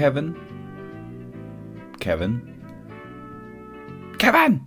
Kevin? 0.00 0.34
Kevin? 2.00 2.40
Kevin! 4.18 4.66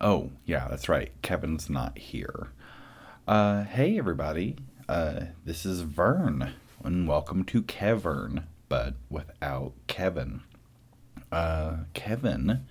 Oh, 0.00 0.32
yeah, 0.46 0.66
that's 0.66 0.88
right. 0.88 1.12
Kevin's 1.22 1.70
not 1.70 1.96
here. 1.96 2.48
Uh, 3.28 3.62
hey, 3.62 3.96
everybody. 3.96 4.56
Uh, 4.88 5.26
this 5.44 5.64
is 5.64 5.82
Vern, 5.82 6.54
and 6.82 7.06
welcome 7.06 7.44
to 7.44 7.62
Kevern, 7.62 8.46
but 8.68 8.94
without 9.08 9.74
Kevin. 9.86 10.40
Uh, 11.30 11.84
Kevin, 11.94 12.66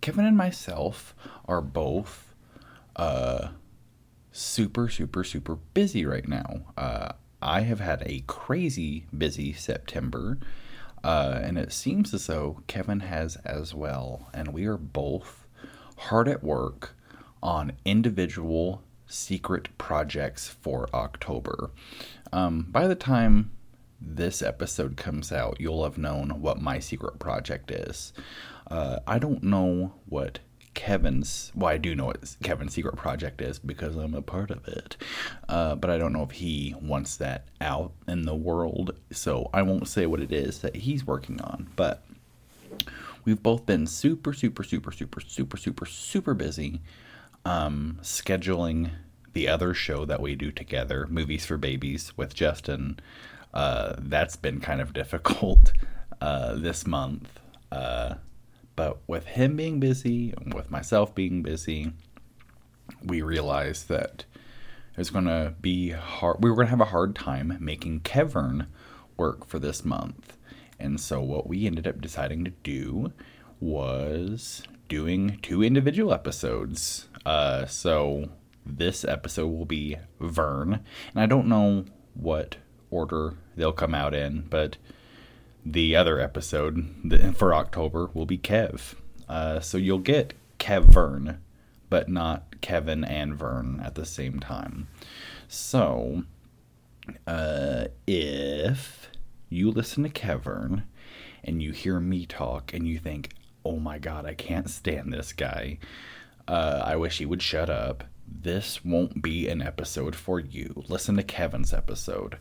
Kevin 0.00 0.24
and 0.24 0.38
myself 0.38 1.14
are 1.44 1.60
both, 1.60 2.32
uh, 2.96 3.48
super, 4.32 4.88
super, 4.88 5.22
super 5.22 5.56
busy 5.74 6.06
right 6.06 6.26
now. 6.26 6.62
Uh, 6.78 7.12
I 7.42 7.60
have 7.60 7.80
had 7.80 8.02
a 8.06 8.24
crazy 8.26 9.04
busy 9.14 9.52
September, 9.52 10.38
uh, 11.04 11.38
and 11.42 11.58
it 11.58 11.70
seems 11.70 12.14
as 12.14 12.26
though 12.26 12.62
Kevin 12.66 13.00
has 13.00 13.36
as 13.44 13.74
well, 13.74 14.30
and 14.32 14.48
we 14.54 14.64
are 14.64 14.78
both 14.78 15.46
hard 15.98 16.28
at 16.28 16.42
work 16.42 16.96
on 17.42 17.72
individual 17.84 18.82
secret 19.06 19.68
projects 19.76 20.48
for 20.48 20.88
October. 20.94 21.70
Um, 22.32 22.66
by 22.70 22.88
the 22.88 22.94
time 22.94 23.50
this 24.00 24.40
episode 24.40 24.96
comes 24.96 25.30
out, 25.30 25.60
you'll 25.60 25.84
have 25.84 25.98
known 25.98 26.40
what 26.40 26.60
my 26.60 26.78
secret 26.78 27.18
project 27.18 27.70
is. 27.70 28.14
Uh, 28.70 28.98
I 29.06 29.18
don't 29.18 29.42
know 29.42 29.92
what 30.06 30.38
Kevin's, 30.74 31.52
well, 31.54 31.70
I 31.70 31.78
do 31.78 31.94
know 31.94 32.06
what 32.06 32.36
Kevin's 32.42 32.74
secret 32.74 32.96
project 32.96 33.40
is 33.40 33.58
because 33.58 33.96
I'm 33.96 34.14
a 34.14 34.22
part 34.22 34.50
of 34.50 34.66
it, 34.68 34.96
uh, 35.48 35.76
but 35.76 35.90
I 35.90 35.98
don't 35.98 36.12
know 36.12 36.22
if 36.22 36.32
he 36.32 36.74
wants 36.80 37.16
that 37.16 37.46
out 37.60 37.92
in 38.06 38.22
the 38.22 38.34
world, 38.34 38.94
so 39.10 39.48
I 39.54 39.62
won't 39.62 39.88
say 39.88 40.06
what 40.06 40.20
it 40.20 40.32
is 40.32 40.60
that 40.60 40.76
he's 40.76 41.06
working 41.06 41.40
on, 41.40 41.68
but 41.76 42.04
we've 43.24 43.42
both 43.42 43.66
been 43.66 43.86
super, 43.86 44.32
super, 44.32 44.62
super, 44.62 44.92
super, 44.92 45.20
super, 45.20 45.56
super, 45.56 45.86
super 45.86 46.34
busy 46.34 46.80
um, 47.44 47.98
scheduling 48.02 48.90
the 49.32 49.48
other 49.48 49.74
show 49.74 50.04
that 50.04 50.20
we 50.20 50.34
do 50.34 50.50
together, 50.50 51.06
Movies 51.10 51.44
for 51.44 51.56
Babies 51.56 52.16
with 52.16 52.34
Justin. 52.34 52.98
Uh, 53.52 53.94
that's 53.98 54.36
been 54.36 54.60
kind 54.60 54.80
of 54.80 54.92
difficult 54.94 55.72
uh, 56.20 56.54
this 56.54 56.86
month. 56.86 57.40
But 58.76 58.98
with 59.06 59.26
him 59.26 59.56
being 59.56 59.80
busy 59.80 60.34
and 60.36 60.52
with 60.52 60.70
myself 60.70 61.14
being 61.14 61.42
busy, 61.42 61.92
we 63.02 63.22
realized 63.22 63.88
that 63.88 64.24
it 64.92 64.98
was 64.98 65.10
going 65.10 65.26
to 65.26 65.54
be 65.60 65.90
hard. 65.90 66.42
We 66.42 66.50
were 66.50 66.56
going 66.56 66.66
to 66.66 66.70
have 66.70 66.80
a 66.80 66.86
hard 66.86 67.14
time 67.14 67.56
making 67.60 68.00
Kevern 68.00 68.66
work 69.16 69.46
for 69.46 69.58
this 69.58 69.84
month. 69.84 70.36
And 70.78 71.00
so 71.00 71.20
what 71.20 71.46
we 71.46 71.66
ended 71.66 71.86
up 71.86 72.00
deciding 72.00 72.44
to 72.44 72.50
do 72.62 73.12
was 73.60 74.62
doing 74.88 75.38
two 75.42 75.62
individual 75.62 76.12
episodes. 76.12 77.08
Uh, 77.24 77.66
so 77.66 78.28
this 78.66 79.04
episode 79.04 79.48
will 79.48 79.64
be 79.64 79.96
Vern, 80.20 80.80
and 81.14 81.22
I 81.22 81.26
don't 81.26 81.46
know 81.46 81.84
what 82.14 82.56
order 82.90 83.34
they'll 83.56 83.72
come 83.72 83.94
out 83.94 84.14
in, 84.14 84.46
but 84.48 84.76
the 85.64 85.96
other 85.96 86.20
episode 86.20 87.34
for 87.36 87.54
October 87.54 88.10
will 88.12 88.26
be 88.26 88.38
Kev. 88.38 88.94
Uh, 89.28 89.60
so 89.60 89.78
you'll 89.78 89.98
get 89.98 90.34
Kev 90.58 90.84
Vern, 90.84 91.40
but 91.88 92.08
not 92.08 92.60
Kevin 92.60 93.04
and 93.04 93.34
Vern 93.34 93.80
at 93.84 93.94
the 93.94 94.04
same 94.04 94.40
time. 94.40 94.88
So, 95.48 96.24
uh, 97.26 97.86
if 98.06 99.10
you 99.48 99.70
listen 99.70 100.02
to 100.02 100.10
Kevern 100.10 100.84
and 101.42 101.62
you 101.62 101.72
hear 101.72 102.00
me 102.00 102.26
talk 102.26 102.74
and 102.74 102.86
you 102.86 102.98
think, 102.98 103.34
oh 103.64 103.78
my 103.78 103.98
god, 103.98 104.26
I 104.26 104.34
can't 104.34 104.68
stand 104.68 105.12
this 105.12 105.32
guy, 105.32 105.78
uh, 106.46 106.82
I 106.84 106.96
wish 106.96 107.18
he 107.18 107.26
would 107.26 107.42
shut 107.42 107.70
up. 107.70 108.04
This 108.26 108.84
won't 108.84 109.22
be 109.22 109.48
an 109.48 109.62
episode 109.62 110.16
for 110.16 110.40
you. 110.40 110.82
Listen 110.88 111.16
to 111.16 111.22
Kevin's 111.22 111.72
episode. 111.72 112.38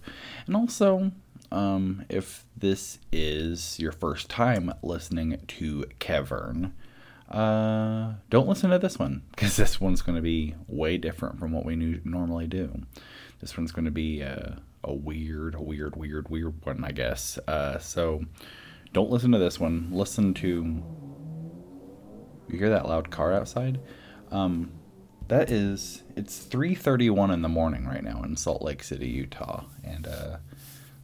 And 0.47 0.55
also, 0.55 1.11
um, 1.53 2.05
if 2.09 2.45
this 2.57 2.97
is 3.11 3.79
your 3.79 3.91
first 3.91 4.29
time 4.29 4.73
listening 4.81 5.39
to 5.47 5.85
Kevern, 5.99 6.71
uh, 7.29 8.13
don't 8.29 8.47
listen 8.47 8.71
to 8.71 8.79
this 8.79 8.97
one 8.97 9.21
because 9.31 9.55
this 9.57 9.79
one's 9.79 10.01
going 10.01 10.15
to 10.15 10.21
be 10.21 10.55
way 10.67 10.97
different 10.97 11.39
from 11.39 11.51
what 11.51 11.65
we 11.65 11.75
normally 12.03 12.47
do. 12.47 12.81
This 13.39 13.55
one's 13.55 13.71
going 13.71 13.85
to 13.85 13.91
be 13.91 14.21
a, 14.21 14.61
a 14.83 14.93
weird, 14.93 15.59
weird, 15.59 15.95
weird, 15.95 16.29
weird 16.29 16.65
one, 16.65 16.83
I 16.83 16.91
guess. 16.91 17.37
Uh, 17.47 17.77
so 17.77 18.23
don't 18.91 19.11
listen 19.11 19.31
to 19.31 19.37
this 19.37 19.59
one. 19.59 19.89
Listen 19.91 20.33
to. 20.35 20.83
You 22.49 22.59
hear 22.59 22.69
that 22.69 22.87
loud 22.87 23.09
car 23.09 23.33
outside? 23.33 23.79
Um, 24.31 24.71
that 25.27 25.51
is. 25.51 26.03
It's 26.15 26.45
3:31 26.45 27.31
in 27.31 27.41
the 27.41 27.49
morning 27.49 27.85
right 27.85 28.03
now 28.03 28.23
in 28.23 28.35
Salt 28.35 28.61
Lake 28.61 28.83
City, 28.83 29.07
Utah, 29.07 29.63
and 29.83 30.07
uh, 30.07 30.37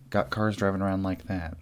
got 0.10 0.30
cars 0.30 0.56
driving 0.56 0.82
around 0.82 1.04
like 1.04 1.24
that. 1.26 1.58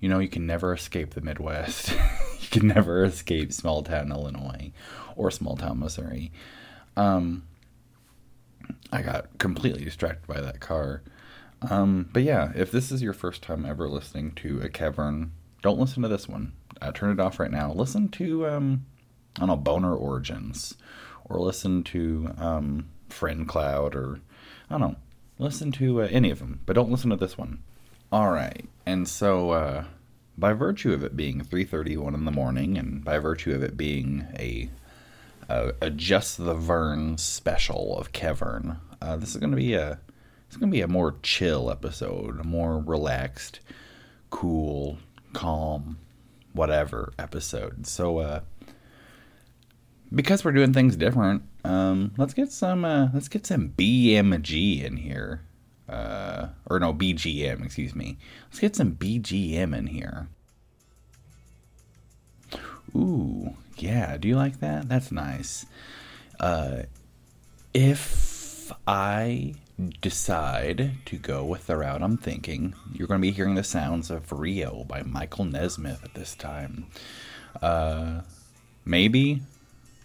You 0.00 0.08
know, 0.08 0.18
you 0.18 0.28
can 0.28 0.46
never 0.46 0.72
escape 0.72 1.14
the 1.14 1.20
Midwest. 1.20 1.90
you 2.40 2.48
can 2.50 2.66
never 2.66 3.04
escape 3.04 3.52
small 3.52 3.82
town 3.82 4.10
Illinois 4.10 4.72
or 5.16 5.30
small 5.30 5.56
town 5.56 5.78
Missouri. 5.78 6.32
Um, 6.96 7.44
I 8.92 9.02
got 9.02 9.38
completely 9.38 9.84
distracted 9.84 10.26
by 10.26 10.40
that 10.40 10.60
car. 10.60 11.02
Um, 11.70 12.08
but 12.12 12.22
yeah, 12.22 12.52
if 12.54 12.72
this 12.72 12.90
is 12.90 13.02
your 13.02 13.12
first 13.12 13.42
time 13.42 13.64
ever 13.64 13.88
listening 13.88 14.32
to 14.32 14.60
a 14.60 14.68
Kevern 14.68 15.30
don't 15.62 15.78
listen 15.78 16.02
to 16.02 16.08
this 16.08 16.28
one. 16.28 16.52
Uh, 16.80 16.90
turn 16.92 17.12
it 17.12 17.20
off 17.20 17.38
right 17.38 17.50
now. 17.50 17.72
Listen 17.72 18.08
to 18.08 18.46
um, 18.46 18.84
I 19.36 19.40
don't 19.40 19.48
know 19.48 19.56
Boner 19.56 19.94
Origins, 19.94 20.74
or 21.24 21.40
listen 21.40 21.84
to 21.84 22.34
um, 22.36 22.88
Friend 23.08 23.48
Cloud, 23.48 23.94
or 23.94 24.20
I 24.68 24.74
don't 24.76 24.80
know. 24.80 24.96
Listen 25.38 25.72
to 25.72 26.02
uh, 26.02 26.08
any 26.10 26.30
of 26.30 26.40
them, 26.40 26.60
but 26.66 26.74
don't 26.74 26.90
listen 26.90 27.10
to 27.10 27.16
this 27.16 27.38
one. 27.38 27.62
All 28.12 28.30
right, 28.30 28.68
and 28.84 29.08
so 29.08 29.52
uh, 29.52 29.84
by 30.36 30.52
virtue 30.52 30.92
of 30.92 31.02
it 31.02 31.16
being 31.16 31.40
3:31 31.40 32.12
in 32.12 32.26
the 32.26 32.30
morning, 32.30 32.76
and 32.76 33.02
by 33.02 33.16
virtue 33.16 33.54
of 33.54 33.62
it 33.62 33.74
being 33.74 34.26
a 34.38 34.68
a, 35.48 35.72
a 35.80 35.88
just 35.88 36.36
the 36.36 36.52
Vern 36.52 37.16
special 37.16 37.96
of 37.98 38.12
Kevern, 38.12 38.76
uh, 39.00 39.16
this 39.16 39.30
is 39.30 39.38
going 39.38 39.52
to 39.52 39.56
be 39.56 39.72
a 39.72 39.98
it's 40.46 40.58
going 40.58 40.70
to 40.70 40.76
be 40.76 40.82
a 40.82 40.88
more 40.88 41.16
chill 41.22 41.70
episode, 41.70 42.38
a 42.38 42.44
more 42.44 42.78
relaxed, 42.78 43.60
cool, 44.28 44.98
calm, 45.32 45.96
whatever 46.52 47.14
episode. 47.18 47.86
So, 47.86 48.18
uh, 48.18 48.40
because 50.14 50.44
we're 50.44 50.52
doing 50.52 50.74
things 50.74 50.96
different, 50.96 51.44
um, 51.64 52.12
let's 52.18 52.34
get 52.34 52.52
some 52.52 52.84
uh, 52.84 53.08
let's 53.14 53.28
get 53.28 53.46
some 53.46 53.70
BMG 53.70 54.84
in 54.84 54.98
here, 54.98 55.40
uh, 55.88 56.48
or 56.66 56.78
no 56.78 56.92
BGM, 56.92 57.64
excuse 57.64 57.94
me. 57.94 58.18
Let's 58.48 58.60
get 58.60 58.76
some 58.76 58.92
BGM 58.92 59.76
in 59.76 59.86
here. 59.88 60.28
Ooh, 62.94 63.56
yeah. 63.76 64.16
Do 64.16 64.28
you 64.28 64.36
like 64.36 64.60
that? 64.60 64.88
That's 64.88 65.10
nice. 65.10 65.66
Uh, 66.38 66.82
if 67.72 68.72
I 68.86 69.54
decide 70.00 70.92
to 71.06 71.16
go 71.16 71.44
with 71.44 71.66
the 71.66 71.76
route 71.76 72.02
I'm 72.02 72.16
thinking, 72.16 72.74
you're 72.92 73.08
going 73.08 73.20
to 73.20 73.22
be 73.22 73.32
hearing 73.32 73.54
the 73.54 73.64
sounds 73.64 74.10
of 74.10 74.30
Rio 74.30 74.84
by 74.84 75.02
Michael 75.02 75.44
Nesmith 75.44 76.04
at 76.04 76.14
this 76.14 76.34
time. 76.34 76.86
Uh, 77.60 78.20
maybe 78.84 79.42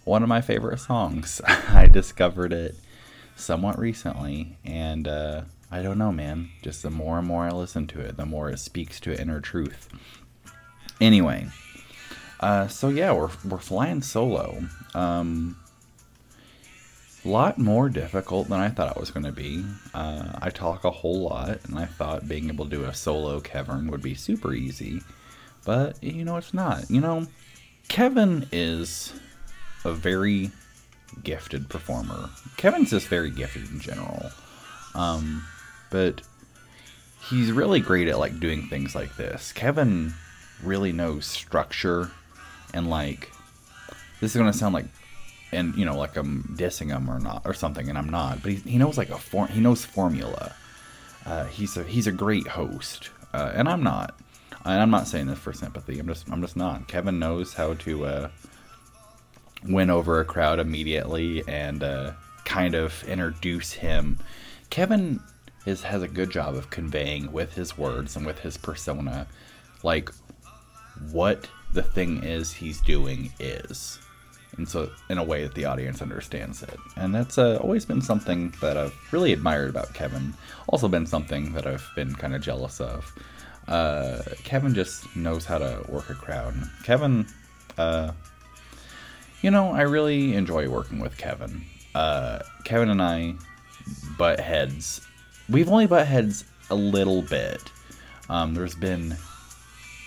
one 0.04 0.22
of 0.22 0.28
my 0.28 0.40
favorite 0.40 0.80
songs. 0.80 1.40
I 1.46 1.86
discovered 1.86 2.52
it 2.52 2.74
somewhat 3.36 3.78
recently, 3.78 4.56
and 4.64 5.06
uh, 5.06 5.42
I 5.70 5.82
don't 5.82 5.98
know, 5.98 6.12
man. 6.12 6.50
Just 6.62 6.82
the 6.82 6.90
more 6.90 7.18
and 7.18 7.26
more 7.26 7.44
I 7.44 7.50
listen 7.50 7.86
to 7.88 8.00
it, 8.00 8.16
the 8.16 8.26
more 8.26 8.48
it 8.50 8.58
speaks 8.58 8.98
to 9.00 9.20
inner 9.20 9.40
truth. 9.40 9.88
Anyway, 11.00 11.48
uh, 12.40 12.68
so 12.68 12.88
yeah, 12.88 13.12
we're 13.12 13.30
we're 13.44 13.58
flying 13.58 14.02
solo. 14.02 14.64
Um, 14.94 15.56
lot 17.24 17.58
more 17.58 17.88
difficult 17.88 18.48
than 18.48 18.60
I 18.60 18.68
thought 18.68 18.96
it 18.96 19.00
was 19.00 19.10
going 19.10 19.26
to 19.26 19.32
be. 19.32 19.64
Uh, 19.94 20.38
I 20.40 20.50
talk 20.50 20.84
a 20.84 20.90
whole 20.90 21.28
lot, 21.28 21.58
and 21.64 21.78
I 21.78 21.84
thought 21.84 22.28
being 22.28 22.48
able 22.48 22.64
to 22.64 22.70
do 22.70 22.84
a 22.84 22.94
solo 22.94 23.40
Kevern 23.40 23.90
would 23.90 24.02
be 24.02 24.14
super 24.14 24.52
easy. 24.54 25.00
But, 25.64 26.02
you 26.02 26.24
know, 26.24 26.36
it's 26.36 26.54
not. 26.54 26.90
You 26.90 27.00
know, 27.00 27.26
Kevin 27.88 28.48
is 28.52 29.12
a 29.84 29.92
very 29.92 30.50
gifted 31.22 31.68
performer. 31.68 32.30
Kevin's 32.56 32.90
just 32.90 33.08
very 33.08 33.30
gifted 33.30 33.70
in 33.70 33.80
general. 33.80 34.30
Um, 34.94 35.44
but 35.90 36.22
he's 37.28 37.52
really 37.52 37.80
great 37.80 38.08
at 38.08 38.18
like 38.18 38.38
doing 38.40 38.68
things 38.68 38.94
like 38.94 39.16
this. 39.16 39.52
Kevin 39.52 40.14
really 40.62 40.92
knows 40.92 41.26
structure 41.26 42.10
and 42.74 42.90
like 42.90 43.30
this 44.20 44.32
is 44.32 44.36
going 44.36 44.50
to 44.50 44.56
sound 44.56 44.74
like 44.74 44.86
and 45.52 45.74
you 45.76 45.84
know 45.84 45.96
like 45.96 46.16
I'm 46.16 46.42
dissing 46.58 46.88
him 46.88 47.10
or 47.10 47.18
not 47.18 47.42
or 47.44 47.54
something, 47.54 47.88
and 47.88 47.96
I'm 47.96 48.08
not. 48.08 48.42
But 48.42 48.52
he, 48.52 48.56
he 48.70 48.78
knows 48.78 48.98
like 48.98 49.10
a 49.10 49.18
form. 49.18 49.48
He 49.48 49.60
knows 49.60 49.84
formula. 49.84 50.54
Uh, 51.24 51.44
he's 51.44 51.76
a 51.76 51.84
he's 51.84 52.06
a 52.06 52.12
great 52.12 52.46
host, 52.46 53.10
uh, 53.32 53.52
and 53.54 53.68
I'm 53.68 53.82
not. 53.82 54.18
And 54.64 54.82
I'm 54.82 54.90
not 54.90 55.06
saying 55.06 55.28
this 55.28 55.38
for 55.38 55.52
sympathy. 55.52 55.98
I'm 55.98 56.06
just 56.06 56.30
I'm 56.30 56.42
just 56.42 56.56
not. 56.56 56.88
Kevin 56.88 57.18
knows 57.18 57.54
how 57.54 57.74
to 57.74 58.04
uh, 58.04 58.28
win 59.64 59.90
over 59.90 60.20
a 60.20 60.24
crowd 60.24 60.58
immediately 60.58 61.42
and 61.48 61.82
uh, 61.82 62.12
kind 62.44 62.74
of 62.74 63.02
introduce 63.04 63.72
him. 63.72 64.18
Kevin 64.70 65.20
has 65.82 66.02
a 66.02 66.08
good 66.08 66.30
job 66.30 66.54
of 66.54 66.70
conveying 66.70 67.32
with 67.32 67.54
his 67.54 67.76
words 67.76 68.16
and 68.16 68.26
with 68.26 68.38
his 68.40 68.56
persona, 68.56 69.26
like 69.82 70.10
what 71.10 71.48
the 71.72 71.82
thing 71.82 72.24
is 72.24 72.52
he's 72.52 72.80
doing 72.80 73.32
is. 73.38 73.98
And 74.56 74.68
so 74.68 74.90
in 75.08 75.18
a 75.18 75.24
way 75.24 75.42
that 75.44 75.54
the 75.54 75.66
audience 75.66 76.02
understands 76.02 76.62
it. 76.62 76.78
And 76.96 77.14
that's 77.14 77.38
uh, 77.38 77.58
always 77.58 77.84
been 77.84 78.00
something 78.00 78.52
that 78.60 78.76
i've 78.76 78.94
really 79.12 79.32
admired 79.32 79.70
about 79.70 79.94
kevin. 79.94 80.34
Also 80.68 80.88
been 80.88 81.06
something 81.06 81.52
that 81.52 81.66
i've 81.66 81.88
been 81.94 82.14
kind 82.14 82.34
of 82.34 82.42
jealous 82.42 82.80
of. 82.80 83.14
Uh, 83.68 84.22
kevin 84.44 84.74
just 84.74 85.14
knows 85.14 85.44
how 85.44 85.58
to 85.58 85.84
work 85.88 86.08
a 86.10 86.14
crowd. 86.14 86.54
Kevin 86.82 87.26
uh, 87.76 88.12
you 89.42 89.50
know 89.50 89.72
i 89.72 89.82
really 89.82 90.34
enjoy 90.34 90.68
working 90.68 90.98
with 90.98 91.16
kevin. 91.18 91.64
Uh, 91.94 92.40
kevin 92.64 92.88
and 92.88 93.02
i 93.02 93.34
butt 94.18 94.40
heads 94.40 95.00
we've 95.48 95.68
only 95.68 95.86
butt 95.86 96.06
heads 96.06 96.44
a 96.70 96.74
little 96.74 97.22
bit 97.22 97.70
um, 98.28 98.54
there's 98.54 98.74
been 98.74 99.16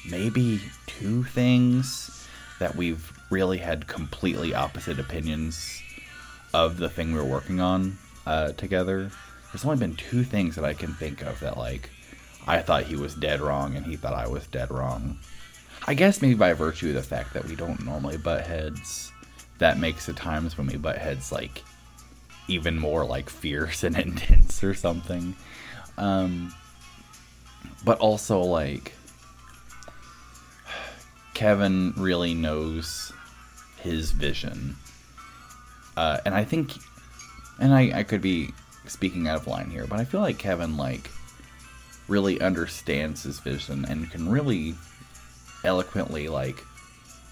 maybe 0.10 0.60
two 0.86 1.24
things 1.24 2.28
that 2.60 2.76
we've 2.76 3.12
really 3.32 3.58
had 3.58 3.88
completely 3.88 4.54
opposite 4.54 5.00
opinions 5.00 5.82
of 6.54 6.78
the 6.78 6.90
thing 6.90 7.14
we 7.14 7.20
are 7.20 7.26
working 7.26 7.60
on 7.60 7.98
uh, 8.28 8.52
together. 8.54 9.10
There's 9.52 9.66
only 9.66 9.78
been 9.78 9.96
two 9.96 10.24
things 10.24 10.56
that 10.56 10.66
I 10.66 10.74
can 10.74 10.94
think 10.94 11.22
of 11.22 11.40
that 11.40 11.58
like 11.58 11.90
I 12.48 12.62
thought 12.62 12.84
he 12.84 12.96
was 12.96 13.16
dead 13.16 13.42
wrong 13.42 13.76
and 13.76 13.86
he 13.86 13.96
thought 13.96 14.14
I 14.14 14.28
was 14.28 14.46
dead 14.48 14.70
wrong. 14.70 15.18
I 15.88 15.94
guess 15.94 16.22
maybe 16.22 16.36
by 16.36 16.54
virtue 16.54 16.90
of 16.90 16.96
the 16.96 17.02
fact 17.02 17.34
that 17.34 17.46
we 17.46 17.56
don't 17.56 17.84
normally 17.84 18.18
butt 18.18 18.46
heads, 18.46 19.12
that 19.58 19.80
makes 19.80 20.06
the 20.06 20.14
times 20.14 20.58
when 20.58 20.68
we 20.68 20.78
butt 20.78 20.98
heads 20.98 21.32
like 21.32 21.64
even 22.52 22.78
more 22.80 23.06
like 23.06 23.30
fierce 23.30 23.84
and 23.84 23.98
intense 24.08 24.64
or 24.64 24.74
something. 24.74 25.36
Um, 25.98 26.54
but 27.84 28.00
also 28.00 28.42
like 28.42 28.94
Kevin 31.34 31.94
really 31.98 32.34
knows 32.34 33.12
his 33.80 34.12
vision. 34.12 34.76
Uh, 35.98 36.20
and 36.26 36.36
I 36.36 36.44
think, 36.44 36.74
and 37.60 37.74
I, 37.74 37.92
I 38.00 38.04
could 38.04 38.22
be 38.22 38.52
speaking 38.86 39.28
out 39.28 39.38
of 39.38 39.48
line 39.48 39.70
here, 39.70 39.86
but 39.88 40.00
I 40.00 40.06
feel 40.06 40.22
like 40.22 40.38
Kevin, 40.38 40.78
like, 40.78 41.10
really 42.08 42.40
understands 42.42 43.24
his 43.24 43.40
vision 43.40 43.86
and 43.86 44.10
can 44.12 44.30
really 44.30 44.76
eloquently, 45.64 46.28
like, 46.28 46.64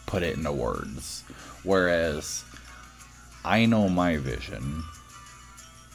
put 0.06 0.24
it 0.24 0.38
into 0.38 0.51
words. 0.51 1.24
Whereas 1.63 2.44
I 3.45 3.65
know 3.65 3.89
my 3.89 4.18
vision 4.18 4.83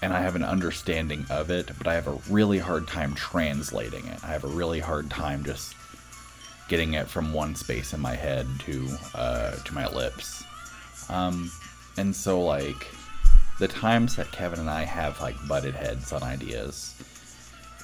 and 0.04 0.12
I 0.12 0.20
have 0.20 0.36
an 0.36 0.44
understanding 0.44 1.24
of 1.30 1.50
it, 1.50 1.70
but 1.78 1.86
I 1.86 1.94
have 1.94 2.08
a 2.08 2.18
really 2.28 2.58
hard 2.58 2.86
time 2.86 3.14
translating 3.14 4.06
it. 4.06 4.22
I 4.22 4.26
have 4.26 4.44
a 4.44 4.48
really 4.48 4.78
hard 4.78 5.08
time 5.08 5.42
just 5.44 5.74
getting 6.68 6.92
it 6.92 7.08
from 7.08 7.32
one 7.32 7.54
space 7.54 7.94
in 7.94 8.00
my 8.00 8.14
head 8.14 8.46
to 8.66 8.86
uh, 9.14 9.52
to 9.52 9.74
my 9.74 9.88
lips. 9.88 10.44
Um, 11.08 11.50
and 11.96 12.14
so 12.14 12.42
like 12.42 12.86
the 13.58 13.66
times 13.66 14.16
that 14.16 14.30
Kevin 14.30 14.60
and 14.60 14.68
I 14.68 14.82
have 14.82 15.18
like 15.22 15.36
butted 15.48 15.74
heads 15.74 16.12
on 16.12 16.22
ideas, 16.22 16.94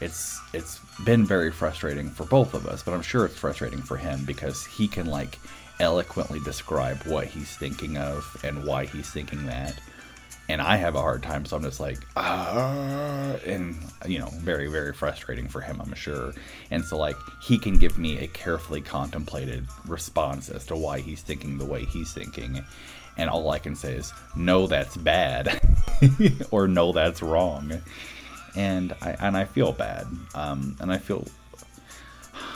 it's 0.03 0.39
it's 0.53 0.79
been 1.07 1.25
very 1.25 1.51
frustrating 1.51 2.11
for 2.11 2.27
both 2.27 2.53
of 2.53 2.67
us, 2.67 2.83
but 2.83 2.93
I'm 2.93 3.01
sure 3.01 3.25
it's 3.25 3.39
frustrating 3.39 3.81
for 3.81 3.97
him 3.97 4.27
because 4.27 4.67
he 4.67 4.89
can 4.89 5.07
like 5.07 5.39
eloquently 5.79 6.41
describe 6.41 6.99
what 7.05 7.29
he's 7.29 7.57
thinking 7.57 7.97
of 7.97 8.37
and 8.45 8.63
why 8.67 8.85
he's 8.85 9.11
thinking 9.11 9.47
that 9.47 9.81
and 10.51 10.61
I 10.61 10.77
have 10.77 10.97
a 10.97 11.01
hard 11.01 11.23
time. 11.23 11.45
So 11.45 11.57
I'm 11.57 11.63
just 11.63 11.79
like, 11.79 11.99
ah, 12.17 13.37
and 13.47 13.77
you 14.07 14.19
know, 14.19 14.29
very 14.39 14.67
very 14.67 14.93
frustrating 14.93 15.49
for 15.49 15.61
him, 15.61 15.81
I'm 15.81 15.95
sure. 15.95 16.33
And 16.71 16.85
so 16.85 16.99
like 16.99 17.17
he 17.41 17.59
can 17.59 17.79
give 17.79 17.99
me 17.99 18.19
a 18.19 18.27
carefully 18.27 18.81
contemplated 18.81 19.67
response 19.87 20.49
as 20.49 20.67
to 20.67 20.77
why 20.77 21.01
he's 21.01 21.23
thinking 21.23 21.59
the 21.59 21.65
way 21.65 21.85
he's 21.85 22.13
thinking, 22.13 22.65
and 23.17 23.31
all 23.31 23.51
I 23.51 23.59
can 23.59 23.77
say 23.77 23.95
is, 23.95 24.13
no, 24.37 24.67
that's 24.67 24.97
bad, 24.97 25.61
or 26.51 26.67
no, 26.67 26.93
that's 26.93 27.23
wrong, 27.23 27.81
and 28.57 28.95
I 29.01 29.17
and 29.21 29.37
I 29.37 29.45
feel 29.45 29.73
bad, 29.73 30.07
um, 30.35 30.77
and 30.81 30.93
I 30.93 30.99
feel. 30.99 31.27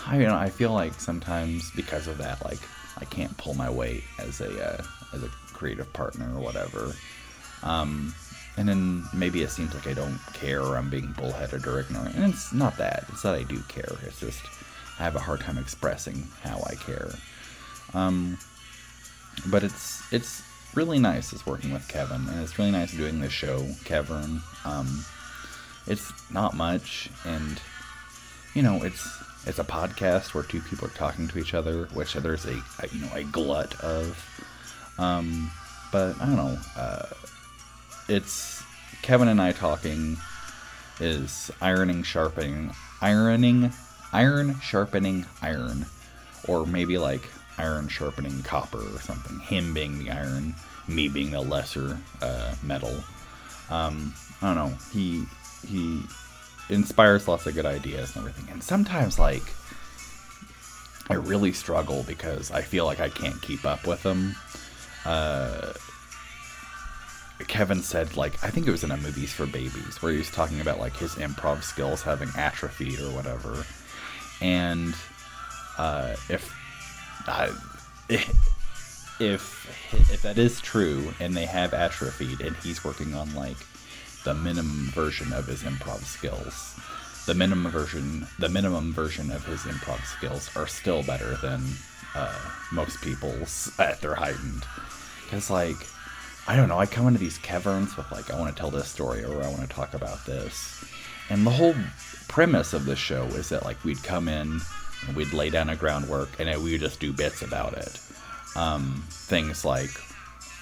I 0.06 0.18
know 0.18 0.34
I 0.34 0.50
feel 0.50 0.72
like 0.72 0.94
sometimes 0.94 1.70
because 1.70 2.08
of 2.08 2.18
that 2.18 2.44
like 2.44 2.58
I 2.98 3.06
can't 3.06 3.34
pull 3.38 3.54
my 3.54 3.70
weight 3.70 4.04
as 4.18 4.40
a 4.40 4.78
uh, 4.78 4.82
as 5.14 5.22
a 5.22 5.28
creative 5.52 5.90
partner 5.92 6.30
or 6.36 6.40
whatever 6.40 6.94
um, 7.64 8.14
and 8.56 8.68
then 8.68 9.04
maybe 9.12 9.42
it 9.42 9.50
seems 9.50 9.74
like 9.74 9.88
I 9.88 9.94
don't 9.94 10.20
care 10.32 10.62
or 10.62 10.76
I'm 10.76 10.88
being 10.88 11.12
bullheaded 11.12 11.66
or 11.66 11.80
ignorant. 11.80 12.14
And 12.14 12.32
it's 12.32 12.52
not 12.52 12.76
that. 12.76 13.04
It's 13.08 13.22
that 13.22 13.34
I 13.34 13.42
do 13.42 13.60
care. 13.68 13.96
It's 14.06 14.20
just 14.20 14.42
I 15.00 15.02
have 15.02 15.16
a 15.16 15.20
hard 15.20 15.40
time 15.40 15.58
expressing 15.58 16.28
how 16.42 16.62
I 16.66 16.76
care. 16.76 17.10
Um, 17.94 18.38
but 19.46 19.64
it's 19.64 20.12
it's 20.12 20.42
really 20.74 20.98
nice 20.98 21.32
is 21.32 21.44
working 21.46 21.72
with 21.72 21.86
Kevin, 21.88 22.28
and 22.28 22.40
it's 22.40 22.58
really 22.58 22.70
nice 22.70 22.92
doing 22.92 23.20
this 23.20 23.32
show, 23.32 23.66
Kevin. 23.84 24.40
Um, 24.64 25.04
it's 25.86 26.12
not 26.30 26.54
much, 26.54 27.10
and 27.24 27.60
you 28.54 28.62
know, 28.62 28.82
it's 28.84 29.06
it's 29.46 29.58
a 29.58 29.64
podcast 29.64 30.32
where 30.32 30.44
two 30.44 30.60
people 30.60 30.86
are 30.86 30.92
talking 30.92 31.26
to 31.28 31.38
each 31.38 31.54
other, 31.54 31.84
which 31.86 32.14
there's 32.14 32.44
a, 32.46 32.62
a 32.80 32.88
you 32.92 33.00
know 33.00 33.10
a 33.14 33.24
glut 33.24 33.78
of. 33.80 34.30
Um, 34.98 35.50
but 35.90 36.20
I 36.20 36.26
don't 36.26 36.36
know. 36.36 36.58
Uh, 36.76 37.06
it's 38.08 38.62
Kevin 39.02 39.28
and 39.28 39.40
I 39.40 39.52
talking 39.52 40.16
is 41.00 41.50
ironing, 41.60 42.02
sharpening, 42.02 42.72
ironing, 43.00 43.72
iron, 44.12 44.58
sharpening, 44.60 45.26
iron, 45.42 45.86
or 46.48 46.66
maybe 46.66 46.98
like 46.98 47.28
iron 47.58 47.88
sharpening 47.88 48.42
copper 48.42 48.78
or 48.78 49.00
something. 49.00 49.40
Him 49.40 49.74
being 49.74 49.98
the 49.98 50.10
iron, 50.10 50.54
me 50.88 51.08
being 51.08 51.30
the 51.30 51.40
lesser 51.40 51.98
uh, 52.22 52.54
metal. 52.62 52.94
Um, 53.70 54.14
I 54.42 54.54
don't 54.54 54.56
know. 54.56 54.76
He 54.92 55.24
he 55.66 56.02
inspires 56.70 57.28
lots 57.28 57.46
of 57.46 57.54
good 57.54 57.66
ideas 57.66 58.14
and 58.14 58.26
everything. 58.26 58.52
And 58.52 58.62
sometimes 58.62 59.18
like 59.18 59.42
I 61.10 61.14
really 61.14 61.52
struggle 61.52 62.04
because 62.06 62.50
I 62.50 62.62
feel 62.62 62.86
like 62.86 63.00
I 63.00 63.08
can't 63.08 63.40
keep 63.42 63.64
up 63.64 63.86
with 63.86 64.02
them. 64.02 64.34
Uh, 65.04 65.72
Kevin 67.48 67.82
said, 67.82 68.16
like, 68.16 68.42
I 68.44 68.50
think 68.50 68.66
it 68.66 68.70
was 68.70 68.84
in 68.84 68.90
a 68.90 68.96
Movies 68.96 69.32
for 69.32 69.46
Babies, 69.46 70.00
where 70.00 70.12
he 70.12 70.18
was 70.18 70.30
talking 70.30 70.60
about, 70.60 70.78
like, 70.78 70.96
his 70.96 71.14
improv 71.16 71.62
skills 71.62 72.02
having 72.02 72.28
atrophied 72.36 73.00
or 73.00 73.10
whatever. 73.10 73.64
And 74.40 74.94
uh, 75.76 76.14
if, 76.28 76.54
uh, 77.26 77.52
if, 78.08 79.92
if 80.12 80.22
that 80.22 80.38
is 80.38 80.60
true 80.60 81.12
and 81.18 81.36
they 81.36 81.46
have 81.46 81.74
atrophied 81.74 82.40
and 82.40 82.56
he's 82.56 82.84
working 82.84 83.14
on, 83.14 83.34
like, 83.34 83.56
the 84.24 84.34
minimum 84.34 84.90
version 84.92 85.32
of 85.32 85.46
his 85.46 85.62
improv 85.64 86.04
skills, 86.04 86.78
the 87.26 87.34
minimum 87.34 87.70
version, 87.70 88.26
the 88.38 88.48
minimum 88.48 88.92
version 88.92 89.30
of 89.32 89.44
his 89.44 89.60
improv 89.60 90.04
skills 90.04 90.50
are 90.56 90.66
still 90.66 91.02
better 91.02 91.36
than 91.36 91.62
uh, 92.14 92.38
most 92.72 93.02
people's 93.02 93.72
at 93.78 94.00
their 94.00 94.14
heightened. 94.14 94.64
Because, 95.24 95.50
like, 95.50 95.76
I 96.46 96.56
don't 96.56 96.68
know, 96.68 96.78
I 96.78 96.86
come 96.86 97.06
into 97.06 97.18
these 97.18 97.38
Keverns 97.38 97.96
with 97.96 98.10
like 98.12 98.30
I 98.30 98.38
want 98.38 98.54
to 98.54 98.60
tell 98.60 98.70
this 98.70 98.88
story 98.88 99.24
or 99.24 99.42
I 99.42 99.48
want 99.48 99.62
to 99.62 99.68
talk 99.68 99.94
about 99.94 100.24
this. 100.26 100.84
And 101.30 101.46
the 101.46 101.50
whole 101.50 101.74
premise 102.28 102.74
of 102.74 102.84
the 102.84 102.96
show 102.96 103.24
is 103.26 103.48
that 103.48 103.64
like 103.64 103.82
we'd 103.84 104.02
come 104.02 104.28
in 104.28 104.60
and 105.06 105.16
we'd 105.16 105.32
lay 105.32 105.50
down 105.50 105.70
a 105.70 105.76
groundwork 105.76 106.38
and 106.38 106.62
we 106.62 106.72
would 106.72 106.80
just 106.80 107.00
do 107.00 107.12
bits 107.12 107.42
about 107.42 107.72
it. 107.74 107.98
Um, 108.56 109.04
things 109.08 109.64
like 109.64 109.90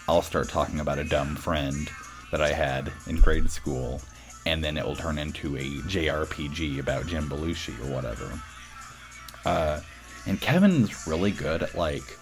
I'll 0.08 0.22
start 0.22 0.48
talking 0.48 0.80
about 0.80 0.98
a 0.98 1.04
dumb 1.04 1.36
friend 1.36 1.90
that 2.30 2.40
I 2.40 2.52
had 2.52 2.92
in 3.06 3.16
grade 3.16 3.50
school, 3.50 4.00
and 4.46 4.64
then 4.64 4.76
it 4.76 4.84
will 4.84 4.96
turn 4.96 5.18
into 5.18 5.56
a 5.56 5.60
JRPG 5.60 6.80
about 6.80 7.06
Jim 7.06 7.28
Belushi 7.28 7.78
or 7.80 7.94
whatever. 7.94 8.40
Uh, 9.44 9.80
and 10.26 10.40
Kevin's 10.40 11.06
really 11.06 11.30
good 11.30 11.62
at 11.62 11.74
like 11.74 12.18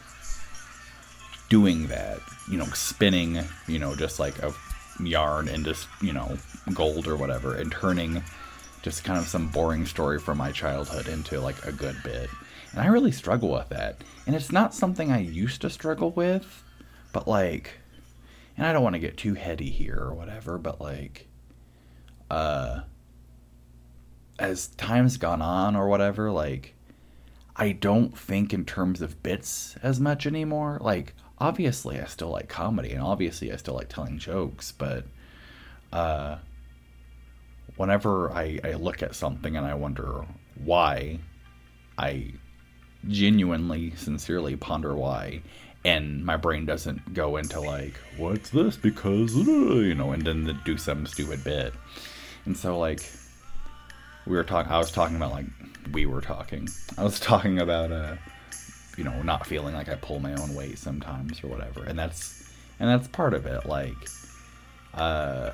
doing 1.50 1.88
that, 1.88 2.18
you 2.50 2.56
know, 2.56 2.64
spinning, 2.66 3.38
you 3.68 3.78
know, 3.78 3.94
just 3.94 4.18
like 4.18 4.38
a 4.38 4.54
yarn 5.02 5.48
into, 5.48 5.76
you 6.00 6.14
know, 6.14 6.38
gold 6.72 7.06
or 7.06 7.16
whatever, 7.16 7.54
and 7.56 7.70
turning 7.70 8.22
just 8.82 9.04
kind 9.04 9.18
of 9.18 9.26
some 9.26 9.48
boring 9.48 9.84
story 9.84 10.18
from 10.18 10.38
my 10.38 10.50
childhood 10.50 11.06
into 11.08 11.38
like 11.38 11.62
a 11.66 11.72
good 11.72 11.96
bit. 12.02 12.30
And 12.72 12.80
I 12.80 12.86
really 12.86 13.12
struggle 13.12 13.50
with 13.50 13.68
that. 13.68 14.02
And 14.26 14.34
it's 14.34 14.52
not 14.52 14.74
something 14.74 15.12
I 15.12 15.18
used 15.18 15.60
to 15.62 15.70
struggle 15.70 16.12
with, 16.12 16.62
but 17.12 17.28
like, 17.28 17.72
and 18.56 18.66
I 18.66 18.72
don't 18.72 18.82
want 18.82 18.94
to 18.94 19.00
get 19.00 19.16
too 19.16 19.34
heady 19.34 19.70
here 19.70 19.98
or 19.98 20.14
whatever, 20.14 20.56
but 20.56 20.80
like, 20.80 21.26
uh, 22.30 22.80
as 24.38 24.68
time's 24.68 25.16
gone 25.16 25.42
on 25.42 25.76
or 25.76 25.88
whatever, 25.88 26.30
like, 26.30 26.74
I 27.56 27.72
don't 27.72 28.16
think 28.16 28.54
in 28.54 28.64
terms 28.64 29.02
of 29.02 29.22
bits 29.22 29.76
as 29.82 30.00
much 30.00 30.26
anymore. 30.26 30.78
Like, 30.80 31.14
obviously, 31.40 32.00
I 32.00 32.04
still 32.04 32.30
like 32.30 32.48
comedy, 32.48 32.92
and 32.92 33.02
obviously, 33.02 33.52
I 33.52 33.56
still 33.56 33.74
like 33.74 33.88
telling 33.88 34.18
jokes, 34.18 34.72
but 34.72 35.04
uh, 35.92 36.36
whenever 37.76 38.30
I, 38.32 38.60
I 38.62 38.72
look 38.74 39.02
at 39.02 39.14
something 39.14 39.56
and 39.56 39.66
I 39.66 39.74
wonder 39.74 40.24
why, 40.62 41.18
I 41.98 42.32
genuinely, 43.08 43.92
sincerely 43.96 44.56
ponder 44.56 44.94
why, 44.94 45.42
and 45.84 46.24
my 46.24 46.36
brain 46.36 46.66
doesn't 46.66 47.14
go 47.14 47.38
into 47.38 47.60
like, 47.60 47.94
what's 48.18 48.50
this? 48.50 48.76
Because, 48.76 49.34
you 49.34 49.94
know, 49.94 50.12
and 50.12 50.22
then 50.22 50.60
do 50.64 50.76
some 50.76 51.06
stupid 51.06 51.42
bit. 51.42 51.72
And 52.44 52.56
so, 52.56 52.78
like, 52.78 53.10
we 54.26 54.36
were 54.36 54.44
talking, 54.44 54.70
I 54.70 54.78
was 54.78 54.92
talking 54.92 55.16
about, 55.16 55.32
like, 55.32 55.46
we 55.92 56.04
were 56.04 56.20
talking. 56.20 56.68
I 56.98 57.04
was 57.04 57.18
talking 57.20 57.58
about, 57.58 57.92
uh, 57.92 58.16
you 59.00 59.04
know, 59.04 59.22
not 59.22 59.46
feeling 59.46 59.74
like 59.74 59.88
I 59.88 59.94
pull 59.94 60.20
my 60.20 60.34
own 60.34 60.54
weight 60.54 60.78
sometimes 60.78 61.42
or 61.42 61.46
whatever. 61.46 61.84
And 61.84 61.98
that's, 61.98 62.52
and 62.78 62.86
that's 62.86 63.08
part 63.08 63.32
of 63.32 63.46
it. 63.46 63.64
Like, 63.64 63.96
uh, 64.92 65.52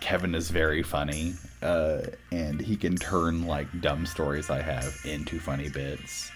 Kevin 0.00 0.34
is 0.34 0.50
very 0.50 0.82
funny, 0.82 1.32
uh, 1.62 2.02
and 2.30 2.60
he 2.60 2.76
can 2.76 2.94
turn 2.96 3.46
like 3.46 3.80
dumb 3.80 4.04
stories 4.04 4.50
I 4.50 4.60
have 4.60 4.94
into 5.06 5.40
funny 5.40 5.70
bits. 5.70 6.30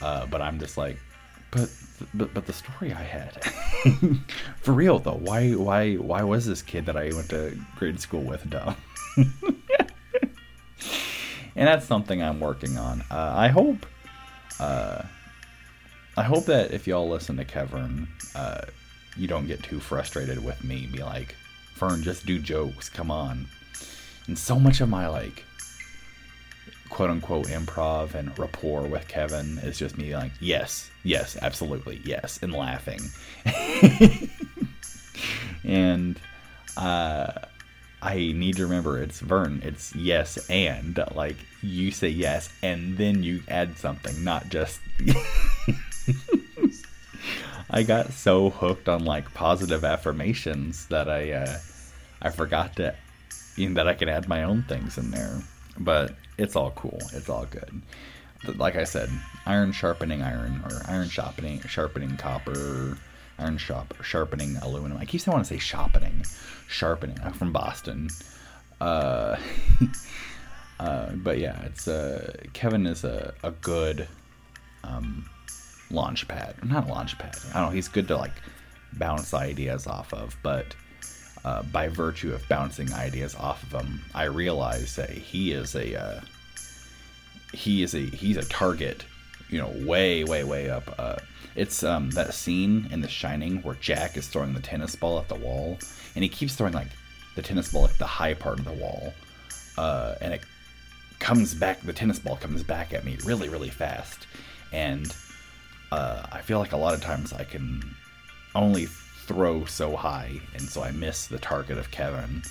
Uh, 0.00 0.26
but 0.26 0.40
I'm 0.40 0.60
just 0.60 0.78
like, 0.78 0.96
but 1.50 1.68
but 2.14 2.32
but 2.32 2.46
the 2.46 2.52
story 2.52 2.92
I 2.92 3.02
had, 3.02 3.42
for 4.60 4.70
real 4.70 5.00
though, 5.00 5.18
why 5.18 5.54
why 5.54 5.94
why 5.96 6.22
was 6.22 6.46
this 6.46 6.62
kid 6.62 6.86
that 6.86 6.96
I 6.96 7.10
went 7.12 7.30
to 7.30 7.58
grade 7.76 7.98
school 7.98 8.22
with 8.22 8.48
dumb? 8.48 8.76
and 11.56 11.66
that's 11.66 11.86
something 11.86 12.22
I'm 12.22 12.38
working 12.38 12.78
on. 12.78 13.02
Uh, 13.10 13.34
I 13.36 13.48
hope, 13.48 13.84
uh, 14.60 15.02
I 16.16 16.22
hope 16.22 16.44
that 16.46 16.72
if 16.72 16.86
y'all 16.86 17.08
listen 17.08 17.36
to 17.38 17.44
Kevin, 17.44 18.06
uh, 18.34 18.62
you 19.16 19.26
don't 19.26 19.46
get 19.46 19.62
too 19.62 19.80
frustrated 19.80 20.44
with 20.44 20.62
me. 20.62 20.86
Be 20.86 21.02
like, 21.02 21.34
Vern, 21.74 22.02
just 22.02 22.26
do 22.26 22.38
jokes. 22.38 22.88
Come 22.90 23.10
on. 23.10 23.46
And 24.26 24.38
so 24.38 24.58
much 24.58 24.80
of 24.80 24.88
my 24.88 25.08
like 25.08 25.44
quote 26.90 27.08
unquote 27.08 27.46
improv 27.46 28.14
and 28.14 28.38
rapport 28.38 28.82
with 28.82 29.08
Kevin 29.08 29.58
is 29.58 29.78
just 29.78 29.96
me 29.96 30.14
like, 30.14 30.32
yes, 30.40 30.90
yes, 31.02 31.38
absolutely, 31.40 32.00
yes, 32.04 32.38
and 32.42 32.52
laughing. 32.52 33.00
and 35.64 36.20
uh, 36.76 37.32
I 38.02 38.16
need 38.16 38.56
to 38.56 38.64
remember 38.64 39.02
it's 39.02 39.20
Vern. 39.20 39.62
It's 39.64 39.94
yes 39.96 40.50
and 40.50 41.02
like 41.14 41.36
you 41.62 41.90
say 41.90 42.08
yes 42.08 42.50
and 42.62 42.98
then 42.98 43.22
you 43.22 43.42
add 43.48 43.78
something, 43.78 44.22
not 44.22 44.50
just. 44.50 44.80
I 47.74 47.82
got 47.82 48.12
so 48.12 48.50
hooked 48.50 48.88
on 48.88 49.04
like 49.06 49.32
positive 49.32 49.82
affirmations 49.82 50.86
that 50.88 51.08
I 51.08 51.32
uh, 51.32 51.58
I 52.20 52.28
forgot 52.30 52.76
to 52.76 52.94
you 53.56 53.68
know, 53.68 53.74
that 53.74 53.88
I 53.88 53.94
could 53.94 54.08
add 54.08 54.28
my 54.28 54.42
own 54.42 54.62
things 54.64 54.98
in 54.98 55.10
there. 55.10 55.40
But 55.78 56.14
it's 56.36 56.54
all 56.54 56.70
cool. 56.72 56.98
It's 57.14 57.30
all 57.30 57.46
good. 57.46 57.80
Like 58.56 58.76
I 58.76 58.84
said, 58.84 59.08
iron 59.46 59.72
sharpening 59.72 60.22
iron 60.22 60.62
or 60.64 60.82
iron 60.86 61.08
sharpening 61.08 61.60
sharpening 61.60 62.16
copper 62.16 62.98
iron 63.38 63.56
shop 63.56 63.94
sharpening 64.02 64.56
aluminum. 64.56 64.98
I 64.98 65.06
keep 65.06 65.20
saying 65.20 65.32
I 65.32 65.36
want 65.36 65.46
to 65.46 65.54
say 65.54 65.58
sharpening, 65.58 66.24
sharpening. 66.68 67.18
I'm 67.24 67.32
from 67.32 67.52
Boston. 67.52 68.10
Uh, 68.80 69.36
uh, 70.80 71.12
but 71.14 71.38
yeah, 71.38 71.62
it's 71.62 71.88
uh, 71.88 72.34
Kevin 72.52 72.86
is 72.86 73.04
a, 73.04 73.32
a 73.42 73.52
good 73.52 74.08
um, 74.84 75.28
launch 75.92 76.26
pad. 76.28 76.54
Not 76.64 76.88
launch 76.88 77.18
pad. 77.18 77.36
I 77.50 77.60
don't 77.60 77.68
know. 77.68 77.74
He's 77.74 77.88
good 77.88 78.08
to 78.08 78.16
like 78.16 78.32
bounce 78.94 79.34
ideas 79.34 79.86
off 79.86 80.12
of, 80.12 80.36
but 80.42 80.74
uh, 81.44 81.62
by 81.64 81.88
virtue 81.88 82.32
of 82.32 82.46
bouncing 82.48 82.92
ideas 82.92 83.34
off 83.34 83.62
of 83.64 83.82
him, 83.82 84.00
I 84.14 84.24
realize 84.24 84.96
that 84.96 85.10
he 85.10 85.52
is 85.52 85.74
a 85.74 86.00
uh, 86.00 86.20
he 87.52 87.82
is 87.82 87.94
a 87.94 88.00
he's 88.00 88.36
a 88.36 88.44
target. 88.44 89.04
You 89.48 89.58
know, 89.58 89.72
way 89.86 90.24
way 90.24 90.44
way 90.44 90.70
up. 90.70 90.94
Uh, 90.98 91.16
it's 91.54 91.82
um, 91.82 92.10
that 92.10 92.32
scene 92.32 92.88
in 92.90 93.02
The 93.02 93.08
Shining 93.08 93.60
where 93.62 93.74
Jack 93.74 94.16
is 94.16 94.26
throwing 94.26 94.54
the 94.54 94.60
tennis 94.60 94.96
ball 94.96 95.18
at 95.18 95.28
the 95.28 95.34
wall, 95.34 95.78
and 96.14 96.22
he 96.22 96.28
keeps 96.28 96.54
throwing 96.54 96.72
like 96.72 96.88
the 97.34 97.42
tennis 97.42 97.72
ball 97.72 97.84
at 97.84 97.98
the 97.98 98.06
high 98.06 98.34
part 98.34 98.58
of 98.58 98.64
the 98.64 98.72
wall, 98.72 99.12
uh, 99.76 100.14
and 100.20 100.32
it 100.32 100.42
comes 101.18 101.54
back. 101.54 101.80
The 101.82 101.92
tennis 101.92 102.18
ball 102.18 102.36
comes 102.36 102.62
back 102.62 102.94
at 102.94 103.04
me 103.04 103.18
really 103.24 103.48
really 103.48 103.70
fast, 103.70 104.26
and 104.72 105.14
uh, 105.92 106.26
I 106.32 106.40
feel 106.40 106.58
like 106.58 106.72
a 106.72 106.78
lot 106.78 106.94
of 106.94 107.02
times 107.02 107.34
I 107.34 107.44
can 107.44 107.94
only 108.54 108.86
throw 108.86 109.66
so 109.66 109.94
high, 109.94 110.40
and 110.54 110.62
so 110.62 110.82
I 110.82 110.90
miss 110.90 111.26
the 111.26 111.38
target 111.38 111.76
of 111.76 111.90
Kevin, 111.90 112.42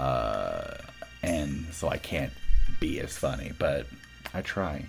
uh, 0.00 0.74
and 1.22 1.66
so 1.70 1.88
I 1.88 1.98
can't 1.98 2.32
be 2.80 2.98
as 2.98 3.16
funny. 3.16 3.52
But 3.56 3.86
I 4.34 4.42
try, 4.42 4.86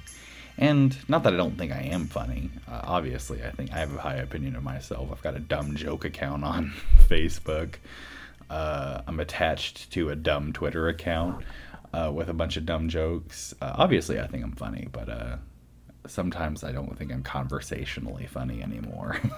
and 0.57 0.97
not 1.07 1.21
that 1.23 1.35
I 1.35 1.37
don't 1.37 1.59
think 1.59 1.71
I 1.71 1.81
am 1.81 2.07
funny. 2.07 2.49
Uh, 2.67 2.81
obviously, 2.85 3.43
I 3.43 3.51
think 3.51 3.71
I 3.71 3.77
have 3.77 3.93
a 3.95 4.01
high 4.01 4.15
opinion 4.15 4.55
of 4.55 4.63
myself. 4.63 5.09
I've 5.11 5.21
got 5.21 5.35
a 5.35 5.39
dumb 5.39 5.75
joke 5.75 6.03
account 6.03 6.43
on 6.43 6.73
Facebook. 7.07 7.75
Uh, 8.49 9.03
I'm 9.05 9.19
attached 9.19 9.91
to 9.91 10.09
a 10.09 10.15
dumb 10.15 10.53
Twitter 10.53 10.87
account 10.87 11.45
uh, 11.93 12.11
with 12.11 12.29
a 12.29 12.33
bunch 12.33 12.57
of 12.57 12.65
dumb 12.65 12.89
jokes. 12.89 13.53
Uh, 13.61 13.73
obviously, 13.75 14.19
I 14.19 14.25
think 14.25 14.43
I'm 14.43 14.53
funny, 14.53 14.87
but 14.91 15.07
uh, 15.07 15.37
sometimes 16.07 16.63
I 16.63 16.71
don't 16.71 16.97
think 16.97 17.11
I'm 17.11 17.23
conversationally 17.23 18.27
funny 18.27 18.61
anymore. 18.61 19.19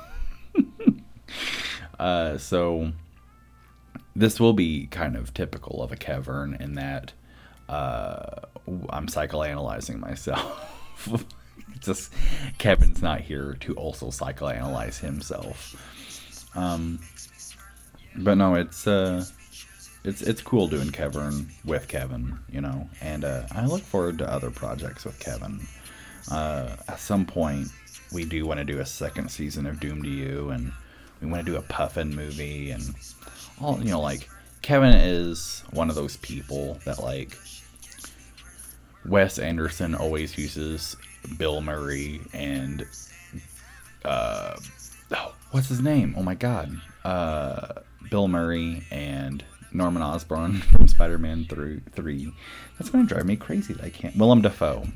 Uh, 1.99 2.37
so 2.37 2.91
this 4.15 4.39
will 4.39 4.53
be 4.53 4.87
kind 4.87 5.15
of 5.15 5.33
typical 5.33 5.81
of 5.81 5.91
a 5.91 5.95
Kevern 5.95 6.59
in 6.59 6.73
that 6.73 7.13
uh, 7.69 8.41
I'm 8.89 9.07
psychoanalyzing 9.07 9.99
myself. 9.99 10.69
Just 11.79 12.13
Kevin's 12.57 13.01
not 13.01 13.21
here 13.21 13.55
to 13.61 13.73
also 13.75 14.07
psychoanalyze 14.07 14.99
himself. 14.99 15.75
Um, 16.55 16.99
but 18.15 18.35
no, 18.35 18.55
it's 18.55 18.85
uh, 18.85 19.25
it's 20.03 20.21
it's 20.21 20.41
cool 20.41 20.67
doing 20.67 20.89
Kevern 20.89 21.49
with 21.65 21.87
Kevin, 21.87 22.37
you 22.49 22.61
know, 22.61 22.89
and 23.01 23.23
uh, 23.23 23.43
I 23.51 23.65
look 23.65 23.81
forward 23.81 24.19
to 24.19 24.31
other 24.31 24.51
projects 24.51 25.05
with 25.05 25.19
Kevin. 25.19 25.61
Uh, 26.31 26.75
at 26.87 26.99
some 26.99 27.25
point, 27.25 27.67
we 28.11 28.25
do 28.25 28.45
want 28.45 28.59
to 28.59 28.63
do 28.63 28.79
a 28.79 28.85
second 28.85 29.29
season 29.29 29.65
of 29.65 29.79
Doom 29.79 30.03
to 30.03 30.09
You, 30.09 30.49
and 30.49 30.71
we 31.21 31.27
want 31.27 31.45
to 31.45 31.51
do 31.51 31.57
a 31.57 31.61
Puffin 31.61 32.15
movie 32.15 32.71
and 32.71 32.93
all 33.61 33.79
you 33.79 33.91
know 33.91 34.01
like 34.01 34.29
Kevin 34.61 34.93
is 34.93 35.63
one 35.71 35.89
of 35.89 35.95
those 35.95 36.17
people 36.17 36.79
that 36.85 37.01
like 37.01 37.37
Wes 39.05 39.39
Anderson 39.39 39.95
always 39.95 40.37
uses 40.37 40.95
Bill 41.37 41.61
Murray 41.61 42.21
and 42.33 42.85
uh 44.05 44.55
oh, 45.15 45.33
what's 45.51 45.69
his 45.69 45.81
name? 45.81 46.13
Oh 46.17 46.23
my 46.23 46.35
god. 46.35 46.79
Uh 47.03 47.81
Bill 48.09 48.27
Murray 48.27 48.83
and 48.91 49.43
Norman 49.73 50.01
Osborn 50.01 50.61
from 50.71 50.87
Spider-Man 50.87 51.45
through 51.45 51.81
3. 51.91 52.31
That's 52.77 52.89
going 52.89 53.07
to 53.07 53.13
drive 53.13 53.25
me 53.25 53.35
crazy. 53.35 53.75
I 53.81 53.89
can't. 53.89 54.15
Willem 54.15 54.41
Dafoe. 54.41 54.87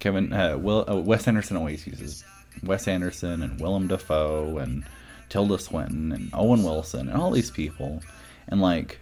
Kevin 0.00 0.32
uh, 0.32 0.56
Will 0.58 0.84
uh, 0.88 0.96
Wes 0.96 1.26
Anderson 1.28 1.56
always 1.56 1.86
uses 1.86 2.24
Wes 2.62 2.88
Anderson 2.88 3.42
and 3.42 3.60
Willem 3.60 3.88
Dafoe 3.88 4.58
and 4.58 4.84
Tilda 5.28 5.58
Swinton 5.58 6.12
and 6.12 6.30
Owen 6.32 6.62
Wilson 6.62 7.08
and 7.08 7.20
all 7.20 7.30
these 7.30 7.50
people. 7.50 8.02
And 8.48 8.60
like, 8.60 8.98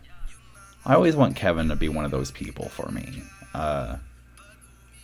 I 0.84 0.94
always 0.94 1.16
want 1.16 1.36
Kevin 1.36 1.68
to 1.68 1.76
be 1.76 1.88
one 1.88 2.04
of 2.04 2.10
those 2.10 2.30
people 2.30 2.68
for 2.68 2.90
me. 2.90 3.22
Uh, 3.54 3.96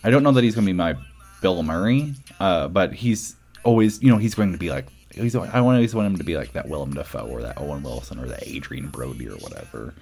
I 0.03 0.09
don't 0.09 0.23
know 0.23 0.31
that 0.31 0.43
he's 0.43 0.55
going 0.55 0.65
to 0.65 0.69
be 0.69 0.77
my 0.77 0.95
Bill 1.41 1.63
Murray, 1.63 2.13
uh, 2.39 2.67
but 2.67 2.93
he's 2.93 3.35
always, 3.63 4.01
you 4.01 4.09
know, 4.09 4.17
he's 4.17 4.35
going 4.35 4.51
to 4.51 4.57
be 4.57 4.69
like, 4.69 4.85
he's, 5.13 5.35
I 5.35 5.59
always 5.59 5.95
want 5.95 6.07
him 6.07 6.17
to 6.17 6.23
be 6.23 6.37
like 6.37 6.53
that 6.53 6.67
Willem 6.67 6.93
Dafoe 6.93 7.27
or 7.27 7.41
that 7.41 7.59
Owen 7.59 7.83
Wilson 7.83 8.19
or 8.19 8.27
that 8.27 8.47
Adrien 8.47 8.89
Brody 8.89 9.27
or 9.27 9.35
whatever. 9.37 9.93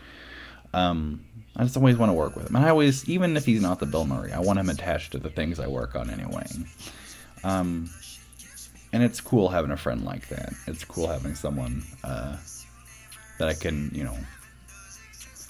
Um, 0.74 1.26
I 1.56 1.64
just 1.64 1.76
always 1.76 1.98
want 1.98 2.10
to 2.10 2.14
work 2.14 2.36
with 2.36 2.50
him. 2.50 2.56
And 2.56 2.66
I 2.66 2.70
always, 2.70 3.08
even 3.10 3.36
if 3.36 3.46
he's 3.46 3.62
not 3.62 3.80
the 3.80 3.86
Bill 3.86 4.06
Murray, 4.06 4.32
I 4.32 4.40
want 4.40 4.60
him 4.60 4.70
attached 4.70 5.12
to 5.12 5.18
the 5.18 5.30
things 5.30 5.60
I 5.60 5.68
work 5.68 5.96
on 5.96 6.10
anyway. 6.10 6.48
Um, 7.44 7.90
and 8.94 9.04
it's 9.04 9.20
cool 9.22 9.50
having 9.50 9.72
a 9.72 9.78
friend 9.78 10.06
like 10.06 10.28
that. 10.30 10.54
It's 10.68 10.84
cool 10.84 11.08
having 11.08 11.36
someone 11.36 11.84
uh, 12.04 12.38
that 13.38 13.48
I 13.48 13.54
can, 13.54 13.92
you 13.94 14.04
know, 14.04 14.18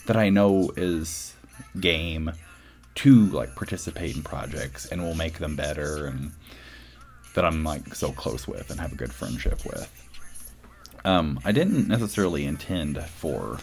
that 0.08 0.18
I 0.18 0.30
know 0.30 0.72
is 0.76 1.36
game 1.80 2.32
to 2.96 3.26
like 3.28 3.56
participate 3.56 4.16
in 4.16 4.24
projects 4.24 4.86
and 4.88 5.02
will 5.02 5.16
make 5.16 5.40
them 5.40 5.56
better, 5.56 6.06
and 6.08 6.32
that 7.34 7.46
I'm 7.46 7.64
like 7.64 7.96
so 7.96 8.12
close 8.12 8.48
with 8.48 8.70
and 8.70 8.80
have 8.80 8.94
a 8.94 8.96
good 8.96 9.14
friendship 9.14 9.66
with. 9.66 9.90
Um, 11.04 11.40
I 11.44 11.52
didn't 11.52 11.88
necessarily 11.88 12.46
intend 12.46 13.02
for 13.04 13.60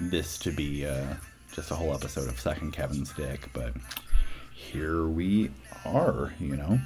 this 0.00 0.38
to 0.38 0.50
be 0.50 0.86
uh, 0.86 1.14
just 1.52 1.70
a 1.70 1.74
whole 1.74 1.94
episode 1.94 2.28
of 2.28 2.38
Second 2.38 2.72
Kevin's 2.72 3.12
Dick, 3.12 3.48
but 3.52 3.74
here 4.54 5.06
we 5.06 5.50
are, 5.84 6.32
you 6.38 6.56
know. 6.56 6.78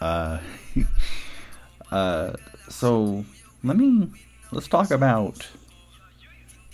Uh, 0.00 0.38
uh, 1.90 2.32
so 2.68 3.24
let 3.62 3.76
me 3.76 4.08
let's 4.52 4.68
talk 4.68 4.90
about 4.90 5.46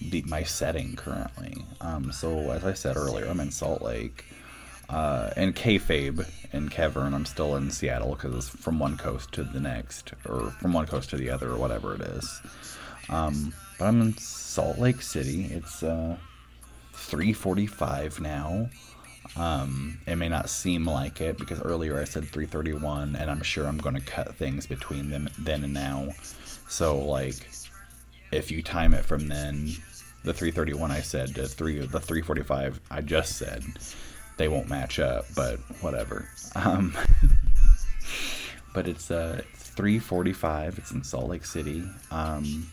the, 0.01 0.23
my 0.23 0.43
setting 0.43 0.97
currently. 0.97 1.65
Um, 1.81 2.13
so 2.13 2.51
as 2.51 2.65
I 2.65 2.75
said 2.75 2.97
earlier, 2.97 3.27
I'm 3.27 3.41
in 3.41 3.51
Salt 3.51 3.83
Lake. 3.83 4.25
Uh, 4.91 5.31
and 5.37 5.55
kayfabe 5.55 6.29
and 6.53 6.71
Kevern, 6.71 7.15
I'm 7.15 7.25
still 7.25 7.55
in 7.57 7.71
Seattle 7.71 8.11
because 8.11 8.35
it's 8.35 8.49
from 8.49 8.81
one 8.81 8.97
coast 8.97 9.31
to 9.33 9.45
the 9.45 9.61
next, 9.61 10.13
or 10.29 10.51
from 10.51 10.73
one 10.73 10.87
coast 10.87 11.11
to 11.11 11.17
the 11.17 11.31
other, 11.31 11.51
or 11.51 11.57
whatever 11.57 11.95
it 11.95 12.01
is. 12.01 12.43
Um, 13.09 13.55
but 13.79 13.85
I'm 13.87 14.01
in 14.01 14.17
Salt 14.19 14.79
Lake 14.79 15.01
City. 15.01 15.45
It's 15.45 15.85
uh, 15.85 16.17
3:45 16.95 18.21
now. 18.21 18.69
Um, 19.37 20.01
it 20.09 20.17
may 20.17 20.29
not 20.29 20.51
seem 20.51 20.85
like 20.87 21.21
it 21.21 21.39
because 21.39 21.61
earlier 21.63 22.01
I 22.01 22.05
said 22.05 22.25
3:31, 22.25 23.15
and 23.21 23.31
I'm 23.31 23.43
sure 23.43 23.67
I'm 23.67 23.79
going 23.79 23.95
to 23.95 24.01
cut 24.01 24.35
things 24.35 24.67
between 24.67 25.11
them 25.11 25.31
then 25.39 25.63
and 25.63 25.73
now. 25.73 26.09
So 26.69 26.99
like, 26.99 27.49
if 28.33 28.51
you 28.51 28.61
time 28.61 28.93
it 28.95 29.05
from 29.05 29.29
then, 29.29 29.71
the 30.25 30.33
3:31 30.33 30.91
I 30.91 31.01
said 31.01 31.35
to 31.37 31.47
three 31.47 31.79
the 31.79 32.01
3:45 32.01 32.81
I 32.91 33.01
just 33.01 33.37
said 33.37 33.65
they 34.41 34.49
won't 34.49 34.71
match 34.71 34.99
up, 34.99 35.27
but 35.37 35.59
whatever. 35.83 36.27
Um, 36.55 36.97
but 38.75 38.89
it's 38.89 39.11
uh, 39.11 39.43
3:45. 39.55 40.79
It's 40.79 40.93
in 40.93 41.05
Salt 41.05 41.29
Lake 41.29 41.45
City. 41.45 41.85
Um, 42.11 42.67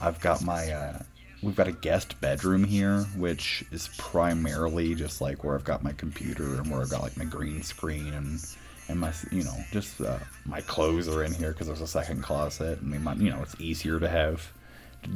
I've 0.00 0.18
got 0.20 0.42
my 0.42 0.72
uh, 0.72 0.98
we've 1.44 1.54
got 1.54 1.68
a 1.68 1.72
guest 1.72 2.20
bedroom 2.20 2.64
here, 2.64 3.02
which 3.16 3.64
is 3.70 3.88
primarily 3.98 4.96
just 4.96 5.20
like 5.20 5.44
where 5.44 5.54
I've 5.54 5.62
got 5.62 5.84
my 5.84 5.92
computer 5.92 6.56
and 6.56 6.68
where 6.68 6.80
I've 6.80 6.90
got 6.90 7.02
like 7.02 7.16
my 7.16 7.24
green 7.24 7.62
screen 7.62 8.12
and 8.12 8.40
and 8.88 8.98
my 8.98 9.12
you 9.30 9.44
know 9.44 9.56
just 9.70 10.00
uh, 10.00 10.18
my 10.44 10.60
clothes 10.60 11.06
are 11.06 11.22
in 11.22 11.32
here 11.32 11.52
because 11.52 11.68
there's 11.68 11.82
a 11.82 11.86
second 11.86 12.24
closet. 12.24 12.80
I 12.82 12.84
mean, 12.84 13.04
my, 13.04 13.14
you 13.14 13.30
know 13.30 13.42
it's 13.42 13.54
easier 13.60 14.00
to 14.00 14.08
have 14.08 14.50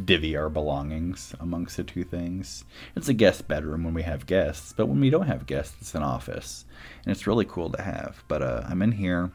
divvy 0.04 0.37
our 0.37 0.49
belongings 0.49 1.35
amongst 1.40 1.76
the 1.76 1.85
two 1.85 2.04
things. 2.04 2.64
It's 2.97 3.09
a 3.09 3.14
guest 3.14 3.49
bedroom 3.49 3.85
when 3.85 3.95
we 3.95 4.02
have 4.02 4.26
guests, 4.26 4.73
but 4.76 4.87
when 4.87 5.00
we 5.00 5.11
don't 5.11 5.26
have 5.26 5.47
guests, 5.47 5.76
it's 5.80 5.95
an 5.95 6.02
office, 6.02 6.64
and 7.04 7.12
it's 7.12 7.26
really 7.26 7.45
cool 7.45 7.71
to 7.71 7.83
have. 7.83 8.23
But 8.28 8.42
uh, 8.42 8.62
I'm 8.68 8.83
in 8.83 8.92
here, 8.92 9.30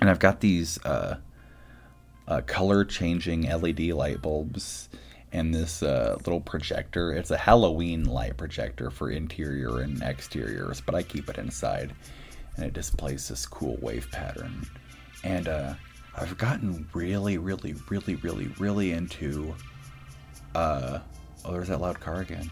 and 0.00 0.10
I've 0.10 0.18
got 0.18 0.40
these 0.40 0.82
uh, 0.84 1.16
uh, 2.28 2.40
color 2.42 2.84
changing 2.84 3.42
LED 3.42 3.80
light 3.90 4.22
bulbs 4.22 4.88
and 5.32 5.52
this 5.52 5.82
uh, 5.82 6.16
little 6.18 6.40
projector. 6.40 7.12
It's 7.12 7.32
a 7.32 7.36
Halloween 7.36 8.04
light 8.04 8.36
projector 8.36 8.90
for 8.90 9.10
interior 9.10 9.80
and 9.80 10.00
exteriors, 10.02 10.80
but 10.80 10.94
I 10.94 11.02
keep 11.02 11.28
it 11.28 11.38
inside, 11.38 11.92
and 12.56 12.64
it 12.64 12.72
displays 12.72 13.28
this 13.28 13.44
cool 13.44 13.76
wave 13.82 14.08
pattern. 14.12 14.64
And 15.24 15.48
uh, 15.48 15.74
I've 16.16 16.38
gotten 16.38 16.88
really, 16.92 17.38
really, 17.38 17.74
really, 17.88 18.14
really, 18.16 18.48
really 18.58 18.92
into. 18.92 19.54
Uh, 20.54 21.00
oh, 21.44 21.52
there's 21.52 21.68
that 21.68 21.80
loud 21.80 21.98
car 21.98 22.20
again. 22.20 22.50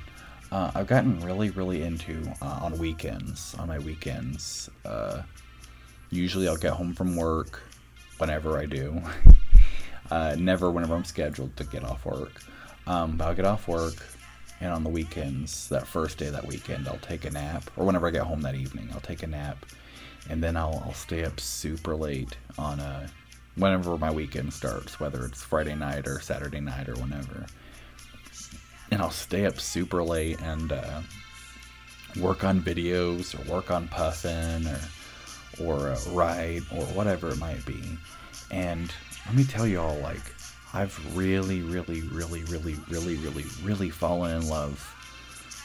Uh, 0.50 0.70
I've 0.74 0.86
gotten 0.86 1.20
really, 1.20 1.50
really 1.50 1.82
into 1.82 2.22
uh, 2.42 2.60
on 2.62 2.76
weekends. 2.76 3.54
On 3.58 3.68
my 3.68 3.78
weekends, 3.78 4.68
uh, 4.84 5.22
usually 6.10 6.48
I'll 6.48 6.56
get 6.56 6.72
home 6.72 6.92
from 6.92 7.16
work 7.16 7.62
whenever 8.18 8.58
I 8.58 8.66
do. 8.66 9.00
uh, 10.10 10.36
never 10.38 10.70
whenever 10.70 10.94
I'm 10.94 11.04
scheduled 11.04 11.56
to 11.56 11.64
get 11.64 11.84
off 11.84 12.04
work. 12.04 12.42
Um, 12.86 13.16
but 13.16 13.28
I'll 13.28 13.34
get 13.34 13.44
off 13.44 13.68
work, 13.68 14.04
and 14.60 14.72
on 14.72 14.82
the 14.82 14.90
weekends, 14.90 15.68
that 15.68 15.86
first 15.86 16.18
day 16.18 16.30
that 16.30 16.44
weekend, 16.44 16.88
I'll 16.88 16.98
take 16.98 17.24
a 17.24 17.30
nap, 17.30 17.62
or 17.76 17.86
whenever 17.86 18.08
I 18.08 18.10
get 18.10 18.22
home 18.22 18.42
that 18.42 18.56
evening, 18.56 18.90
I'll 18.92 19.00
take 19.00 19.22
a 19.22 19.28
nap, 19.28 19.64
and 20.28 20.42
then 20.42 20.56
I'll, 20.56 20.82
I'll 20.84 20.94
stay 20.94 21.24
up 21.24 21.38
super 21.38 21.94
late 21.94 22.36
on 22.58 22.80
a 22.80 23.08
whenever 23.56 23.98
my 23.98 24.10
weekend 24.10 24.52
starts, 24.52 24.98
whether 24.98 25.24
it's 25.24 25.42
Friday 25.42 25.74
night 25.74 26.06
or 26.06 26.20
Saturday 26.20 26.60
night 26.60 26.88
or 26.88 26.94
whenever. 26.94 27.46
And 28.90 29.00
I'll 29.00 29.10
stay 29.10 29.46
up 29.46 29.58
super 29.58 30.02
late 30.02 30.40
and 30.42 30.72
uh, 30.72 31.00
work 32.20 32.44
on 32.44 32.60
videos 32.60 33.38
or 33.38 33.52
work 33.52 33.70
on 33.70 33.88
puffin 33.88 34.66
or 34.66 34.80
or 35.60 35.90
uh, 35.90 35.98
write 36.10 36.62
or 36.72 36.84
whatever 36.86 37.28
it 37.28 37.38
might 37.38 37.64
be. 37.66 37.82
And 38.50 38.92
let 39.26 39.34
me 39.34 39.44
tell 39.44 39.66
y'all, 39.66 39.98
like 40.00 40.22
I've 40.74 41.16
really, 41.16 41.62
really, 41.62 42.02
really, 42.02 42.44
really, 42.44 42.76
really, 42.88 43.16
really, 43.16 43.44
really 43.62 43.90
fallen 43.90 44.36
in 44.36 44.48
love 44.48 44.94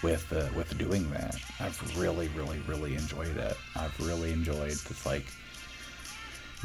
with 0.04 0.32
uh, 0.34 0.48
with 0.56 0.78
doing 0.78 1.10
that. 1.12 1.36
I've 1.60 1.98
really, 1.98 2.28
really, 2.30 2.60
really 2.68 2.96
enjoyed 2.96 3.38
it. 3.38 3.58
I've 3.76 3.98
really 4.00 4.32
enjoyed 4.32 4.72
this 4.72 5.06
like 5.06 5.26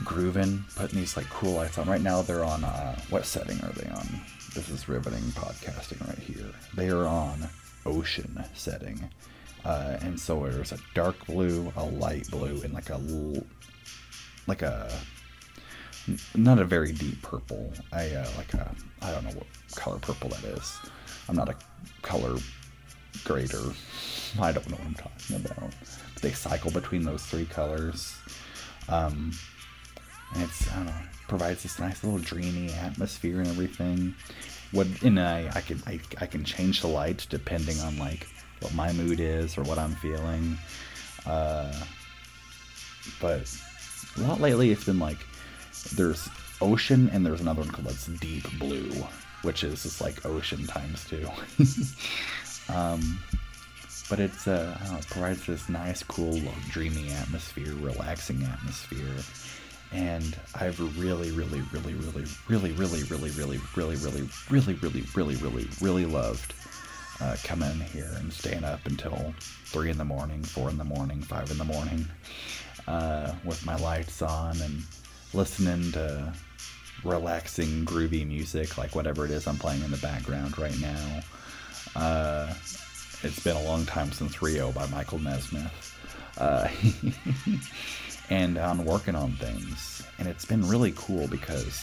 grooving, 0.05 0.65
putting 0.77 0.99
these 0.99 1.17
like 1.17 1.29
cool 1.29 1.55
lights 1.55 1.79
on. 1.79 1.89
Right 1.89 2.01
now 2.01 2.23
they're 2.23 2.45
on 2.45 2.65
uh, 2.65 2.99
what 3.11 3.27
setting 3.27 3.61
are 3.63 3.73
they 3.73 3.89
on? 3.91 4.21
This 4.55 4.69
is 4.69 4.89
riveting 4.89 5.23
podcasting 5.33 6.07
right 6.07 6.19
here. 6.19 6.51
They 6.75 6.91
are 6.91 7.07
on 7.07 7.49
ocean 7.87 8.45
setting. 8.55 9.11
Uh, 9.65 9.97
and 10.01 10.19
so 10.19 10.41
there's 10.47 10.73
a 10.73 10.79
dark 10.95 11.27
blue, 11.27 11.73
a 11.77 11.85
light 11.85 12.29
blue, 12.31 12.61
and 12.63 12.75
like 12.75 12.91
a 12.91 13.01
like 14.47 14.63
a 14.63 14.93
not 16.35 16.59
a 16.59 16.65
very 16.65 16.93
deep 16.93 17.23
purple. 17.23 17.73
I 17.93 18.11
uh, 18.11 18.29
like 18.37 18.53
a 18.55 18.75
I 19.01 19.13
don't 19.13 19.25
know 19.25 19.31
what 19.31 19.47
color 19.77 19.99
purple 19.99 20.31
that 20.31 20.45
is. 20.45 20.79
I'm 21.29 21.37
not 21.37 21.49
a 21.49 21.57
color 22.03 22.39
grader. 23.25 23.73
I 24.41 24.53
don't 24.53 24.69
know 24.69 24.77
what 24.77 24.87
I'm 24.87 24.95
talking 24.95 25.37
about. 25.37 25.73
But 26.15 26.23
they 26.23 26.33
cycle 26.33 26.71
between 26.71 27.05
those 27.05 27.25
three 27.25 27.45
colors. 27.47 28.17
Um, 28.89 29.33
it's 30.37 30.71
I 30.73 30.77
don't 30.77 30.87
know 30.87 30.93
provides 31.33 31.63
this 31.63 31.79
nice 31.79 32.05
little 32.05 32.19
dreamy 32.19 32.71
atmosphere 32.75 33.39
and 33.39 33.49
everything. 33.49 34.15
What 34.73 34.87
and 35.03 35.19
I 35.19 35.51
I 35.55 35.63
can 35.63 35.83
I, 35.87 35.99
I 36.21 36.27
can 36.27 36.45
change 36.45 36.83
the 36.83 36.89
lights 36.89 37.25
depending 37.25 37.81
on 37.81 37.97
like 37.97 38.29
what 38.61 38.75
my 38.75 38.93
mood 38.93 39.19
is 39.19 39.57
or 39.57 39.63
what 39.63 39.79
I'm 39.79 39.95
feeling. 39.95 40.59
Uh, 41.25 41.73
but 43.19 43.51
a 44.19 44.21
lot 44.21 44.43
lately 44.43 44.73
it's 44.73 44.85
been 44.85 44.99
like 44.99 45.19
there's 45.95 46.29
ocean 46.61 47.09
and 47.15 47.25
there's 47.25 47.41
another 47.41 47.63
one 47.63 47.71
called 47.71 47.87
that's 47.87 48.07
deep 48.07 48.47
blue, 48.59 48.91
which 49.41 49.65
is 49.65 49.85
just 49.85 50.03
like 50.03 50.27
ocean 50.27 50.67
times 50.67 51.07
two. 51.07 51.27
um, 52.73 53.19
but 54.11 54.21
it's 54.21 54.47
uh, 54.47 54.79
know, 54.91 54.99
it 54.99 55.07
provides 55.07 55.47
this 55.47 55.71
nice, 55.71 56.03
cool, 56.03 56.43
dreamy 56.69 57.11
atmosphere, 57.11 57.73
relaxing 57.81 58.43
atmosphere 58.43 59.17
and 59.93 60.37
I've 60.55 60.79
really, 60.99 61.31
really, 61.33 61.61
really, 61.73 61.95
really, 61.95 62.25
really, 62.49 62.73
really, 62.73 63.03
really, 63.03 63.31
really, 63.31 63.31
really, 63.31 63.59
really, 63.77 64.29
really, 64.51 64.75
really, 64.75 65.05
really, 65.15 65.37
really, 65.37 65.69
really 65.81 66.07
loved 66.07 66.55
uh, 67.21 67.37
coming 67.45 67.79
here 67.93 68.11
and 68.17 68.33
staying 68.33 68.65
up 68.65 68.85
until 68.87 69.35
three 69.65 69.91
in 69.91 69.99
the 69.99 70.05
morning, 70.05 70.43
four 70.43 70.71
in 70.71 70.79
the 70.79 70.85
morning, 70.85 71.21
five 71.21 71.51
in 71.51 71.59
the 71.59 71.65
morning, 71.65 72.07
uh, 72.89 73.33
with 73.45 73.65
my 73.67 73.77
lights 73.77 74.23
on 74.23 74.61
and 74.63 74.83
listening 75.35 75.93
to 75.93 76.33
relaxing, 77.05 77.85
groovy 77.85 78.27
music, 78.27 78.79
like 78.79 78.95
whatever 78.95 79.25
it 79.25 79.31
is 79.31 79.47
I'm 79.47 79.59
playing 79.59 79.83
in 79.83 79.91
the 79.91 79.99
background 79.99 80.59
right 80.59 80.79
now. 80.81 81.21
Uh, 81.95 82.55
it's 83.23 83.41
been 83.41 83.57
a 83.57 83.63
long 83.63 83.87
time 83.87 84.11
since 84.13 84.43
Rio 84.43 84.73
by 84.73 84.87
Michael 84.89 85.19
Nesmith. 85.19 85.97
Uh, 86.39 86.69
and 88.33 88.57
on 88.57 88.87
working 88.87 89.15
on 89.15 89.33
things. 89.33 90.03
And 90.19 90.27
it's 90.27 90.47
been 90.47 90.67
really 90.67 90.95
cool 90.97 91.29
because 91.29 91.77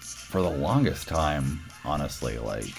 for 0.00 0.42
the 0.42 0.50
longest 0.50 1.06
time, 1.06 1.60
honestly, 1.84 2.36
like 2.38 2.74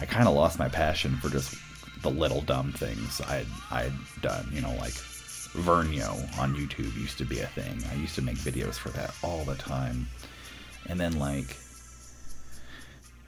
I 0.00 0.06
kind 0.06 0.28
of 0.28 0.34
lost 0.34 0.60
my 0.60 0.68
passion 0.68 1.16
for 1.16 1.30
just 1.30 1.56
the 2.02 2.10
little 2.10 2.42
dumb 2.42 2.72
things 2.72 3.20
I'd 3.22 3.48
I'd 3.72 3.92
done. 4.20 4.48
You 4.52 4.60
know, 4.60 4.72
like 4.76 4.92
Vernio 4.92 6.12
on 6.38 6.54
YouTube 6.54 6.96
used 6.96 7.18
to 7.18 7.24
be 7.24 7.40
a 7.40 7.48
thing. 7.48 7.82
I 7.90 7.96
used 7.96 8.14
to 8.14 8.22
make 8.22 8.36
videos 8.36 8.74
for 8.74 8.90
that 8.90 9.12
all 9.24 9.44
the 9.44 9.56
time. 9.56 10.06
And 10.88 11.00
then 11.00 11.18
like 11.18 11.56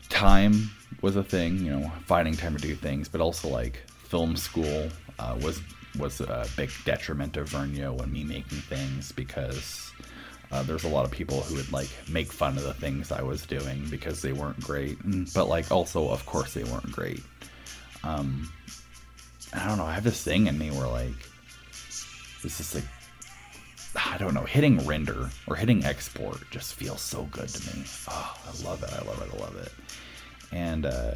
time 0.08 0.70
was 1.02 1.16
a 1.16 1.24
thing, 1.24 1.58
you 1.58 1.72
know, 1.72 1.90
finding 2.06 2.36
time 2.36 2.56
to 2.56 2.62
do 2.62 2.76
things, 2.76 3.08
but 3.08 3.20
also 3.20 3.48
like 3.48 3.82
film 4.04 4.36
school 4.36 4.88
uh, 5.18 5.36
was 5.42 5.60
was 5.98 6.20
a 6.20 6.46
big 6.56 6.70
detriment 6.84 7.36
of 7.36 7.50
Vernio 7.50 8.00
and 8.02 8.12
me 8.12 8.24
making 8.24 8.58
things 8.58 9.12
because 9.12 9.92
uh, 10.50 10.62
there's 10.62 10.84
a 10.84 10.88
lot 10.88 11.04
of 11.04 11.10
people 11.10 11.40
who 11.42 11.56
would 11.56 11.72
like 11.72 11.88
make 12.08 12.32
fun 12.32 12.56
of 12.56 12.64
the 12.64 12.74
things 12.74 13.10
I 13.12 13.22
was 13.22 13.46
doing 13.46 13.86
because 13.90 14.22
they 14.22 14.32
weren't 14.32 14.60
great, 14.60 14.98
but 15.34 15.46
like 15.46 15.70
also 15.70 16.10
of 16.10 16.24
course 16.26 16.54
they 16.54 16.64
weren't 16.64 16.92
great. 16.92 17.22
Um, 18.02 18.52
I 19.52 19.66
don't 19.66 19.78
know. 19.78 19.84
I 19.84 19.94
have 19.94 20.04
this 20.04 20.22
thing 20.22 20.46
in 20.46 20.58
me 20.58 20.70
where 20.70 20.88
like 20.88 21.14
this 22.42 22.60
is 22.60 22.74
like 22.74 22.84
I 23.96 24.18
don't 24.18 24.34
know, 24.34 24.42
hitting 24.42 24.84
render 24.86 25.30
or 25.46 25.56
hitting 25.56 25.84
export 25.84 26.38
just 26.50 26.74
feels 26.74 27.00
so 27.00 27.24
good 27.30 27.48
to 27.48 27.76
me. 27.76 27.84
Oh, 28.08 28.36
I 28.44 28.64
love 28.64 28.82
it. 28.82 28.92
I 28.92 29.04
love 29.04 29.22
it. 29.22 29.34
I 29.34 29.38
love 29.40 29.56
it. 29.56 29.72
And 30.52 30.86
uh, 30.86 31.14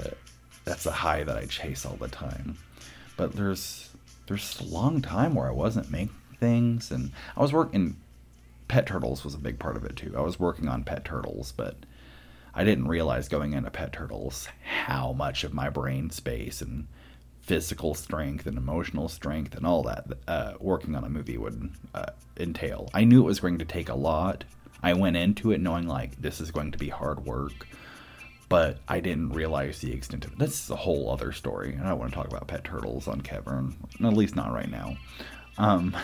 that's 0.64 0.86
a 0.86 0.92
high 0.92 1.24
that 1.24 1.36
I 1.36 1.46
chase 1.46 1.84
all 1.84 1.96
the 1.96 2.08
time. 2.08 2.56
But 3.16 3.32
there's 3.32 3.87
there's 4.28 4.60
a 4.60 4.64
long 4.64 5.02
time 5.02 5.34
where 5.34 5.48
I 5.48 5.52
wasn't 5.52 5.90
making 5.90 6.14
things, 6.38 6.90
and 6.90 7.12
I 7.36 7.42
was 7.42 7.52
working. 7.52 7.96
Pet 8.68 8.86
turtles 8.86 9.24
was 9.24 9.34
a 9.34 9.38
big 9.38 9.58
part 9.58 9.76
of 9.76 9.84
it 9.84 9.96
too. 9.96 10.14
I 10.16 10.20
was 10.20 10.38
working 10.38 10.68
on 10.68 10.84
pet 10.84 11.04
turtles, 11.04 11.52
but 11.56 11.74
I 12.54 12.64
didn't 12.64 12.88
realize 12.88 13.28
going 13.28 13.54
into 13.54 13.70
pet 13.70 13.92
turtles 13.92 14.48
how 14.62 15.12
much 15.12 15.42
of 15.42 15.54
my 15.54 15.70
brain 15.70 16.10
space 16.10 16.60
and 16.60 16.86
physical 17.40 17.94
strength 17.94 18.46
and 18.46 18.58
emotional 18.58 19.08
strength 19.08 19.56
and 19.56 19.64
all 19.64 19.82
that 19.84 20.04
uh, 20.28 20.52
working 20.60 20.94
on 20.94 21.02
a 21.02 21.08
movie 21.08 21.38
would 21.38 21.70
uh, 21.94 22.10
entail. 22.36 22.90
I 22.92 23.04
knew 23.04 23.22
it 23.22 23.26
was 23.26 23.40
going 23.40 23.58
to 23.58 23.64
take 23.64 23.88
a 23.88 23.94
lot. 23.94 24.44
I 24.82 24.92
went 24.92 25.16
into 25.16 25.50
it 25.50 25.60
knowing 25.60 25.86
like 25.88 26.20
this 26.20 26.40
is 26.42 26.50
going 26.50 26.72
to 26.72 26.78
be 26.78 26.90
hard 26.90 27.24
work, 27.24 27.66
but 28.48 28.78
I 28.88 29.00
didn't 29.00 29.30
realize 29.30 29.80
the 29.80 29.92
extent 29.92 30.24
of 30.24 30.32
it. 30.32 30.38
This 30.38 30.64
is 30.64 30.70
a 30.70 30.76
whole 30.76 31.10
other 31.10 31.32
story. 31.32 31.72
And 31.74 31.82
I 31.82 31.90
don't 31.90 31.98
want 31.98 32.12
to 32.12 32.16
talk 32.16 32.28
about 32.28 32.46
pet 32.46 32.64
turtles 32.64 33.06
on 33.06 33.20
Kevern, 33.20 33.74
at 34.02 34.14
least 34.14 34.36
not 34.36 34.52
right 34.52 34.70
now. 34.70 34.96
Um, 35.58 35.94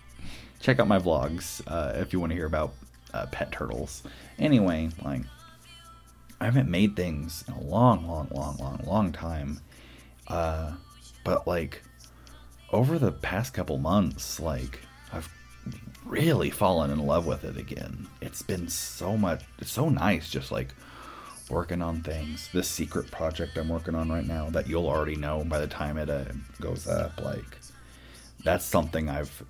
check 0.60 0.80
out 0.80 0.88
my 0.88 0.98
vlogs 0.98 1.62
uh, 1.66 1.92
if 1.96 2.12
you 2.12 2.20
want 2.20 2.30
to 2.30 2.36
hear 2.36 2.46
about 2.46 2.74
uh, 3.14 3.26
pet 3.26 3.52
turtles. 3.52 4.02
Anyway, 4.38 4.90
like 5.02 5.22
I 6.40 6.44
haven't 6.44 6.70
made 6.70 6.94
things 6.94 7.44
in 7.48 7.54
a 7.54 7.60
long, 7.62 8.06
long, 8.06 8.28
long, 8.32 8.56
long, 8.58 8.80
long 8.84 9.12
time. 9.12 9.60
Uh, 10.26 10.72
but 11.24 11.46
like 11.46 11.82
over 12.70 12.98
the 12.98 13.12
past 13.12 13.54
couple 13.54 13.78
months, 13.78 14.38
like 14.40 14.80
I've 15.12 15.32
really 16.04 16.50
fallen 16.50 16.90
in 16.90 17.06
love 17.06 17.26
with 17.26 17.44
it 17.44 17.56
again. 17.56 18.06
It's 18.20 18.42
been 18.42 18.68
so 18.68 19.16
much, 19.16 19.42
it's 19.58 19.72
so 19.72 19.88
nice 19.88 20.28
just 20.28 20.52
like 20.52 20.74
working 21.50 21.82
on 21.82 22.02
things. 22.02 22.48
This 22.52 22.68
secret 22.68 23.10
project 23.10 23.56
I'm 23.56 23.68
working 23.68 23.94
on 23.94 24.10
right 24.10 24.26
now 24.26 24.50
that 24.50 24.68
you'll 24.68 24.88
already 24.88 25.16
know 25.16 25.44
by 25.44 25.58
the 25.58 25.66
time 25.66 25.98
it 25.98 26.10
uh, 26.10 26.24
goes 26.60 26.86
up, 26.86 27.20
like 27.22 27.58
that's 28.44 28.64
something 28.64 29.08
I've 29.08 29.42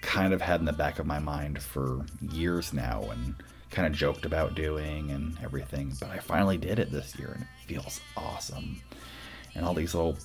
kind 0.00 0.32
of 0.32 0.40
had 0.40 0.60
in 0.60 0.66
the 0.66 0.72
back 0.72 0.98
of 0.98 1.06
my 1.06 1.18
mind 1.18 1.60
for 1.60 2.04
years 2.20 2.72
now 2.72 3.02
and 3.10 3.34
kind 3.70 3.86
of 3.86 3.92
joked 3.92 4.24
about 4.24 4.54
doing 4.54 5.10
and 5.10 5.36
everything. 5.42 5.92
But 6.00 6.10
I 6.10 6.18
finally 6.18 6.56
did 6.56 6.78
it 6.78 6.90
this 6.90 7.18
year 7.18 7.32
and 7.34 7.42
it 7.42 7.68
feels 7.68 8.00
awesome. 8.16 8.80
And 9.54 9.64
all 9.64 9.74
these 9.74 9.94
little 9.94 10.16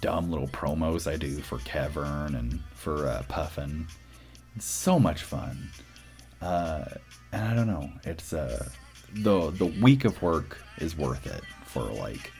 dumb 0.00 0.30
little 0.30 0.48
promos 0.48 1.10
I 1.10 1.16
do 1.16 1.40
for 1.40 1.58
Kevern 1.58 2.38
and 2.38 2.60
for 2.74 3.06
uh, 3.06 3.22
Puffin. 3.28 3.86
It's 4.56 4.66
so 4.66 4.98
much 4.98 5.22
fun. 5.22 5.70
Uh, 6.40 6.84
and 7.32 7.42
I 7.42 7.54
don't 7.54 7.66
know, 7.66 7.90
it's 8.04 8.32
uh, 8.32 8.68
the 9.14 9.50
the 9.50 9.66
week 9.66 10.04
of 10.04 10.20
work 10.22 10.58
is 10.78 10.96
worth 10.96 11.26
it 11.26 11.42
for 11.64 11.82
like 11.82 12.32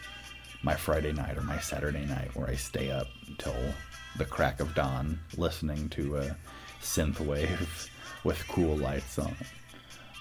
my 0.62 0.74
Friday 0.74 1.12
night 1.12 1.37
or 1.37 1.42
my 1.42 1.58
Saturday 1.58 2.04
night 2.06 2.34
where 2.34 2.48
I 2.48 2.54
stay 2.54 2.90
up 2.90 3.06
until 3.28 3.54
the 4.16 4.24
crack 4.24 4.60
of 4.60 4.74
dawn 4.74 5.18
listening 5.37 5.88
to 5.90 6.16
a 6.16 6.37
synthwave 6.80 7.88
with 8.24 8.46
cool 8.48 8.76
lights 8.76 9.18
on. 9.18 9.37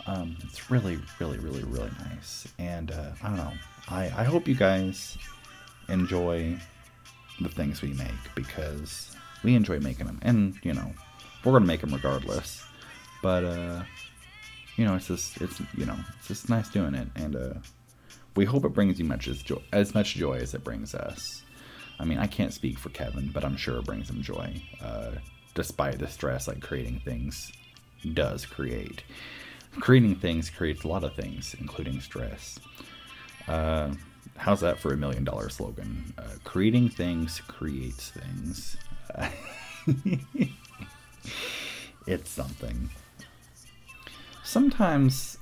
Um, 0.05 0.35
it's 0.43 0.69
really, 0.69 0.99
really, 1.19 1.37
really, 1.39 1.63
really 1.63 1.91
nice. 2.09 2.45
And 2.59 2.91
uh, 2.91 3.11
I 3.21 3.27
don't 3.27 3.37
know. 3.37 3.53
I, 3.87 4.03
I 4.05 4.23
hope 4.23 4.47
you 4.47 4.55
guys 4.55 5.17
enjoy 5.87 6.57
the 7.39 7.49
things 7.49 7.81
we 7.81 7.93
make 7.93 8.11
because 8.35 9.15
we 9.43 9.55
enjoy 9.55 9.79
making 9.79 10.07
them. 10.07 10.19
And, 10.21 10.59
you 10.63 10.73
know, 10.73 10.93
we're 11.43 11.53
going 11.53 11.63
to 11.63 11.67
make 11.67 11.81
them 11.81 11.93
regardless. 11.93 12.65
But, 13.21 13.45
uh, 13.45 13.83
you 14.75 14.86
know, 14.86 14.95
it's 14.95 15.07
just, 15.07 15.41
it's, 15.41 15.62
you 15.75 15.86
know, 15.86 15.97
it's 16.17 16.27
just 16.27 16.49
nice 16.49 16.69
doing 16.69 16.95
it. 16.95 17.07
And, 17.15 17.36
uh, 17.36 17.53
we 18.36 18.45
hope 18.45 18.65
it 18.65 18.73
brings 18.73 18.97
you 18.99 19.05
much 19.05 19.27
as, 19.27 19.41
joy, 19.43 19.62
as 19.71 19.93
much 19.93 20.15
joy 20.15 20.38
as 20.38 20.53
it 20.53 20.63
brings 20.63 20.95
us. 20.95 21.43
I 21.99 22.05
mean, 22.05 22.17
I 22.17 22.27
can't 22.27 22.53
speak 22.53 22.79
for 22.79 22.89
Kevin, 22.89 23.29
but 23.31 23.45
I'm 23.45 23.55
sure 23.55 23.77
it 23.77 23.86
brings 23.86 24.09
him 24.09 24.21
joy, 24.23 24.62
uh, 24.81 25.12
despite 25.53 25.99
the 25.99 26.07
stress 26.07 26.47
like 26.47 26.62
creating 26.62 27.01
things 27.05 27.51
does 28.13 28.45
create. 28.45 29.03
Creating 29.79 30.15
things 30.15 30.49
creates 30.49 30.83
a 30.83 30.88
lot 30.88 31.03
of 31.03 31.15
things, 31.15 31.55
including 31.59 31.99
stress. 32.01 32.59
Uh, 33.47 33.91
how's 34.38 34.62
that 34.62 34.79
for 34.79 34.93
a 34.93 34.97
million 34.97 35.23
dollar 35.23 35.49
slogan? 35.49 36.13
Uh, 36.17 36.23
creating 36.43 36.89
things 36.89 37.41
creates 37.47 38.12
things. 38.12 38.77
it's 42.07 42.29
something. 42.29 42.89
Sometimes 44.53 45.39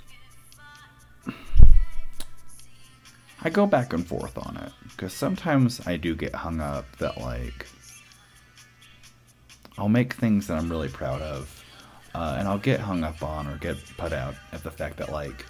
I 3.42 3.50
go 3.50 3.68
back 3.68 3.92
and 3.92 4.08
forth 4.08 4.38
on 4.38 4.56
it 4.56 4.72
because 4.84 5.12
sometimes 5.12 5.86
I 5.86 5.98
do 5.98 6.16
get 6.16 6.34
hung 6.34 6.62
up 6.62 6.86
that 7.00 7.18
like 7.18 7.68
I'll 9.78 9.90
make 9.90 10.14
things 10.14 10.48
that 10.48 10.58
I'm 10.58 10.70
really 10.70 10.88
proud 10.88 11.22
of 11.22 11.62
uh, 12.16 12.38
and 12.40 12.48
I'll 12.48 12.58
get 12.58 12.80
hung 12.80 13.04
up 13.04 13.22
on 13.22 13.48
or 13.48 13.58
get 13.58 13.76
put 13.98 14.14
out 14.14 14.34
at 14.54 14.64
the 14.64 14.72
fact 14.72 14.96
that 15.00 15.12
like 15.12 15.46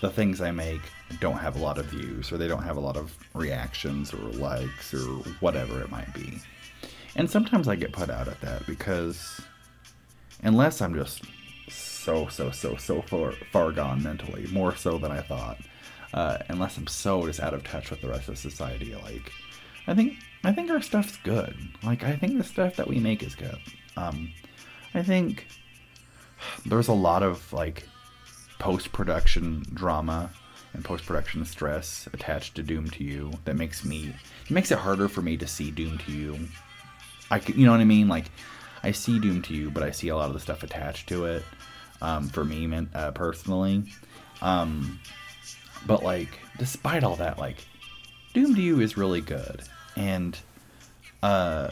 the 0.00 0.08
things 0.08 0.40
I 0.40 0.52
make 0.52 0.82
don't 1.18 1.38
have 1.38 1.56
a 1.56 1.58
lot 1.58 1.78
of 1.78 1.86
views 1.86 2.30
or 2.30 2.38
they 2.38 2.46
don't 2.46 2.62
have 2.62 2.76
a 2.76 2.80
lot 2.80 2.96
of 2.96 3.12
reactions 3.34 4.14
or 4.14 4.18
likes 4.18 4.94
or 4.94 5.04
whatever 5.40 5.82
it 5.82 5.90
might 5.90 6.14
be. 6.14 6.38
And 7.16 7.28
sometimes 7.28 7.66
I 7.66 7.74
get 7.74 7.90
put 7.90 8.08
out 8.08 8.28
at 8.28 8.40
that 8.42 8.64
because 8.66 9.40
unless 10.44 10.80
I'm 10.80 10.94
just 10.94 11.24
so 12.08 12.26
so 12.28 12.50
so 12.50 12.76
so 12.76 13.02
far 13.02 13.32
far 13.52 13.70
gone 13.70 14.02
mentally, 14.02 14.46
more 14.50 14.74
so 14.74 14.96
than 14.98 15.12
I 15.12 15.20
thought. 15.20 15.58
Uh, 16.14 16.38
unless 16.48 16.78
I'm 16.78 16.86
so 16.86 17.26
just 17.26 17.40
out 17.40 17.52
of 17.52 17.62
touch 17.64 17.90
with 17.90 18.00
the 18.00 18.08
rest 18.08 18.28
of 18.28 18.38
society, 18.38 18.94
like 18.94 19.30
I 19.86 19.94
think 19.94 20.14
I 20.42 20.52
think 20.52 20.70
our 20.70 20.80
stuff's 20.80 21.18
good. 21.18 21.54
Like 21.82 22.04
I 22.04 22.16
think 22.16 22.38
the 22.38 22.44
stuff 22.44 22.76
that 22.76 22.88
we 22.88 22.98
make 22.98 23.22
is 23.22 23.34
good. 23.34 23.58
Um, 23.96 24.32
I 24.94 25.02
think 25.02 25.48
there's 26.64 26.88
a 26.88 26.94
lot 26.94 27.22
of 27.22 27.52
like 27.52 27.86
post 28.58 28.92
production 28.92 29.64
drama 29.74 30.30
and 30.72 30.84
post 30.84 31.04
production 31.04 31.44
stress 31.44 32.08
attached 32.14 32.54
to 32.54 32.62
Doom 32.62 32.88
to 32.90 33.04
You 33.04 33.32
that 33.44 33.56
makes 33.56 33.84
me 33.84 34.14
it 34.44 34.50
makes 34.50 34.70
it 34.70 34.78
harder 34.78 35.08
for 35.08 35.20
me 35.20 35.36
to 35.36 35.46
see 35.46 35.70
Doom 35.70 35.98
to 35.98 36.12
You. 36.12 36.38
I 37.30 37.42
you 37.48 37.66
know 37.66 37.72
what 37.72 37.80
I 37.80 37.84
mean? 37.84 38.08
Like 38.08 38.30
I 38.82 38.92
see 38.92 39.18
Doom 39.18 39.42
to 39.42 39.54
You, 39.54 39.70
but 39.70 39.82
I 39.82 39.90
see 39.90 40.08
a 40.08 40.16
lot 40.16 40.28
of 40.28 40.34
the 40.34 40.40
stuff 40.40 40.62
attached 40.62 41.06
to 41.10 41.26
it. 41.26 41.42
Um, 42.00 42.28
for 42.28 42.44
me, 42.44 42.70
uh, 42.94 43.10
personally, 43.10 43.84
um, 44.40 45.00
but 45.86 46.02
like 46.04 46.38
despite 46.58 47.02
all 47.02 47.16
that, 47.16 47.38
like 47.38 47.56
Doom 48.34 48.54
to 48.54 48.60
You 48.60 48.80
is 48.80 48.96
really 48.96 49.20
good, 49.20 49.62
and 49.96 50.38
uh, 51.22 51.70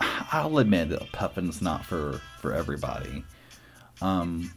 I'll 0.00 0.58
admit 0.58 0.90
that 0.90 1.12
Puffin's 1.12 1.62
not 1.62 1.84
for 1.84 2.20
for 2.40 2.52
everybody. 2.52 3.24
Um, 4.00 4.52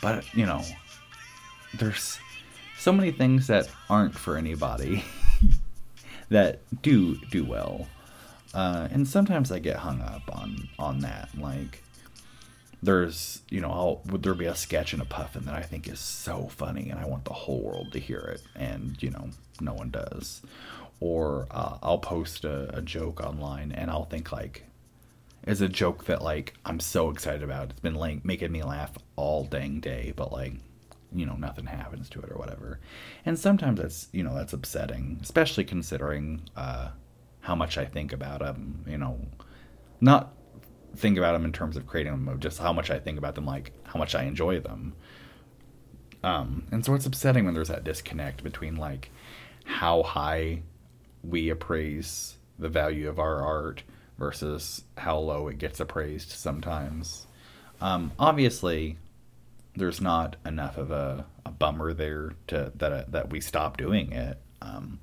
but 0.00 0.24
you 0.34 0.46
know, 0.46 0.62
there's 1.78 2.18
so 2.78 2.92
many 2.92 3.12
things 3.12 3.46
that 3.46 3.68
aren't 3.88 4.14
for 4.18 4.36
anybody 4.36 5.04
that 6.28 6.60
do 6.82 7.16
do 7.30 7.44
well. 7.44 7.86
Uh, 8.54 8.88
and 8.90 9.08
sometimes 9.08 9.50
I 9.50 9.58
get 9.58 9.76
hung 9.76 10.00
up 10.02 10.22
on 10.32 10.68
on 10.78 10.98
that. 11.00 11.28
Like, 11.38 11.82
there's 12.82 13.42
you 13.48 13.60
know, 13.60 13.70
I'll 13.70 14.02
would 14.06 14.22
there 14.22 14.34
be 14.34 14.46
a 14.46 14.54
sketch 14.54 14.92
and 14.92 15.00
a 15.00 15.06
puffin 15.06 15.44
that 15.44 15.54
I 15.54 15.62
think 15.62 15.88
is 15.88 16.00
so 16.00 16.48
funny, 16.48 16.90
and 16.90 16.98
I 16.98 17.06
want 17.06 17.24
the 17.24 17.32
whole 17.32 17.60
world 17.60 17.92
to 17.92 18.00
hear 18.00 18.18
it, 18.18 18.42
and 18.56 19.00
you 19.02 19.10
know, 19.10 19.30
no 19.60 19.72
one 19.72 19.90
does. 19.90 20.42
Or 21.00 21.46
uh, 21.50 21.78
I'll 21.82 21.98
post 21.98 22.44
a, 22.44 22.76
a 22.76 22.82
joke 22.82 23.20
online, 23.20 23.72
and 23.72 23.90
I'll 23.90 24.04
think 24.04 24.30
like, 24.30 24.64
it's 25.44 25.60
a 25.60 25.68
joke 25.68 26.04
that 26.06 26.22
like 26.22 26.54
I'm 26.64 26.80
so 26.80 27.10
excited 27.10 27.42
about. 27.42 27.70
It's 27.70 27.80
been 27.80 27.94
like 27.94 28.24
making 28.24 28.50
me 28.50 28.62
laugh 28.62 28.90
all 29.16 29.44
dang 29.44 29.80
day, 29.80 30.12
but 30.16 30.32
like 30.32 30.54
you 31.14 31.26
know 31.26 31.36
nothing 31.36 31.66
happens 31.66 32.08
to 32.10 32.20
it 32.20 32.30
or 32.30 32.36
whatever. 32.36 32.80
And 33.24 33.38
sometimes 33.38 33.80
that's 33.80 34.08
you 34.12 34.24
know 34.24 34.34
that's 34.34 34.52
upsetting, 34.52 35.18
especially 35.22 35.64
considering 35.64 36.42
uh, 36.56 36.90
how 37.40 37.54
much 37.54 37.78
I 37.78 37.84
think 37.84 38.12
about 38.12 38.40
them. 38.40 38.84
You 38.88 38.98
know, 38.98 39.20
not 40.00 40.34
think 40.96 41.18
about 41.18 41.32
them 41.32 41.44
in 41.44 41.52
terms 41.52 41.76
of 41.76 41.86
creating 41.86 42.12
them, 42.12 42.28
of 42.28 42.40
just 42.40 42.58
how 42.58 42.72
much 42.72 42.90
I 42.90 42.98
think 42.98 43.18
about 43.18 43.34
them, 43.34 43.46
like 43.46 43.72
how 43.84 43.98
much 43.98 44.14
I 44.14 44.24
enjoy 44.24 44.60
them. 44.60 44.94
Um, 46.22 46.66
and 46.70 46.84
so 46.84 46.94
it's 46.94 47.06
upsetting 47.06 47.44
when 47.44 47.54
there's 47.54 47.68
that 47.68 47.84
disconnect 47.84 48.44
between 48.44 48.76
like 48.76 49.10
how 49.64 50.02
high 50.02 50.62
we 51.22 51.50
appraise 51.50 52.36
the 52.58 52.68
value 52.68 53.08
of 53.08 53.18
our 53.18 53.44
art 53.44 53.82
versus 54.18 54.84
how 54.98 55.18
low 55.18 55.48
it 55.48 55.58
gets 55.58 55.80
appraised 55.80 56.30
sometimes. 56.30 57.26
Um, 57.80 58.12
obviously, 58.18 58.98
there's 59.74 60.00
not 60.00 60.36
enough 60.44 60.76
of 60.76 60.90
a, 60.90 61.26
a 61.44 61.50
bummer 61.50 61.92
there 61.92 62.32
to 62.48 62.72
that 62.76 63.10
that 63.12 63.30
we 63.30 63.40
stop 63.40 63.76
doing 63.76 64.12
it. 64.12 64.38
Um, 64.60 65.00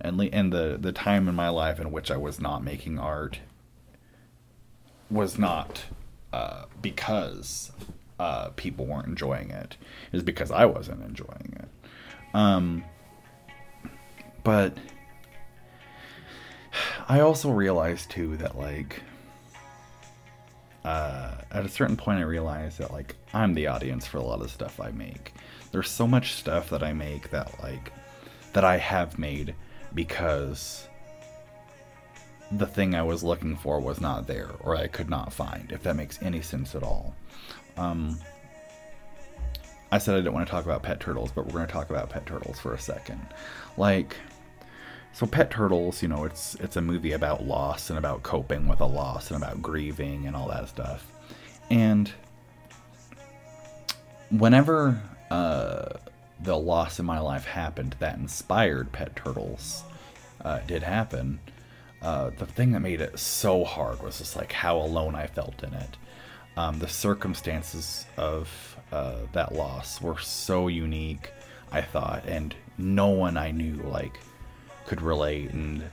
and 0.00 0.20
and 0.20 0.52
the 0.52 0.76
the 0.78 0.92
time 0.92 1.28
in 1.28 1.34
my 1.34 1.48
life 1.48 1.80
in 1.80 1.90
which 1.90 2.10
I 2.10 2.16
was 2.16 2.40
not 2.40 2.62
making 2.62 2.98
art 2.98 3.40
was 5.10 5.38
not 5.38 5.84
uh, 6.32 6.64
because 6.82 7.72
uh, 8.18 8.50
people 8.50 8.86
weren't 8.86 9.06
enjoying 9.06 9.50
it. 9.50 9.76
It 10.06 10.16
was 10.16 10.22
because 10.22 10.50
I 10.50 10.66
wasn't 10.66 11.02
enjoying 11.02 11.56
it. 11.58 11.68
Um, 12.34 12.84
but 14.44 14.76
I 17.08 17.20
also 17.20 17.50
realized 17.50 18.10
too 18.10 18.36
that 18.36 18.58
like 18.58 19.02
uh, 20.84 21.34
at 21.50 21.64
a 21.64 21.68
certain 21.68 21.96
point 21.96 22.18
I 22.18 22.22
realized 22.22 22.78
that 22.78 22.92
like 22.92 23.16
I'm 23.32 23.54
the 23.54 23.66
audience 23.66 24.06
for 24.06 24.18
a 24.18 24.22
lot 24.22 24.40
of 24.40 24.50
stuff 24.50 24.80
I 24.80 24.90
make. 24.90 25.32
There's 25.72 25.90
so 25.90 26.06
much 26.06 26.34
stuff 26.34 26.70
that 26.70 26.82
I 26.82 26.92
make 26.92 27.30
that 27.30 27.62
like 27.62 27.92
that 28.52 28.64
I 28.64 28.78
have 28.78 29.18
made 29.18 29.54
because 29.94 30.88
the 32.52 32.66
thing 32.66 32.94
I 32.94 33.02
was 33.02 33.22
looking 33.22 33.56
for 33.56 33.80
was 33.80 34.00
not 34.00 34.26
there 34.26 34.50
or 34.60 34.76
I 34.76 34.86
could 34.86 35.10
not 35.10 35.32
find, 35.32 35.70
if 35.70 35.82
that 35.82 35.96
makes 35.96 36.20
any 36.22 36.40
sense 36.40 36.74
at 36.74 36.82
all. 36.82 37.14
Um, 37.76 38.18
I 39.90 39.98
said 39.98 40.14
I 40.14 40.18
didn't 40.18 40.34
want 40.34 40.46
to 40.46 40.50
talk 40.50 40.64
about 40.64 40.82
pet 40.82 41.00
turtles, 41.00 41.30
but 41.32 41.46
we're 41.46 41.52
going 41.52 41.66
to 41.66 41.72
talk 41.72 41.90
about 41.90 42.10
pet 42.10 42.26
turtles 42.26 42.58
for 42.58 42.74
a 42.74 42.78
second. 42.78 43.26
Like, 43.76 44.16
so 45.12 45.26
pet 45.26 45.50
turtles, 45.50 46.02
you 46.02 46.08
know, 46.08 46.24
it's 46.24 46.54
it's 46.56 46.76
a 46.76 46.80
movie 46.80 47.12
about 47.12 47.44
loss 47.44 47.90
and 47.90 47.98
about 47.98 48.22
coping 48.22 48.68
with 48.68 48.80
a 48.80 48.86
loss 48.86 49.30
and 49.30 49.42
about 49.42 49.62
grieving 49.62 50.26
and 50.26 50.36
all 50.36 50.48
that 50.48 50.68
stuff. 50.68 51.10
And 51.70 52.12
whenever 54.30 55.00
uh, 55.30 55.94
the 56.40 56.56
loss 56.56 56.98
in 56.98 57.06
my 57.06 57.18
life 57.18 57.46
happened 57.46 57.96
that 57.98 58.16
inspired 58.16 58.92
pet 58.92 59.16
turtles 59.16 59.82
uh, 60.44 60.60
did 60.60 60.82
happen, 60.82 61.40
uh, 62.02 62.30
the 62.30 62.46
thing 62.46 62.72
that 62.72 62.80
made 62.80 63.00
it 63.00 63.18
so 63.18 63.64
hard 63.64 64.02
was 64.02 64.18
just 64.18 64.36
like 64.36 64.52
how 64.52 64.76
alone 64.78 65.14
I 65.14 65.26
felt 65.26 65.62
in 65.62 65.74
it. 65.74 65.96
Um, 66.56 66.78
the 66.78 66.88
circumstances 66.88 68.04
of 68.16 68.76
uh, 68.92 69.16
that 69.32 69.54
loss 69.54 70.00
were 70.00 70.18
so 70.18 70.68
unique, 70.68 71.30
I 71.70 71.82
thought, 71.82 72.24
and 72.26 72.54
no 72.76 73.08
one 73.08 73.36
I 73.36 73.50
knew 73.50 73.76
like 73.84 74.18
could 74.86 75.02
relate. 75.02 75.50
And 75.50 75.84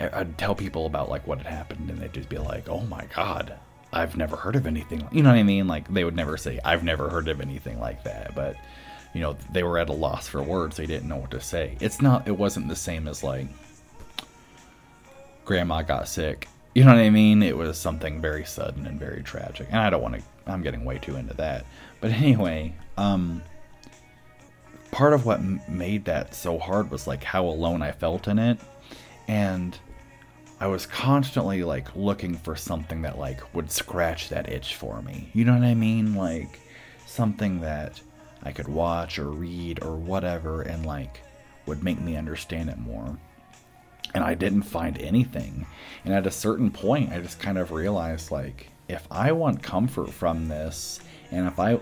I'd 0.00 0.38
tell 0.38 0.54
people 0.54 0.86
about 0.86 1.08
like 1.08 1.26
what 1.26 1.38
had 1.38 1.46
happened, 1.46 1.90
and 1.90 2.00
they'd 2.00 2.12
just 2.12 2.28
be 2.28 2.38
like, 2.38 2.68
"Oh 2.68 2.80
my 2.82 3.06
god, 3.14 3.54
I've 3.92 4.16
never 4.16 4.36
heard 4.36 4.56
of 4.56 4.66
anything." 4.66 5.06
You 5.10 5.22
know 5.22 5.30
what 5.30 5.38
I 5.38 5.44
mean? 5.44 5.66
Like 5.66 5.92
they 5.92 6.04
would 6.04 6.16
never 6.16 6.36
say, 6.36 6.60
"I've 6.64 6.84
never 6.84 7.08
heard 7.08 7.28
of 7.28 7.40
anything 7.40 7.80
like 7.80 8.04
that," 8.04 8.34
but 8.34 8.56
you 9.14 9.20
know 9.20 9.36
they 9.52 9.62
were 9.62 9.78
at 9.78 9.88
a 9.88 9.92
loss 9.92 10.28
for 10.28 10.42
words. 10.42 10.76
They 10.76 10.86
didn't 10.86 11.08
know 11.08 11.16
what 11.16 11.30
to 11.32 11.40
say. 11.40 11.76
It's 11.80 12.02
not. 12.02 12.28
It 12.28 12.36
wasn't 12.36 12.68
the 12.68 12.76
same 12.76 13.08
as 13.08 13.22
like 13.24 13.46
grandma 15.44 15.82
got 15.82 16.08
sick. 16.08 16.48
You 16.74 16.84
know 16.84 16.94
what 16.94 17.00
I 17.00 17.10
mean? 17.10 17.42
It 17.42 17.56
was 17.56 17.78
something 17.78 18.20
very 18.20 18.44
sudden 18.44 18.86
and 18.86 18.98
very 18.98 19.22
tragic. 19.22 19.68
And 19.70 19.78
I 19.78 19.90
don't 19.90 20.02
want 20.02 20.16
to 20.16 20.22
I'm 20.46 20.62
getting 20.62 20.84
way 20.84 20.98
too 20.98 21.16
into 21.16 21.34
that. 21.34 21.64
But 22.00 22.10
anyway, 22.10 22.74
um 22.96 23.42
part 24.90 25.12
of 25.12 25.26
what 25.26 25.38
m- 25.40 25.60
made 25.68 26.04
that 26.04 26.34
so 26.34 26.58
hard 26.58 26.90
was 26.90 27.06
like 27.06 27.24
how 27.24 27.44
alone 27.46 27.82
I 27.82 27.90
felt 27.92 28.28
in 28.28 28.38
it 28.38 28.58
and 29.26 29.76
I 30.60 30.68
was 30.68 30.86
constantly 30.86 31.64
like 31.64 31.96
looking 31.96 32.36
for 32.36 32.54
something 32.54 33.02
that 33.02 33.18
like 33.18 33.54
would 33.54 33.70
scratch 33.70 34.28
that 34.28 34.48
itch 34.48 34.76
for 34.76 35.02
me. 35.02 35.30
You 35.34 35.44
know 35.44 35.54
what 35.54 35.64
I 35.64 35.74
mean? 35.74 36.14
Like 36.14 36.60
something 37.06 37.60
that 37.60 38.00
I 38.42 38.52
could 38.52 38.68
watch 38.68 39.18
or 39.18 39.30
read 39.30 39.82
or 39.82 39.96
whatever 39.96 40.62
and 40.62 40.86
like 40.86 41.20
would 41.66 41.82
make 41.82 42.00
me 42.00 42.16
understand 42.16 42.70
it 42.70 42.78
more 42.78 43.18
and 44.12 44.22
I 44.22 44.34
didn't 44.34 44.62
find 44.62 45.00
anything. 45.00 45.66
And 46.04 46.12
at 46.12 46.26
a 46.26 46.30
certain 46.30 46.70
point, 46.70 47.12
I 47.12 47.20
just 47.20 47.40
kind 47.40 47.58
of 47.58 47.70
realized 47.70 48.30
like 48.30 48.70
if 48.88 49.06
I 49.10 49.32
want 49.32 49.62
comfort 49.62 50.10
from 50.10 50.48
this, 50.48 51.00
and 51.30 51.46
if 51.46 51.58
I 51.58 51.78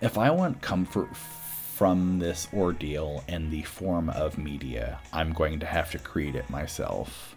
if 0.00 0.18
I 0.18 0.30
want 0.30 0.60
comfort 0.60 1.14
from 1.16 2.18
this 2.18 2.48
ordeal 2.52 3.24
in 3.28 3.50
the 3.50 3.62
form 3.62 4.08
of 4.10 4.38
media, 4.38 5.00
I'm 5.12 5.32
going 5.32 5.60
to 5.60 5.66
have 5.66 5.90
to 5.92 5.98
create 5.98 6.34
it 6.34 6.48
myself. 6.50 7.34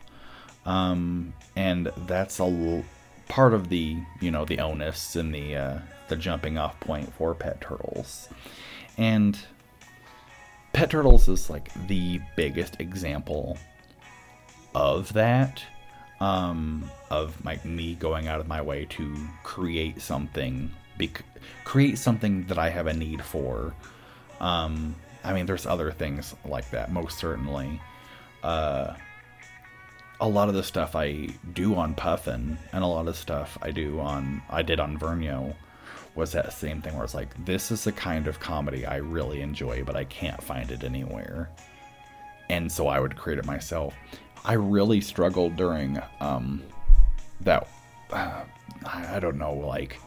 Um, 0.65 1.33
and 1.55 1.91
that's 2.05 2.39
a 2.39 2.43
l- 2.43 2.83
part 3.29 3.53
of 3.53 3.69
the 3.69 3.97
you 4.19 4.31
know 4.31 4.45
the 4.45 4.59
onus 4.59 5.15
and 5.15 5.33
the 5.33 5.55
uh, 5.55 5.79
the 6.07 6.15
jumping 6.15 6.57
off 6.57 6.79
point 6.79 7.13
for 7.13 7.33
pet 7.33 7.61
turtles, 7.61 8.29
and 8.97 9.37
pet 10.73 10.89
turtles 10.89 11.27
is 11.29 11.49
like 11.49 11.71
the 11.87 12.19
biggest 12.35 12.79
example 12.79 13.57
of 14.77 15.11
that 15.13 15.63
um, 16.19 16.89
of 17.09 17.43
like 17.43 17.65
me 17.65 17.95
going 17.95 18.27
out 18.27 18.39
of 18.39 18.47
my 18.47 18.61
way 18.61 18.85
to 18.85 19.15
create 19.43 19.99
something 19.99 20.71
bec- 20.99 21.23
create 21.63 21.97
something 21.97 22.45
that 22.45 22.59
i 22.59 22.69
have 22.69 22.85
a 22.87 22.93
need 22.93 23.23
for. 23.23 23.73
Um, 24.39 24.95
i 25.23 25.33
mean 25.33 25.47
there's 25.47 25.65
other 25.65 25.91
things 25.91 26.35
like 26.45 26.69
that 26.71 26.91
most 26.91 27.17
certainly. 27.17 27.81
Uh, 28.43 28.93
a 30.19 30.27
lot 30.27 30.47
of 30.47 30.55
the 30.55 30.63
stuff 30.63 30.95
i 30.95 31.27
do 31.53 31.75
on 31.75 31.93
puffin 31.93 32.57
and 32.71 32.83
a 32.83 32.87
lot 32.87 33.07
of 33.07 33.15
stuff 33.15 33.57
i 33.61 33.69
do 33.69 33.99
on 33.99 34.41
i 34.49 34.61
did 34.63 34.79
on 34.79 34.97
vernio 34.97 35.55
was 36.15 36.31
that 36.31 36.51
same 36.53 36.81
thing 36.81 36.95
where 36.95 37.03
it's 37.03 37.13
like 37.13 37.29
this 37.45 37.69
is 37.71 37.83
the 37.83 37.91
kind 37.91 38.27
of 38.27 38.39
comedy 38.39 38.85
i 38.85 38.97
really 38.97 39.41
enjoy 39.41 39.83
but 39.83 39.95
i 39.95 40.03
can't 40.03 40.41
find 40.43 40.69
it 40.71 40.83
anywhere. 40.83 41.49
And 42.49 42.71
so 42.71 42.87
i 42.87 42.99
would 42.99 43.15
create 43.17 43.39
it 43.39 43.45
myself 43.45 43.93
I 44.47 44.53
really 44.53 45.01
struggled 45.01 45.57
during 45.57 46.01
um, 46.21 46.63
that. 47.41 47.67
Uh, 48.09 48.43
I 48.85 49.19
don't 49.19 49.37
know, 49.37 49.53
like 49.53 49.99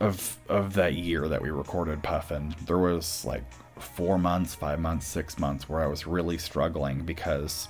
of 0.00 0.38
of 0.48 0.74
that 0.74 0.94
year 0.94 1.26
that 1.28 1.42
we 1.42 1.50
recorded 1.50 2.02
Puffin. 2.02 2.54
There 2.66 2.78
was 2.78 3.24
like 3.24 3.42
four 3.80 4.18
months, 4.18 4.54
five 4.54 4.78
months, 4.78 5.06
six 5.06 5.38
months 5.38 5.68
where 5.68 5.80
I 5.80 5.88
was 5.88 6.06
really 6.06 6.38
struggling 6.38 7.00
because 7.04 7.68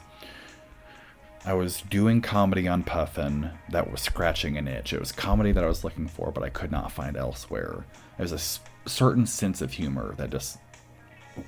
I 1.46 1.54
was 1.54 1.80
doing 1.82 2.20
comedy 2.20 2.68
on 2.68 2.82
Puffin 2.82 3.50
that 3.70 3.90
was 3.90 4.02
scratching 4.02 4.58
an 4.58 4.68
itch. 4.68 4.92
It 4.92 5.00
was 5.00 5.12
comedy 5.12 5.52
that 5.52 5.64
I 5.64 5.68
was 5.68 5.82
looking 5.84 6.08
for, 6.08 6.30
but 6.30 6.42
I 6.42 6.50
could 6.50 6.70
not 6.70 6.92
find 6.92 7.16
elsewhere. 7.16 7.84
There's 8.18 8.32
a 8.32 8.36
s- 8.36 8.60
certain 8.86 9.26
sense 9.26 9.62
of 9.62 9.72
humor 9.72 10.14
that 10.16 10.30
just 10.30 10.58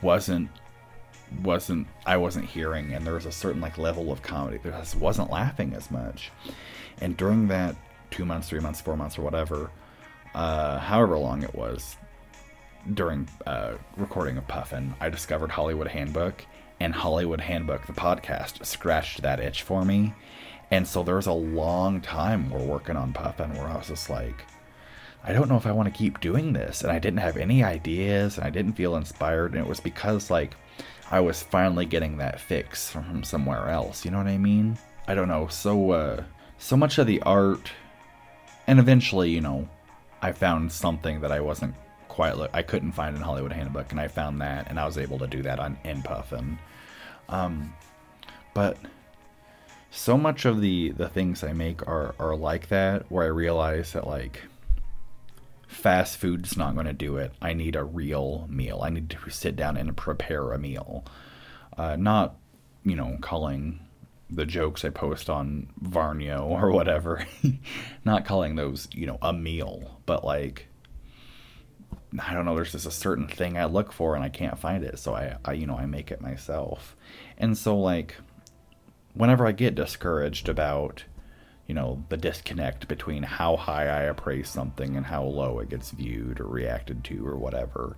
wasn't 0.02 0.50
wasn't 1.42 1.86
I 2.04 2.16
wasn't 2.16 2.46
hearing, 2.46 2.92
and 2.92 3.06
there 3.06 3.14
was 3.14 3.26
a 3.26 3.32
certain 3.32 3.60
like 3.60 3.78
level 3.78 4.12
of 4.12 4.22
comedy 4.22 4.58
I 4.64 4.70
just 4.70 4.96
wasn't 4.96 5.30
laughing 5.30 5.74
as 5.74 5.90
much. 5.90 6.30
And 7.00 7.16
during 7.16 7.48
that 7.48 7.76
two 8.10 8.24
months, 8.24 8.48
three 8.48 8.60
months, 8.60 8.80
four 8.80 8.96
months, 8.96 9.18
or 9.18 9.22
whatever, 9.22 9.70
uh, 10.34 10.78
however 10.78 11.18
long 11.18 11.42
it 11.42 11.54
was, 11.54 11.96
during 12.94 13.28
uh, 13.46 13.74
recording 13.96 14.38
of 14.38 14.46
Puffin, 14.46 14.94
I 15.00 15.08
discovered 15.08 15.50
Hollywood 15.50 15.88
Handbook, 15.88 16.44
and 16.80 16.94
Hollywood 16.94 17.40
Handbook, 17.40 17.86
the 17.86 17.92
podcast, 17.92 18.64
scratched 18.64 19.22
that 19.22 19.40
itch 19.40 19.62
for 19.62 19.84
me. 19.84 20.14
And 20.70 20.86
so 20.86 21.02
there 21.02 21.16
was 21.16 21.26
a 21.26 21.32
long 21.32 22.00
time 22.00 22.50
we're 22.50 22.64
working 22.64 22.96
on 22.96 23.12
Puffin 23.12 23.54
where 23.54 23.68
I 23.68 23.76
was 23.76 23.88
just 23.88 24.10
like, 24.10 24.44
I 25.24 25.32
don't 25.32 25.48
know 25.48 25.56
if 25.56 25.66
I 25.66 25.72
want 25.72 25.92
to 25.92 25.96
keep 25.96 26.20
doing 26.20 26.52
this. 26.52 26.82
And 26.82 26.90
I 26.90 26.98
didn't 26.98 27.20
have 27.20 27.36
any 27.36 27.62
ideas 27.64 28.36
and 28.36 28.46
I 28.46 28.50
didn't 28.50 28.74
feel 28.74 28.96
inspired. 28.96 29.52
And 29.52 29.60
it 29.60 29.68
was 29.68 29.80
because, 29.80 30.30
like, 30.30 30.54
I 31.10 31.20
was 31.20 31.42
finally 31.42 31.86
getting 31.86 32.18
that 32.18 32.40
fix 32.40 32.90
from 32.90 33.22
somewhere 33.22 33.68
else. 33.68 34.04
You 34.04 34.10
know 34.10 34.18
what 34.18 34.26
I 34.26 34.38
mean? 34.38 34.78
I 35.06 35.14
don't 35.14 35.28
know. 35.28 35.46
So, 35.48 35.92
uh, 35.92 36.24
so 36.58 36.76
much 36.76 36.98
of 36.98 37.06
the 37.06 37.22
art, 37.22 37.70
and 38.66 38.78
eventually, 38.78 39.30
you 39.30 39.40
know, 39.40 39.68
I 40.20 40.32
found 40.32 40.72
something 40.72 41.20
that 41.20 41.30
I 41.30 41.40
wasn't 41.40 41.74
quite, 42.08 42.34
I 42.52 42.62
couldn't 42.62 42.92
find 42.92 43.14
in 43.14 43.22
Hollywood 43.22 43.52
Handbook, 43.52 43.92
and 43.92 44.00
I 44.00 44.08
found 44.08 44.40
that, 44.40 44.68
and 44.68 44.80
I 44.80 44.86
was 44.86 44.98
able 44.98 45.18
to 45.18 45.26
do 45.26 45.42
that 45.42 45.60
on 45.60 45.78
in 45.84 46.02
Puffin. 46.02 46.58
Um, 47.28 47.72
but 48.54 48.76
so 49.90 50.16
much 50.16 50.44
of 50.44 50.60
the 50.60 50.90
the 50.90 51.08
things 51.08 51.42
I 51.44 51.52
make 51.52 51.86
are 51.86 52.14
are 52.18 52.36
like 52.36 52.68
that, 52.68 53.10
where 53.10 53.24
I 53.24 53.28
realize 53.28 53.92
that 53.92 54.06
like 54.06 54.42
fast 55.66 56.16
food's 56.16 56.56
not 56.56 56.74
going 56.74 56.86
to 56.86 56.92
do 56.92 57.16
it. 57.16 57.32
I 57.42 57.52
need 57.52 57.76
a 57.76 57.84
real 57.84 58.46
meal. 58.48 58.80
I 58.82 58.90
need 58.90 59.10
to 59.10 59.30
sit 59.30 59.56
down 59.56 59.76
and 59.76 59.96
prepare 59.96 60.52
a 60.52 60.58
meal. 60.58 61.04
Uh, 61.76 61.96
not, 61.96 62.36
you 62.84 62.96
know, 62.96 63.18
calling 63.20 63.80
the 64.30 64.46
jokes 64.46 64.84
I 64.84 64.90
post 64.90 65.30
on 65.30 65.68
Vernio 65.82 66.42
or 66.46 66.70
whatever, 66.70 67.26
not 68.04 68.24
calling 68.24 68.56
those, 68.56 68.88
you 68.92 69.06
know, 69.06 69.18
a 69.22 69.32
meal, 69.32 70.00
but 70.06 70.24
like, 70.24 70.68
I 72.18 72.32
don't 72.34 72.44
know, 72.44 72.54
there's 72.54 72.72
just 72.72 72.86
a 72.86 72.90
certain 72.90 73.28
thing 73.28 73.58
I 73.58 73.66
look 73.66 73.92
for 73.92 74.14
and 74.14 74.24
I 74.24 74.28
can't 74.28 74.58
find 74.58 74.84
it. 74.84 74.98
So 74.98 75.14
I, 75.14 75.36
I 75.44 75.52
you 75.52 75.66
know, 75.66 75.76
I 75.76 75.86
make 75.86 76.10
it 76.10 76.20
myself. 76.20 76.96
And 77.36 77.58
so, 77.58 77.78
like, 77.78 78.16
whenever 79.14 79.46
I 79.46 79.52
get 79.52 79.74
discouraged 79.74 80.48
about, 80.48 81.04
you 81.66 81.74
know 81.74 82.04
the 82.08 82.16
disconnect 82.16 82.88
between 82.88 83.22
how 83.22 83.56
high 83.56 83.86
I 83.88 84.02
appraise 84.02 84.48
something 84.48 84.96
and 84.96 85.06
how 85.06 85.24
low 85.24 85.58
it 85.58 85.68
gets 85.68 85.90
viewed 85.90 86.40
or 86.40 86.46
reacted 86.46 87.04
to 87.04 87.26
or 87.26 87.36
whatever. 87.36 87.96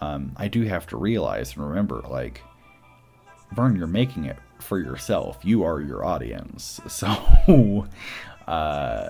Um, 0.00 0.32
I 0.36 0.48
do 0.48 0.62
have 0.62 0.86
to 0.88 0.96
realize 0.96 1.54
and 1.54 1.68
remember, 1.68 2.02
like, 2.08 2.42
Vern, 3.54 3.76
you're 3.76 3.86
making 3.86 4.24
it 4.24 4.38
for 4.58 4.78
yourself. 4.78 5.38
You 5.42 5.62
are 5.64 5.80
your 5.80 6.04
audience. 6.04 6.80
So, 6.88 7.86
uh, 8.48 9.08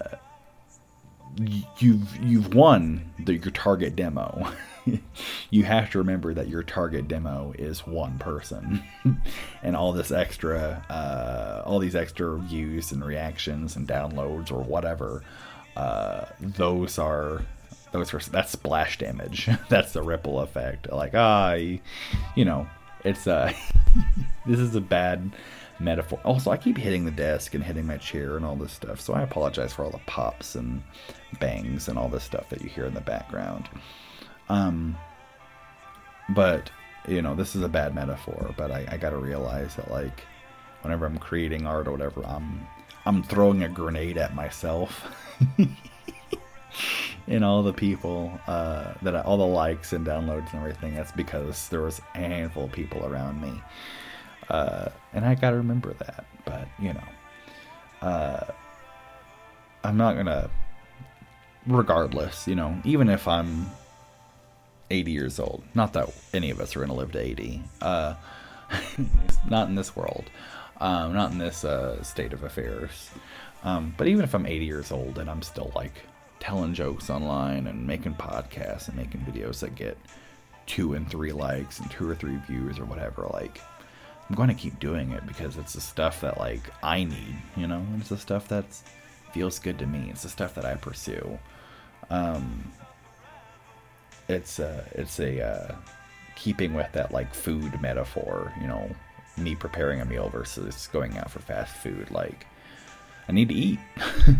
you've 1.78 2.16
you've 2.22 2.54
won 2.54 3.12
the, 3.18 3.34
your 3.34 3.50
target 3.50 3.96
demo. 3.96 4.52
you 5.50 5.64
have 5.64 5.90
to 5.90 5.98
remember 5.98 6.34
that 6.34 6.48
your 6.48 6.62
target 6.62 7.08
demo 7.08 7.52
is 7.58 7.86
one 7.86 8.18
person, 8.18 8.82
and 9.62 9.76
all 9.76 9.92
this 9.92 10.10
extra, 10.10 10.84
uh, 10.90 11.62
all 11.68 11.78
these 11.78 11.94
extra 11.94 12.38
views 12.38 12.92
and 12.92 13.04
reactions 13.04 13.76
and 13.76 13.88
downloads 13.88 14.50
or 14.50 14.62
whatever. 14.62 15.22
Uh, 15.76 16.26
those 16.40 16.98
are 16.98 17.42
those 17.92 18.12
are 18.12 18.18
that's 18.30 18.52
splash 18.52 18.98
damage. 18.98 19.48
that's 19.68 19.92
the 19.92 20.02
ripple 20.02 20.40
effect. 20.40 20.90
Like 20.90 21.12
ah, 21.14 21.54
you 21.54 22.44
know, 22.44 22.66
it's 23.04 23.26
uh, 23.26 23.52
this 24.46 24.58
is 24.58 24.74
a 24.74 24.80
bad 24.80 25.32
metaphor. 25.80 26.20
Also, 26.24 26.50
I 26.50 26.56
keep 26.56 26.76
hitting 26.76 27.04
the 27.04 27.10
desk 27.10 27.54
and 27.54 27.64
hitting 27.64 27.86
my 27.86 27.96
chair 27.96 28.36
and 28.36 28.44
all 28.44 28.56
this 28.56 28.72
stuff, 28.72 29.00
so 29.00 29.14
I 29.14 29.22
apologize 29.22 29.72
for 29.72 29.84
all 29.84 29.90
the 29.90 30.00
pops 30.06 30.54
and 30.54 30.82
bangs 31.40 31.88
and 31.88 31.98
all 31.98 32.08
this 32.08 32.24
stuff 32.24 32.48
that 32.50 32.62
you 32.62 32.68
hear 32.68 32.86
in 32.86 32.94
the 32.94 33.00
background. 33.00 33.68
Um, 34.48 34.96
but 36.30 36.70
you 37.06 37.22
know, 37.22 37.34
this 37.34 37.54
is 37.54 37.62
a 37.62 37.68
bad 37.68 37.94
metaphor, 37.94 38.54
but 38.56 38.70
I, 38.70 38.86
I 38.90 38.96
got 38.96 39.10
to 39.10 39.18
realize 39.18 39.76
that 39.76 39.90
like 39.90 40.24
whenever 40.82 41.06
I'm 41.06 41.18
creating 41.18 41.66
art 41.66 41.88
or 41.88 41.92
whatever, 41.92 42.24
I'm 42.26 42.66
I'm 43.06 43.22
throwing 43.22 43.62
a 43.62 43.68
grenade 43.68 44.16
at 44.16 44.34
myself. 44.34 45.04
and 47.28 47.44
all 47.44 47.62
the 47.62 47.72
people 47.72 48.38
uh, 48.46 48.94
that 49.02 49.16
I, 49.16 49.20
all 49.20 49.36
the 49.36 49.46
likes 49.46 49.92
and 49.92 50.06
downloads 50.06 50.52
and 50.52 50.60
everything. 50.60 50.94
That's 50.94 51.12
because 51.12 51.68
there 51.68 51.82
was 51.82 52.00
a 52.14 52.18
handful 52.18 52.64
of 52.64 52.72
people 52.72 53.04
around 53.06 53.40
me 53.40 53.62
uh, 54.48 54.88
and 55.12 55.24
I 55.24 55.34
gotta 55.34 55.56
remember 55.56 55.94
that. 55.94 56.24
But 56.44 56.68
you 56.78 56.92
know, 56.92 58.06
uh, 58.06 58.44
I'm 59.82 59.96
not 59.96 60.16
gonna. 60.16 60.50
Regardless, 61.66 62.46
you 62.46 62.54
know, 62.54 62.78
even 62.84 63.08
if 63.08 63.26
I'm 63.26 63.70
80 64.94 65.10
years 65.10 65.38
old, 65.38 65.62
not 65.74 65.92
that 65.92 66.12
any 66.32 66.50
of 66.50 66.60
us 66.60 66.76
are 66.76 66.80
gonna 66.80 66.94
live 66.94 67.12
to 67.12 67.20
80. 67.20 67.62
Uh, 67.80 68.14
not 69.48 69.68
in 69.68 69.74
this 69.74 69.94
world, 69.94 70.24
um, 70.80 71.12
not 71.12 71.32
in 71.32 71.38
this 71.38 71.64
uh, 71.64 72.02
state 72.02 72.32
of 72.32 72.42
affairs. 72.42 73.10
Um, 73.62 73.94
but 73.96 74.06
even 74.06 74.24
if 74.24 74.34
I'm 74.34 74.46
80 74.46 74.64
years 74.64 74.92
old 74.92 75.18
and 75.18 75.30
I'm 75.30 75.42
still 75.42 75.72
like 75.74 75.94
telling 76.38 76.74
jokes 76.74 77.08
online 77.08 77.66
and 77.66 77.86
making 77.86 78.14
podcasts 78.14 78.88
and 78.88 78.96
making 78.96 79.22
videos 79.22 79.60
that 79.60 79.74
get 79.74 79.96
two 80.66 80.94
and 80.94 81.08
three 81.08 81.32
likes 81.32 81.80
and 81.80 81.90
two 81.90 82.08
or 82.08 82.14
three 82.14 82.36
views 82.46 82.78
or 82.78 82.84
whatever, 82.84 83.28
like 83.32 83.60
I'm 84.28 84.36
going 84.36 84.48
to 84.48 84.54
keep 84.54 84.78
doing 84.78 85.12
it 85.12 85.26
because 85.26 85.56
it's 85.56 85.72
the 85.72 85.80
stuff 85.80 86.20
that 86.20 86.38
like 86.38 86.62
I 86.82 87.04
need, 87.04 87.36
you 87.56 87.66
know. 87.66 87.84
It's 87.98 88.10
the 88.10 88.18
stuff 88.18 88.48
that 88.48 88.64
feels 89.32 89.58
good 89.58 89.78
to 89.78 89.86
me. 89.86 90.08
It's 90.10 90.22
the 90.22 90.28
stuff 90.28 90.54
that 90.54 90.64
I 90.64 90.74
pursue. 90.74 91.38
Um, 92.10 92.72
it's 94.28 94.58
uh, 94.60 94.84
it's 94.92 95.18
a 95.20 95.42
uh, 95.42 95.74
keeping 96.36 96.74
with 96.74 96.90
that 96.92 97.12
like 97.12 97.34
food 97.34 97.80
metaphor, 97.80 98.52
you 98.60 98.66
know, 98.66 98.90
me 99.36 99.54
preparing 99.54 100.00
a 100.00 100.04
meal 100.04 100.28
versus 100.28 100.88
going 100.92 101.16
out 101.18 101.30
for 101.30 101.40
fast 101.40 101.76
food. 101.76 102.10
Like 102.10 102.46
I 103.28 103.32
need 103.32 103.48
to 103.48 103.54
eat, 103.54 103.78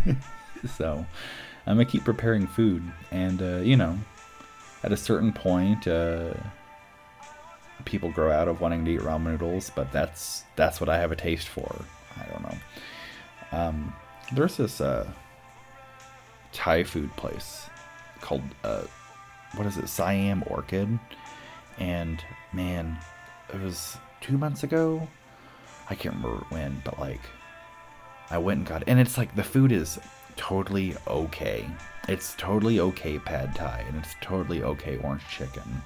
so 0.76 1.04
I'm 1.66 1.76
gonna 1.76 1.84
keep 1.84 2.04
preparing 2.04 2.46
food, 2.46 2.82
and 3.10 3.40
uh, 3.42 3.56
you 3.56 3.76
know, 3.76 3.98
at 4.82 4.92
a 4.92 4.96
certain 4.96 5.32
point. 5.32 5.86
Uh, 5.86 6.34
people 7.84 8.10
grow 8.10 8.30
out 8.30 8.48
of 8.48 8.60
wanting 8.60 8.84
to 8.84 8.92
eat 8.92 9.00
ramen 9.00 9.32
noodles, 9.32 9.70
but 9.74 9.90
that's 9.92 10.44
that's 10.56 10.80
what 10.80 10.88
I 10.88 10.98
have 10.98 11.12
a 11.12 11.16
taste 11.16 11.48
for. 11.48 11.84
I 12.16 12.24
don't 12.30 12.42
know. 12.42 12.56
Um, 13.52 13.94
there's 14.32 14.56
this 14.56 14.80
uh, 14.80 15.10
Thai 16.52 16.84
food 16.84 17.14
place 17.16 17.68
called 18.20 18.42
uh, 18.62 18.84
what 19.56 19.66
is 19.66 19.76
it, 19.76 19.88
Siam 19.88 20.44
Orchid, 20.46 20.98
and 21.78 22.24
man, 22.52 22.98
it 23.52 23.60
was 23.60 23.96
two 24.20 24.38
months 24.38 24.62
ago. 24.62 25.06
I 25.90 25.94
can't 25.94 26.14
remember 26.14 26.44
when, 26.48 26.80
but 26.84 26.98
like, 26.98 27.20
I 28.30 28.38
went 28.38 28.58
and 28.58 28.66
got 28.66 28.82
it, 28.82 28.88
and 28.88 28.98
it's 28.98 29.18
like 29.18 29.34
the 29.36 29.44
food 29.44 29.72
is 29.72 29.98
totally 30.36 30.94
okay. 31.06 31.68
It's 32.08 32.34
totally 32.36 32.80
okay 32.80 33.18
pad 33.18 33.54
thai, 33.54 33.84
and 33.88 33.96
it's 33.96 34.14
totally 34.20 34.62
okay 34.62 34.98
orange 34.98 35.26
chicken 35.28 35.82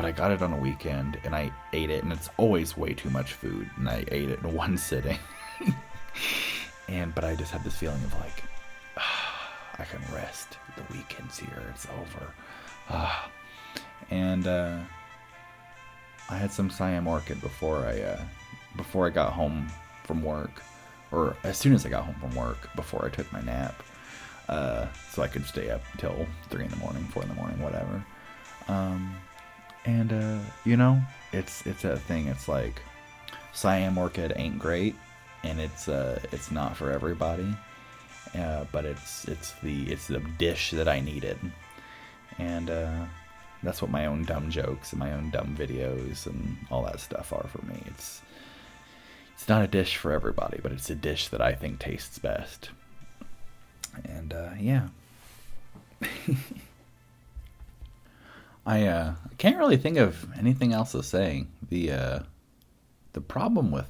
but 0.00 0.04
I 0.04 0.12
got 0.12 0.30
it 0.30 0.40
on 0.40 0.52
a 0.52 0.56
weekend 0.56 1.18
and 1.24 1.34
I 1.34 1.52
ate 1.74 1.90
it, 1.90 2.02
and 2.02 2.10
it's 2.10 2.30
always 2.38 2.74
way 2.76 2.94
too 2.94 3.10
much 3.10 3.34
food, 3.34 3.68
and 3.76 3.88
I 3.88 4.04
ate 4.08 4.30
it 4.30 4.38
in 4.42 4.52
one 4.54 4.78
sitting. 4.78 5.18
and 6.88 7.14
but 7.14 7.24
I 7.24 7.34
just 7.34 7.52
had 7.52 7.62
this 7.64 7.76
feeling 7.76 8.02
of 8.04 8.14
like, 8.14 8.42
ah, 8.96 9.50
I 9.78 9.84
can 9.84 10.00
rest. 10.14 10.56
The 10.76 10.96
weekend's 10.96 11.38
here. 11.38 11.62
It's 11.74 11.86
over. 11.86 12.32
Ah. 12.90 13.30
And 14.10 14.46
uh, 14.46 14.78
I 16.28 16.36
had 16.36 16.52
some 16.52 16.70
Siam 16.70 17.06
Orchid 17.06 17.40
before 17.40 17.86
I 17.86 18.00
uh, 18.00 18.20
before 18.76 19.06
I 19.06 19.10
got 19.10 19.32
home 19.32 19.68
from 20.04 20.22
work, 20.22 20.62
or 21.12 21.36
as 21.44 21.56
soon 21.56 21.74
as 21.74 21.86
I 21.86 21.88
got 21.88 22.04
home 22.04 22.16
from 22.16 22.34
work 22.34 22.68
before 22.74 23.04
I 23.04 23.08
took 23.08 23.32
my 23.32 23.40
nap, 23.40 23.82
uh, 24.48 24.86
so 25.12 25.22
I 25.22 25.28
could 25.28 25.46
stay 25.46 25.70
up 25.70 25.82
till 25.98 26.26
three 26.48 26.64
in 26.64 26.70
the 26.70 26.76
morning, 26.76 27.04
four 27.04 27.22
in 27.22 27.28
the 27.28 27.34
morning, 27.34 27.60
whatever. 27.60 28.04
Um, 28.68 29.14
and 29.84 30.12
uh, 30.12 30.38
you 30.64 30.76
know, 30.76 31.00
it's 31.32 31.64
it's 31.66 31.84
a 31.84 31.96
thing. 31.96 32.26
It's 32.26 32.48
like 32.48 32.82
Siam 33.52 33.96
Orchid 33.96 34.32
ain't 34.34 34.58
great, 34.58 34.96
and 35.44 35.60
it's 35.60 35.88
uh, 35.88 36.18
it's 36.32 36.50
not 36.50 36.76
for 36.76 36.90
everybody. 36.90 37.54
Uh, 38.36 38.64
but 38.70 38.84
it's 38.84 39.26
it's 39.26 39.52
the 39.62 39.90
it's 39.90 40.06
the 40.06 40.20
dish 40.38 40.70
that 40.70 40.88
I 40.88 41.00
needed, 41.00 41.38
and 42.40 42.70
uh, 42.70 43.04
that's 43.62 43.82
what 43.82 43.90
my 43.90 44.06
own 44.06 44.24
dumb 44.24 44.50
jokes 44.50 44.92
and 44.92 44.98
my 44.98 45.12
own 45.12 45.30
dumb 45.30 45.54
videos 45.56 46.26
and 46.26 46.56
all 46.70 46.82
that 46.84 46.98
stuff 47.00 47.32
are 47.32 47.46
for 47.48 47.62
me. 47.66 47.82
It's 47.86 48.22
it's 49.34 49.48
not 49.48 49.62
a 49.62 49.66
dish 49.66 49.96
for 49.96 50.12
everybody, 50.12 50.58
but 50.62 50.72
it's 50.72 50.90
a 50.90 50.94
dish 50.94 51.28
that 51.28 51.40
I 51.40 51.52
think 51.52 51.78
tastes 51.78 52.18
best. 52.18 52.70
And 54.04 54.32
uh, 54.32 54.50
yeah. 54.58 54.88
I 58.66 58.86
uh, 58.86 59.14
can't 59.38 59.56
really 59.56 59.78
think 59.78 59.96
of 59.96 60.26
anything 60.38 60.72
else 60.72 60.92
to 60.92 61.02
say. 61.02 61.46
The 61.68 61.92
uh, 61.92 62.20
the 63.12 63.20
problem 63.20 63.70
with 63.70 63.88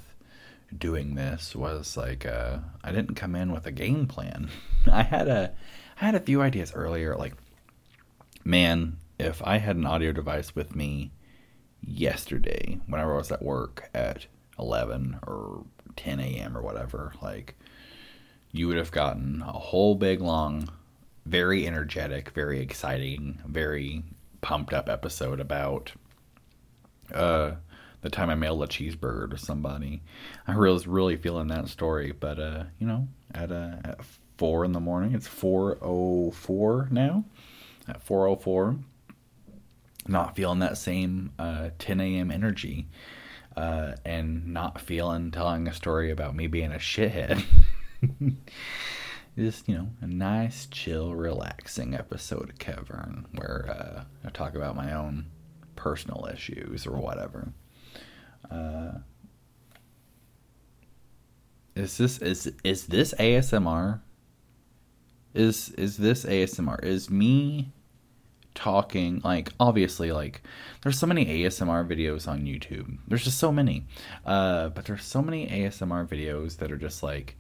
doing 0.77 1.15
this 1.15 1.55
was 1.55 1.97
like 1.97 2.27
uh, 2.27 2.59
I 2.83 2.93
didn't 2.93 3.15
come 3.17 3.35
in 3.35 3.53
with 3.53 3.67
a 3.67 3.73
game 3.73 4.07
plan. 4.07 4.51
I 4.91 5.03
had 5.03 5.29
a 5.29 5.53
I 6.01 6.07
had 6.07 6.15
a 6.15 6.21
few 6.21 6.41
ideas 6.41 6.73
earlier. 6.75 7.15
Like, 7.17 7.35
man, 8.45 8.99
if 9.19 9.43
I 9.45 9.59
had 9.59 9.77
an 9.77 9.87
audio 9.87 10.13
device 10.13 10.55
with 10.55 10.75
me 10.75 11.13
yesterday, 11.83 12.79
whenever 12.87 13.15
I 13.15 13.19
was 13.19 13.33
at 13.33 13.43
work 13.43 13.91
at 13.95 14.27
eleven 14.59 15.19
or 15.27 15.65
ten 15.97 16.21
a.m. 16.21 16.57
or 16.57 16.63
whatever, 16.63 17.13
like 17.23 17.57
you 18.53 18.69
would 18.69 18.77
have 18.77 18.91
gotten 18.91 19.43
a 19.43 19.53
whole 19.53 19.95
big 19.95 20.21
long, 20.21 20.69
very 21.27 21.67
energetic, 21.67 22.31
very 22.31 22.61
exciting, 22.61 23.41
very 23.47 24.03
pumped 24.41 24.73
up 24.73 24.89
episode 24.89 25.39
about 25.39 25.93
uh, 27.15 27.53
the 28.01 28.11
time 28.11 28.31
I 28.31 28.35
mailed 28.35 28.63
a 28.63 28.67
cheeseburger 28.67 29.31
to 29.31 29.39
somebody. 29.39 30.03
I 30.47 30.57
was 30.57 30.87
really 30.87 31.17
feeling 31.17 31.49
that 31.49 31.69
story, 31.69 32.13
but 32.13 32.39
uh, 32.39 32.65
you 32.79 32.87
know, 32.87 33.09
at 33.35 33.53
uh, 33.53 33.77
at 33.85 34.01
four 34.39 34.65
in 34.65 34.73
the 34.73 34.81
morning, 34.81 35.15
it's 35.15 35.27
four 35.27 35.79
oh 35.83 36.31
four 36.31 36.89
now. 36.91 37.25
At 37.89 38.03
four 38.03 38.27
oh 38.27 38.37
four, 38.37 38.77
not 40.07 40.37
feeling 40.37 40.61
that 40.61 40.79
same 40.79 41.33
uh, 41.39 41.71
10 41.79 42.01
a.m. 42.01 42.31
energy, 42.31 42.89
uh, 43.57 43.93
and 44.05 44.49
not 44.49 44.81
feeling 44.81 45.31
telling 45.31 45.67
a 45.67 45.73
story 45.73 46.11
about 46.11 46.35
me 46.35 46.47
being 46.47 46.73
a 46.73 46.79
shithead. 46.79 47.43
just 49.37 49.69
you 49.69 49.75
know 49.75 49.89
a 50.01 50.07
nice 50.07 50.67
chill 50.67 51.15
relaxing 51.15 51.95
episode 51.95 52.51
of 52.51 52.59
Kevern 52.59 53.25
where 53.39 53.67
uh, 53.71 54.05
I 54.27 54.31
talk 54.31 54.55
about 54.55 54.77
my 54.77 54.93
own 54.93 55.27
personal 55.77 56.29
issues 56.33 56.87
or 56.87 56.97
whatever. 56.99 57.53
Uh, 58.51 58.99
is 61.75 61.97
this 61.99 62.19
is 62.19 62.53
is 62.65 62.87
this 62.87 63.15
ASMR? 63.19 64.01
Is 65.35 65.71
is 65.71 65.97
this 65.97 66.25
ASMR? 66.25 66.83
Is 66.85 67.11
me 67.11 67.73
talking 68.55 69.21
like 69.25 69.51
obviously 69.61 70.11
like 70.11 70.43
there's 70.83 70.99
so 70.99 71.07
many 71.07 71.25
ASMR 71.27 71.87
videos 71.89 72.27
on 72.27 72.43
YouTube. 72.43 72.99
There's 73.07 73.25
just 73.25 73.39
so 73.39 73.53
many. 73.53 73.87
Uh, 74.25 74.69
but 74.71 74.85
there's 74.85 75.05
so 75.05 75.23
many 75.23 75.47
ASMR 75.47 76.07
videos 76.07 76.57
that 76.59 76.73
are 76.73 76.77
just 76.77 77.03
like 77.03 77.37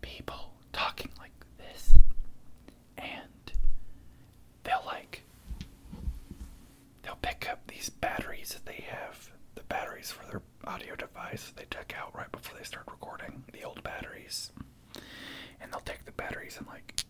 people 0.00 0.52
talking 0.72 1.10
like 1.18 1.32
this. 1.58 1.96
And 2.98 3.52
they'll 4.64 4.82
like, 4.86 5.22
they'll 7.02 7.18
pick 7.22 7.48
up 7.50 7.66
these 7.68 7.88
batteries 7.88 8.52
that 8.54 8.66
they 8.66 8.84
have, 8.88 9.30
the 9.54 9.62
batteries 9.64 10.10
for 10.10 10.24
their 10.26 10.42
audio 10.64 10.94
device 10.96 11.52
they 11.56 11.66
took 11.70 11.94
out 11.96 12.14
right 12.14 12.30
before 12.32 12.58
they 12.58 12.64
start 12.64 12.86
recording, 12.90 13.44
the 13.52 13.64
old 13.64 13.82
batteries 13.82 14.52
and 15.62 15.72
they'll 15.72 15.80
take 15.80 16.04
the 16.04 16.12
batteries 16.12 16.56
and 16.58 16.66
like 16.66 17.04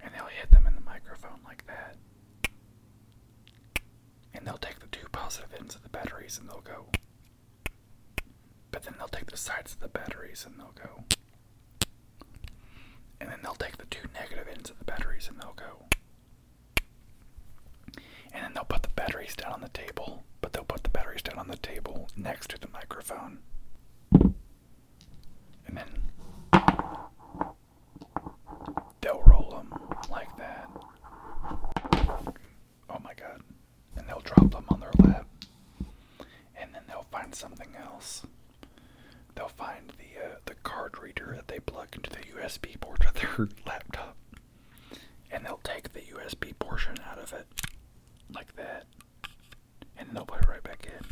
and 0.00 0.12
they'll 0.14 0.26
hit 0.26 0.50
them 0.50 0.66
in 0.66 0.74
the 0.74 0.80
microphone 0.80 1.40
like 1.44 1.66
that. 1.66 1.96
And 4.34 4.46
they'll 4.46 4.58
take 4.58 4.78
the 4.80 4.86
two 4.88 5.06
positive 5.10 5.52
ends 5.58 5.74
of 5.74 5.82
the 5.82 5.88
batteries 5.88 6.38
and 6.38 6.48
they'll 6.48 6.60
go. 6.60 6.86
But 8.70 8.82
then 8.82 8.94
they'll 8.98 9.08
take 9.08 9.30
the 9.30 9.36
sides 9.36 9.72
of 9.72 9.80
the 9.80 9.88
batteries 9.88 10.44
and 10.46 10.58
they'll 10.58 10.74
go. 10.74 11.04
And 13.20 13.30
then 13.30 13.38
they'll 13.42 13.54
take 13.54 13.78
the 13.78 13.86
two 13.86 14.08
negative 14.14 14.46
ends 14.52 14.70
of 14.70 14.78
the 14.78 14.84
batteries 14.84 15.28
and 15.28 15.40
they'll 15.40 15.54
go. 15.56 15.86
And 18.32 18.44
then 18.44 18.52
they'll 18.54 18.64
put 18.64 18.82
the 18.82 18.90
batteries 18.90 19.34
down 19.34 19.52
on 19.54 19.60
the 19.62 19.68
table, 19.70 20.24
but 20.40 20.52
they'll 20.52 20.64
put 20.64 20.82
the 20.84 20.90
batteries 20.90 21.22
down 21.22 21.38
on 21.38 21.48
the 21.48 21.56
table 21.56 22.08
next 22.16 22.50
to 22.50 22.60
the 22.60 22.68
microphone. 22.68 23.38
They'll 29.00 29.22
roll 29.26 29.50
them 29.50 29.72
like 30.10 30.36
that. 30.38 30.68
Oh 32.90 32.98
my 33.02 33.14
god. 33.14 33.40
And 33.96 34.08
they'll 34.08 34.20
drop 34.20 34.50
them 34.50 34.64
on 34.68 34.80
their 34.80 34.90
lap. 35.04 35.26
And 36.56 36.74
then 36.74 36.82
they'll 36.88 37.06
find 37.10 37.34
something 37.34 37.74
else. 37.78 38.22
They'll 39.34 39.48
find 39.48 39.92
the 39.98 40.24
uh, 40.24 40.36
the 40.46 40.54
card 40.54 40.98
reader 41.02 41.32
that 41.36 41.48
they 41.48 41.60
plug 41.60 41.88
into 41.94 42.10
the 42.10 42.24
USB 42.40 42.80
port 42.80 43.04
of 43.06 43.14
their 43.14 43.48
laptop. 43.66 44.16
And 45.30 45.44
they'll 45.44 45.60
take 45.62 45.92
the 45.92 46.00
USB 46.00 46.58
portion 46.58 46.96
out 47.10 47.18
of 47.18 47.32
it 47.32 47.46
like 48.34 48.56
that. 48.56 48.86
And 49.98 50.08
they'll 50.12 50.26
put 50.26 50.42
it 50.42 50.48
right 50.48 50.62
back 50.62 50.86
in. 50.86 51.04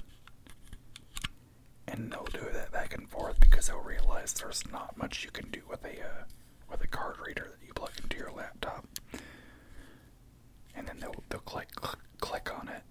And 1.86 2.10
they'll 2.12 2.24
do 2.32 2.46
that 2.52 2.72
back 2.72 2.94
and 2.94 3.08
forth 3.08 3.38
because 3.40 3.68
they'll 3.68 3.80
realize 3.80 4.32
there's 4.32 4.62
not 4.72 4.96
much 4.96 5.24
you 5.24 5.30
can 5.30 5.50
do 5.50 5.60
with 5.68 5.84
a 5.84 6.00
uh, 6.00 6.24
with 6.70 6.82
a 6.82 6.86
card 6.86 7.16
reader 7.24 7.48
that 7.50 7.66
you 7.66 7.72
plug 7.74 7.92
into 8.02 8.16
your 8.16 8.32
laptop. 8.32 8.86
And 10.74 10.86
then 10.88 10.98
they'll 11.00 11.22
they'll 11.28 11.40
click 11.40 11.68
click, 11.76 12.00
click 12.20 12.50
on 12.58 12.68
it 12.68 12.82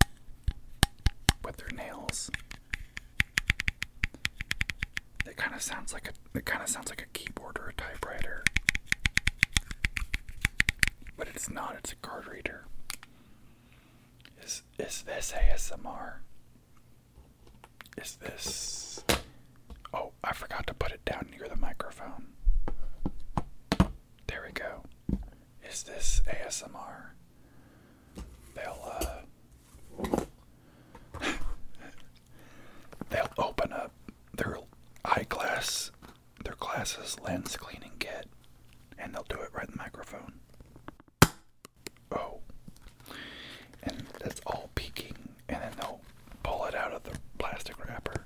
with 1.44 1.58
their 1.58 1.70
nails. 1.76 2.30
It 5.26 5.38
kind 5.38 5.56
of 5.56 5.62
sounds 5.62 5.94
like 5.94 6.08
a 6.10 6.38
it 6.38 6.46
kind 6.46 6.62
of 6.62 6.70
sounds 6.70 6.90
like 6.90 7.02
a 7.02 7.18
keyboard 7.18 7.58
or 7.60 7.70
a 7.70 7.74
typewriter. 7.74 8.44
But 11.18 11.28
it's 11.28 11.50
not, 11.50 11.76
it's 11.78 11.92
a 11.94 11.96
card 11.98 12.28
reader. 12.28 12.66
Is 14.44 14.64
is 14.78 15.04
this 15.04 15.34
ASMR? 15.36 16.16
Is 17.98 18.16
this 18.18 19.04
Oh, 19.94 20.12
I 20.24 20.34
forgot 20.34 20.66
to 20.68 20.74
put 20.74 20.92
it 20.92 21.06
down 21.06 21.28
near 21.32 21.48
the 21.48 21.56
microphone. 21.56 22.28
There 24.28 24.44
we 24.46 24.52
go. 24.54 24.84
Is 25.70 25.84
this 25.84 26.22
ASMR? 26.28 27.12
They'll 28.56 28.80
uh 28.84 30.20
they'll 33.10 33.30
open 33.38 33.72
up 33.72 33.92
their 34.36 34.58
eyeglass 35.06 35.92
their 36.44 36.56
glasses 36.56 37.18
lens 37.24 37.56
cleaning 37.58 37.94
kit 38.00 38.28
and 38.98 39.14
they'll 39.14 39.26
do 39.30 39.40
it 39.42 39.50
right 39.54 39.66
in 39.66 39.72
the 39.72 39.78
microphone. 39.78 40.34
Oh. 42.12 42.40
And 43.84 44.04
that's 44.20 44.42
all 44.46 44.70
peeking 44.76 45.16
and 45.50 45.62
then 45.62 45.72
they'll 45.80 46.02
pull 46.44 46.66
it 46.66 46.76
out 46.76 46.94
of 46.94 47.04
the 47.04 47.18
plastic 47.38 47.78
wrapper. 47.86 48.26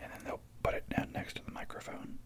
And 0.00 0.12
then 0.12 0.20
they'll 0.24 0.40
put 0.62 0.74
it 0.74 0.88
down 0.90 1.10
next 1.12 1.36
to 1.36 1.44
the 1.44 1.50
microphone. 1.52 2.18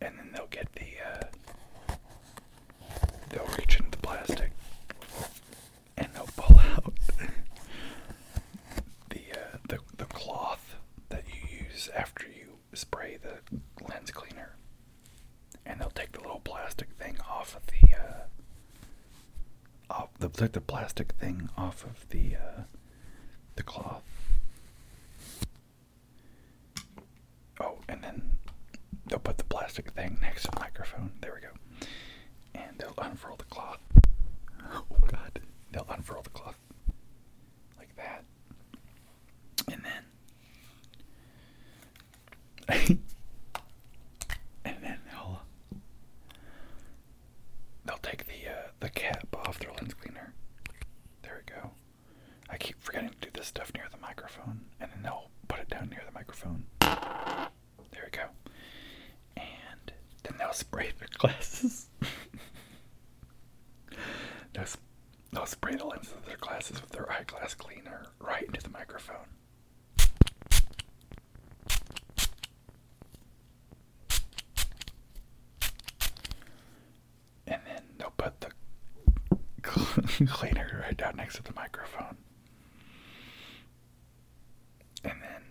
And 0.00 0.16
then 0.18 0.30
they'll 0.32 0.46
get 0.48 0.72
the 0.74 0.86
uh, 1.04 1.94
they'll 3.30 3.46
reach 3.58 3.76
into 3.78 3.90
the 3.90 3.96
plastic 3.98 4.52
and 5.96 6.08
they'll 6.14 6.28
pull 6.36 6.58
out 6.60 6.94
the, 9.10 9.20
uh, 9.32 9.56
the 9.68 9.78
the 9.96 10.04
cloth 10.06 10.76
that 11.08 11.24
you 11.28 11.58
use 11.64 11.88
after 11.96 12.26
you 12.26 12.58
spray 12.74 13.18
the 13.20 13.38
lens 13.88 14.10
cleaner, 14.10 14.56
and 15.66 15.80
they'll 15.80 15.90
take 15.90 16.12
the 16.12 16.20
little 16.20 16.40
plastic 16.40 16.90
thing 16.92 17.16
off 17.28 17.56
of 17.56 17.66
the 17.66 17.94
uh, 17.96 18.22
off 19.92 20.08
they'll 20.18 20.30
take 20.30 20.52
the 20.52 20.60
plastic 20.60 21.12
thing 21.12 21.37
off 21.56 21.84
of 21.84 22.08
the 22.10 22.36
uh, 22.36 22.62
the 23.56 23.62
cloth. 23.62 24.02
Oh, 27.60 27.78
and 27.88 28.02
then 28.02 28.38
they'll 29.06 29.18
put 29.18 29.38
the 29.38 29.44
plastic 29.44 29.90
thing 29.92 30.18
next 30.20 30.42
to 30.44 30.50
the 30.52 30.60
microphone. 30.60 31.12
There 31.20 31.34
we 31.34 31.40
go. 31.40 31.54
And 32.54 32.78
they'll 32.78 32.94
unfurl 32.98 33.36
the 33.36 33.44
cloth. 33.44 33.80
Oh 34.72 34.84
god. 35.06 35.40
They'll 35.72 35.86
unfurl 35.88 36.22
the 36.22 36.30
cloth 36.30 36.58
like 37.78 37.94
that. 37.96 38.24
And 39.70 39.84
then 39.84 40.04
and 44.64 44.76
then 44.82 44.98
they'll 45.10 45.40
they'll 47.84 47.98
take 48.02 48.26
the 48.26 48.50
uh, 48.50 48.68
the 48.80 48.88
cap 48.90 49.26
off 49.34 49.58
their 49.58 49.72
lens 49.72 49.94
cleaner. 49.94 50.32
There 51.22 51.42
we 51.46 51.52
go. 51.54 51.70
I 52.50 52.56
keep 52.56 52.76
forgetting 52.80 53.10
to 53.10 53.16
do 53.20 53.28
this 53.34 53.37
stuff 53.48 53.72
near 53.74 53.86
the 53.90 53.98
microphone, 53.98 54.60
and 54.80 54.90
then 54.92 55.02
they'll 55.02 55.30
put 55.48 55.58
it 55.60 55.68
down 55.68 55.88
near 55.88 56.02
the 56.06 56.12
microphone. 56.12 56.64
There 56.80 58.04
we 58.04 58.10
go. 58.10 58.26
And 59.36 59.92
then 60.22 60.34
they'll 60.38 60.52
spray 60.52 60.92
their 60.98 61.08
glasses. 61.16 61.88
they'll, 64.52 64.66
sp- 64.68 64.84
they'll 65.32 65.46
spray 65.46 65.74
the 65.74 65.86
lenses 65.86 66.12
of 66.12 66.26
their 66.26 66.36
glasses 66.36 66.80
with 66.80 66.90
their 66.90 67.10
eyeglass 67.10 67.54
cleaner 67.54 68.06
right 68.20 68.44
into 68.44 68.62
the 68.62 68.70
microphone. 68.70 69.26
And 77.46 77.60
then 77.66 77.82
they'll 77.98 78.12
put 78.16 78.34
the 78.40 78.50
cleaner 80.26 80.82
right 80.84 80.96
down 80.96 81.16
next 81.16 81.36
to 81.36 81.42
the 81.42 81.52
microphone. 81.54 82.16
And 85.04 85.22
then 85.22 85.42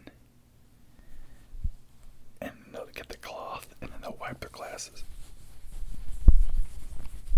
and 2.41 2.51
they'll 2.71 2.85
get 2.93 3.09
the 3.09 3.17
cloth 3.17 3.67
and 3.81 3.91
then 3.91 3.99
they'll 4.01 4.17
wipe 4.19 4.39
their 4.39 4.49
glasses. 4.49 5.03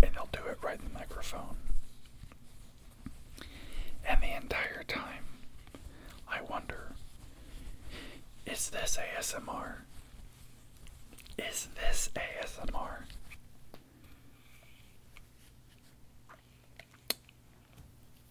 And 0.02 0.14
they'll 0.14 0.28
do 0.32 0.46
it 0.48 0.58
right 0.62 0.78
in 0.78 0.84
the 0.84 0.94
microphone. 0.98 1.56
And 4.06 4.22
the 4.22 4.34
entire 4.36 4.82
time, 4.84 5.24
I 6.28 6.40
wonder 6.42 6.92
is 8.46 8.70
this 8.70 8.98
ASMR? 8.98 9.74
Is 11.38 11.68
this 11.76 12.10
ASMR? 12.16 13.04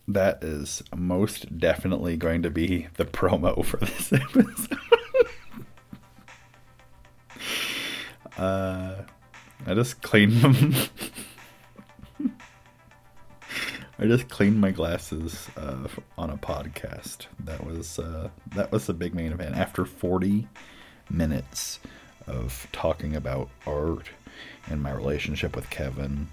That 0.10 0.44
is 0.44 0.82
most 0.96 1.60
definitely 1.60 2.18
going 2.18 2.42
to 2.42 2.50
be 2.50 2.88
the 2.96 3.06
promo 3.06 3.64
for 3.70 3.78
this 3.78 4.12
episode. 4.12 4.80
uh, 8.40 8.96
I 9.68 9.74
just 9.76 10.02
cleaned 10.02 10.42
them. 10.42 10.74
I 14.00 14.06
just 14.06 14.30
cleaned 14.30 14.60
my 14.60 14.72
glasses 14.72 15.48
uh, 15.56 15.88
on 16.18 16.32
a 16.32 16.38
podcast. 16.38 17.28
That 17.42 17.64
was 17.64 18.00
uh, 18.00 18.30
that 18.56 18.72
was 18.72 18.88
the 18.88 18.96
big 18.96 19.14
main 19.14 19.32
event. 19.32 19.56
After 19.56 19.86
40 19.86 20.48
minutes 21.12 21.80
of 22.26 22.66
talking 22.72 23.16
about 23.16 23.50
art 23.68 24.10
and 24.68 24.82
my 24.82 24.92
relationship 24.92 25.56
with 25.56 25.70
Kevin 25.70 26.30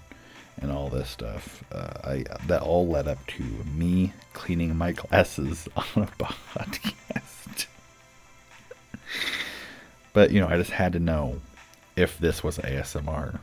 and 0.61 0.71
all 0.71 0.89
this 0.89 1.09
stuff, 1.09 1.63
uh, 1.71 1.93
I 2.03 2.25
that 2.47 2.61
all 2.61 2.87
led 2.87 3.07
up 3.07 3.25
to 3.27 3.43
me 3.43 4.13
cleaning 4.33 4.75
my 4.75 4.91
glasses 4.91 5.67
on 5.75 5.85
a 6.03 6.07
podcast. 6.23 7.67
but 10.13 10.31
you 10.31 10.39
know, 10.39 10.47
I 10.47 10.57
just 10.57 10.71
had 10.71 10.93
to 10.93 10.99
know 10.99 11.39
if 11.95 12.17
this 12.17 12.43
was 12.43 12.57
ASMR. 12.57 13.39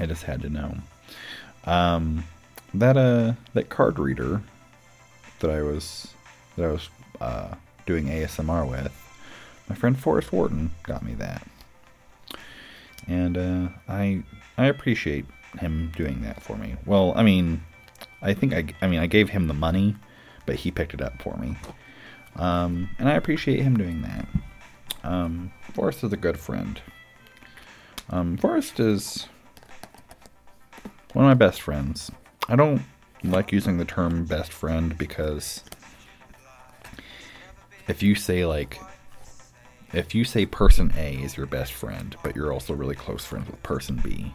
I 0.00 0.06
just 0.06 0.24
had 0.24 0.42
to 0.42 0.48
know. 0.48 0.76
Um, 1.64 2.24
that 2.74 2.96
uh 2.96 3.32
that 3.54 3.68
card 3.68 3.98
reader 3.98 4.42
that 5.40 5.50
I 5.50 5.62
was 5.62 6.14
that 6.56 6.64
I 6.64 6.72
was 6.72 6.88
uh, 7.20 7.54
doing 7.86 8.06
ASMR 8.06 8.68
with, 8.68 8.92
my 9.68 9.74
friend 9.74 9.98
Forrest 9.98 10.32
Wharton 10.32 10.72
got 10.82 11.02
me 11.02 11.14
that, 11.14 11.46
and 13.06 13.36
uh, 13.38 13.68
I 13.88 14.22
I 14.56 14.66
appreciate 14.66 15.26
him 15.58 15.92
doing 15.96 16.22
that 16.22 16.42
for 16.42 16.56
me. 16.56 16.76
Well, 16.86 17.12
I 17.16 17.22
mean, 17.22 17.62
I 18.22 18.34
think 18.34 18.52
I 18.52 18.66
I 18.80 18.86
mean 18.88 19.00
I 19.00 19.06
gave 19.06 19.30
him 19.30 19.48
the 19.48 19.54
money, 19.54 19.96
but 20.46 20.56
he 20.56 20.70
picked 20.70 20.94
it 20.94 21.00
up 21.00 21.20
for 21.22 21.36
me, 21.36 21.56
um, 22.36 22.88
and 22.98 23.08
I 23.08 23.14
appreciate 23.14 23.60
him 23.60 23.76
doing 23.76 24.02
that. 24.02 24.28
Um, 25.04 25.52
Forrest 25.74 26.04
is 26.04 26.12
a 26.12 26.16
good 26.16 26.38
friend. 26.38 26.80
Um, 28.10 28.36
Forrest 28.36 28.80
is 28.80 29.26
one 31.12 31.24
of 31.24 31.28
my 31.28 31.34
best 31.34 31.60
friends. 31.60 32.10
I 32.48 32.56
don't 32.56 32.82
like 33.24 33.52
using 33.52 33.78
the 33.78 33.84
term 33.84 34.24
best 34.24 34.52
friend 34.52 34.96
because 34.96 35.62
if 37.88 38.02
you 38.02 38.14
say 38.14 38.44
like 38.46 38.80
if 39.92 40.14
you 40.14 40.24
say 40.24 40.44
person 40.46 40.92
A 40.96 41.14
is 41.16 41.36
your 41.36 41.46
best 41.46 41.72
friend, 41.72 42.14
but 42.22 42.36
you're 42.36 42.52
also 42.52 42.74
really 42.74 42.94
close 42.94 43.24
friends 43.24 43.48
with 43.48 43.62
person 43.62 44.00
B, 44.02 44.32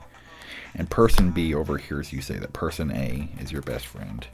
and 0.75 0.89
person 0.89 1.31
B 1.31 1.53
overhears 1.53 2.11
you 2.11 2.21
say 2.21 2.37
that 2.37 2.53
person 2.53 2.91
A 2.91 3.29
is 3.39 3.51
your 3.51 3.61
best 3.61 3.85
friend, 3.85 4.25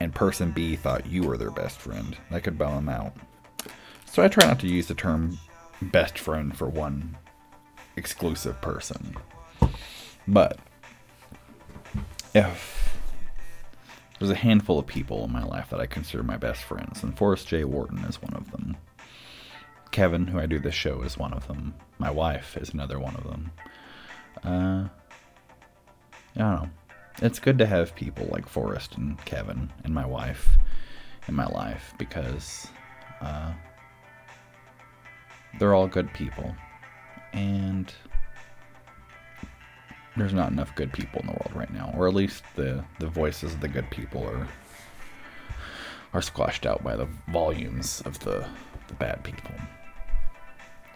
and 0.00 0.14
person 0.14 0.50
B 0.50 0.76
thought 0.76 1.06
you 1.06 1.22
were 1.22 1.36
their 1.36 1.50
best 1.50 1.78
friend, 1.78 2.16
that 2.30 2.42
could 2.42 2.58
bail 2.58 2.74
them 2.74 2.88
out. 2.88 3.14
So 4.06 4.22
I 4.22 4.28
try 4.28 4.46
not 4.46 4.60
to 4.60 4.66
use 4.66 4.88
the 4.88 4.94
term 4.94 5.38
best 5.80 6.18
friend 6.18 6.56
for 6.56 6.68
one 6.68 7.16
exclusive 7.96 8.60
person. 8.60 9.16
But 10.28 10.58
if 12.34 12.98
there's 14.18 14.30
a 14.30 14.36
handful 14.36 14.78
of 14.78 14.86
people 14.86 15.24
in 15.24 15.32
my 15.32 15.42
life 15.42 15.70
that 15.70 15.80
I 15.80 15.86
consider 15.86 16.22
my 16.22 16.36
best 16.36 16.62
friends, 16.62 17.02
and 17.02 17.16
Forrest 17.16 17.48
J. 17.48 17.64
Wharton 17.64 17.98
is 18.04 18.22
one 18.22 18.34
of 18.34 18.50
them. 18.52 18.76
Kevin, 19.90 20.28
who 20.28 20.38
I 20.38 20.46
do 20.46 20.58
this 20.58 20.74
show, 20.74 21.02
is 21.02 21.18
one 21.18 21.32
of 21.32 21.48
them. 21.48 21.74
My 21.98 22.10
wife 22.10 22.56
is 22.56 22.70
another 22.70 22.98
one 22.98 23.16
of 23.16 23.24
them. 23.24 23.50
Uh, 24.44 24.88
I 26.36 26.38
don't 26.38 26.54
know. 26.54 26.70
It's 27.20 27.38
good 27.38 27.58
to 27.58 27.66
have 27.66 27.94
people 27.94 28.26
like 28.30 28.48
Forrest 28.48 28.96
and 28.96 29.22
Kevin 29.24 29.70
and 29.84 29.94
my 29.94 30.06
wife 30.06 30.56
in 31.28 31.34
my 31.34 31.46
life 31.46 31.94
because 31.98 32.66
uh, 33.20 33.52
they're 35.58 35.74
all 35.74 35.86
good 35.86 36.12
people. 36.14 36.54
And 37.32 37.92
there's 40.16 40.32
not 40.32 40.52
enough 40.52 40.74
good 40.74 40.92
people 40.92 41.20
in 41.20 41.26
the 41.26 41.32
world 41.32 41.52
right 41.54 41.72
now, 41.72 41.92
or 41.96 42.06
at 42.06 42.14
least 42.14 42.44
the 42.54 42.84
the 42.98 43.06
voices 43.06 43.54
of 43.54 43.60
the 43.60 43.68
good 43.68 43.88
people 43.90 44.24
are 44.24 44.48
are 46.12 46.22
squashed 46.22 46.66
out 46.66 46.84
by 46.84 46.96
the 46.96 47.08
volumes 47.28 48.02
of 48.04 48.18
the 48.20 48.46
the 48.88 48.94
bad 48.94 49.22
people. 49.24 49.54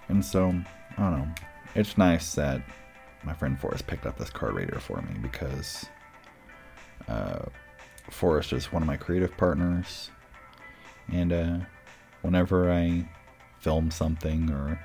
And 0.08 0.24
so, 0.24 0.54
I 0.96 1.02
don't 1.02 1.18
know. 1.18 1.28
It's 1.74 1.98
nice 1.98 2.34
that 2.34 2.62
my 3.24 3.34
friend 3.34 3.58
Forrest 3.58 3.86
picked 3.86 4.06
up 4.06 4.18
this 4.18 4.30
card 4.30 4.54
reader 4.54 4.78
for 4.78 5.00
me 5.02 5.14
because 5.20 5.86
uh, 7.08 7.46
Forrest 8.10 8.52
is 8.52 8.72
one 8.72 8.82
of 8.82 8.86
my 8.86 8.96
creative 8.96 9.36
partners, 9.36 10.10
and 11.12 11.32
uh, 11.32 11.58
whenever 12.22 12.70
I 12.72 13.08
film 13.58 13.90
something 13.90 14.50
or 14.50 14.80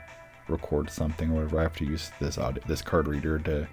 record 0.48 0.90
something 0.90 1.32
or 1.32 1.36
whatever, 1.36 1.60
I 1.60 1.64
have 1.64 1.76
to 1.78 1.86
use 1.86 2.12
this 2.20 2.38
audio, 2.38 2.64
this 2.68 2.82
card 2.82 3.08
reader 3.08 3.40
to 3.40 3.68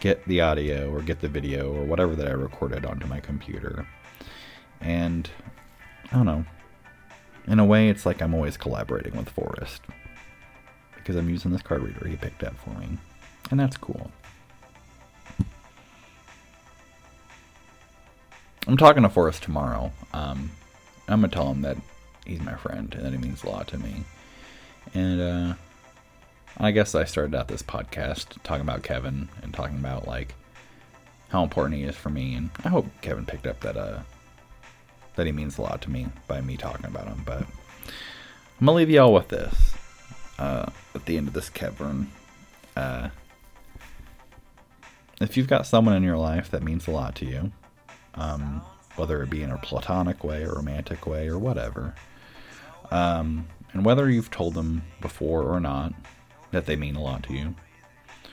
get 0.00 0.24
the 0.26 0.40
audio 0.40 0.90
or 0.90 1.02
get 1.02 1.20
the 1.20 1.28
video 1.28 1.72
or 1.72 1.84
whatever 1.84 2.14
that 2.16 2.28
I 2.28 2.32
recorded 2.32 2.84
onto 2.84 3.06
my 3.06 3.20
computer. 3.20 3.86
And 4.80 5.30
I 6.10 6.16
don't 6.16 6.26
know. 6.26 6.44
In 7.46 7.58
a 7.58 7.64
way, 7.64 7.88
it's 7.88 8.06
like 8.06 8.22
I'm 8.22 8.34
always 8.34 8.56
collaborating 8.56 9.16
with 9.16 9.28
Forrest 9.28 9.82
because 10.96 11.16
I'm 11.16 11.28
using 11.28 11.50
this 11.50 11.62
card 11.62 11.82
reader 11.82 12.06
he 12.06 12.16
picked 12.16 12.44
up 12.44 12.56
for 12.56 12.70
me, 12.70 12.98
and 13.52 13.60
that's 13.60 13.76
cool. 13.76 14.10
I'm 18.66 18.78
talking 18.78 19.02
to 19.02 19.10
Forrest 19.10 19.42
tomorrow. 19.42 19.92
Um, 20.14 20.50
I'm 21.06 21.20
gonna 21.20 21.32
tell 21.32 21.50
him 21.50 21.60
that 21.60 21.76
he's 22.24 22.40
my 22.40 22.54
friend 22.54 22.94
and 22.94 23.04
that 23.04 23.12
he 23.12 23.18
means 23.18 23.44
a 23.44 23.50
lot 23.50 23.68
to 23.68 23.78
me. 23.78 24.04
And 24.94 25.20
uh, 25.20 25.54
I 26.56 26.70
guess 26.70 26.94
I 26.94 27.04
started 27.04 27.34
out 27.34 27.48
this 27.48 27.62
podcast 27.62 28.42
talking 28.42 28.62
about 28.62 28.82
Kevin 28.82 29.28
and 29.42 29.52
talking 29.52 29.78
about 29.78 30.08
like 30.08 30.34
how 31.28 31.42
important 31.42 31.76
he 31.76 31.82
is 31.82 31.94
for 31.94 32.08
me, 32.08 32.34
and 32.34 32.48
I 32.64 32.70
hope 32.70 32.86
Kevin 33.02 33.26
picked 33.26 33.46
up 33.46 33.60
that 33.60 33.76
uh 33.76 34.00
that 35.16 35.26
he 35.26 35.32
means 35.32 35.58
a 35.58 35.62
lot 35.62 35.82
to 35.82 35.90
me 35.90 36.06
by 36.26 36.40
me 36.40 36.56
talking 36.56 36.86
about 36.86 37.06
him. 37.06 37.22
But 37.26 37.42
I'm 37.42 38.66
gonna 38.66 38.72
leave 38.72 38.88
y'all 38.88 39.12
with 39.12 39.28
this 39.28 39.74
uh, 40.38 40.70
at 40.94 41.04
the 41.04 41.18
end 41.18 41.28
of 41.28 41.34
this 41.34 41.50
Kevern. 41.50 42.06
Uh, 42.74 43.10
if 45.22 45.36
you've 45.36 45.48
got 45.48 45.66
someone 45.66 45.94
in 45.94 46.02
your 46.02 46.16
life 46.16 46.50
that 46.50 46.62
means 46.62 46.86
a 46.86 46.90
lot 46.90 47.14
to 47.16 47.26
you, 47.26 47.52
um, 48.14 48.62
whether 48.96 49.22
it 49.22 49.30
be 49.30 49.42
in 49.42 49.50
a 49.50 49.58
platonic 49.58 50.22
way 50.24 50.44
or 50.44 50.54
romantic 50.54 51.06
way 51.06 51.28
or 51.28 51.38
whatever, 51.38 51.94
um, 52.90 53.46
and 53.72 53.84
whether 53.84 54.10
you've 54.10 54.30
told 54.30 54.54
them 54.54 54.82
before 55.00 55.42
or 55.42 55.60
not 55.60 55.92
that 56.50 56.66
they 56.66 56.76
mean 56.76 56.96
a 56.96 57.02
lot 57.02 57.22
to 57.24 57.32
you, 57.32 57.54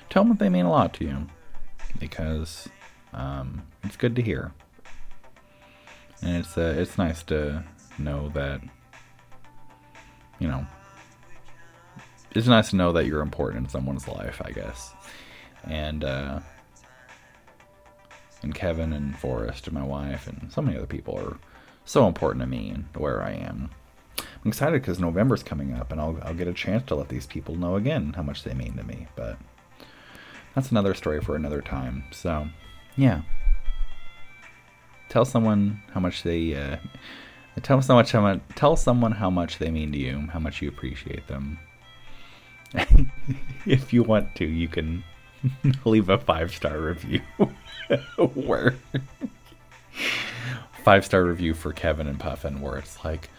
tell 0.09 0.23
them 0.23 0.33
that 0.33 0.39
they 0.39 0.49
mean 0.49 0.65
a 0.65 0.71
lot 0.71 0.93
to 0.93 1.05
you 1.05 1.27
because 1.99 2.67
um, 3.13 3.63
it's 3.83 3.95
good 3.95 4.15
to 4.15 4.21
hear, 4.21 4.51
and 6.21 6.37
it's 6.37 6.57
uh, 6.57 6.75
it's 6.77 6.97
nice 6.97 7.23
to 7.23 7.63
know 7.97 8.29
that 8.29 8.61
you 10.39 10.47
know 10.47 10.65
it's 12.31 12.47
nice 12.47 12.69
to 12.71 12.75
know 12.75 12.91
that 12.91 13.05
you're 13.05 13.21
important 13.21 13.65
in 13.65 13.69
someone's 13.69 14.07
life, 14.07 14.41
I 14.43 14.51
guess. 14.51 14.93
And 15.63 16.03
uh, 16.03 16.39
and 18.41 18.55
Kevin 18.55 18.93
and 18.93 19.17
Forrest 19.17 19.67
and 19.67 19.73
my 19.73 19.83
wife 19.83 20.27
and 20.27 20.51
so 20.51 20.61
many 20.61 20.77
other 20.77 20.87
people 20.87 21.17
are 21.17 21.37
so 21.85 22.07
important 22.07 22.41
to 22.41 22.47
me 22.47 22.69
and 22.69 22.85
where 22.95 23.21
I 23.21 23.31
am. 23.31 23.69
I'm 24.19 24.49
excited 24.49 24.81
because 24.81 24.99
November's 24.99 25.43
coming 25.43 25.73
up 25.73 25.91
and 25.91 25.99
I'll 25.99 26.17
I'll 26.23 26.33
get 26.33 26.47
a 26.47 26.53
chance 26.53 26.83
to 26.87 26.95
let 26.95 27.09
these 27.09 27.25
people 27.25 27.55
know 27.55 27.75
again 27.75 28.13
how 28.13 28.21
much 28.21 28.43
they 28.43 28.53
mean 28.53 28.75
to 28.77 28.83
me. 28.83 29.07
But 29.15 29.37
that's 30.55 30.71
another 30.71 30.93
story 30.93 31.21
for 31.21 31.35
another 31.35 31.61
time. 31.61 32.03
So 32.11 32.47
yeah, 32.95 33.21
tell 35.09 35.25
someone 35.25 35.81
how 35.93 35.99
much 35.99 36.23
they. 36.23 36.55
Uh, 36.55 36.77
tell 37.61 37.81
so 37.81 37.95
much 37.95 38.11
how 38.11 38.21
much. 38.21 38.41
Tell 38.55 38.75
someone 38.75 39.13
how 39.13 39.29
much 39.29 39.57
they 39.57 39.71
mean 39.71 39.91
to 39.91 39.97
you, 39.97 40.27
how 40.31 40.39
much 40.39 40.61
you 40.61 40.69
appreciate 40.69 41.27
them, 41.27 41.59
if 43.65 43.91
you 43.93 44.03
want 44.03 44.35
to, 44.35 44.45
you 44.45 44.67
can 44.67 45.03
leave 45.85 46.09
a 46.09 46.17
five 46.17 46.53
star 46.53 46.79
review. 46.79 47.21
where 48.17 48.75
five 50.83 51.05
star 51.05 51.23
review 51.23 51.53
for 51.53 51.73
Kevern 51.73 52.07
and 52.07 52.19
Puffin, 52.19 52.61
where 52.61 52.77
it's 52.77 53.03
like, 53.03 53.29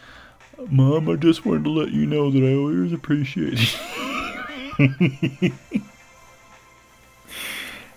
Mom, 0.68 1.08
I 1.08 1.16
just 1.16 1.46
wanted 1.46 1.64
to 1.64 1.70
let 1.70 1.90
you 1.90 2.06
know 2.06 2.30
that 2.30 2.42
I 2.42 2.54
always 2.54 2.92
appreciate 2.92 3.58
you. 4.78 5.52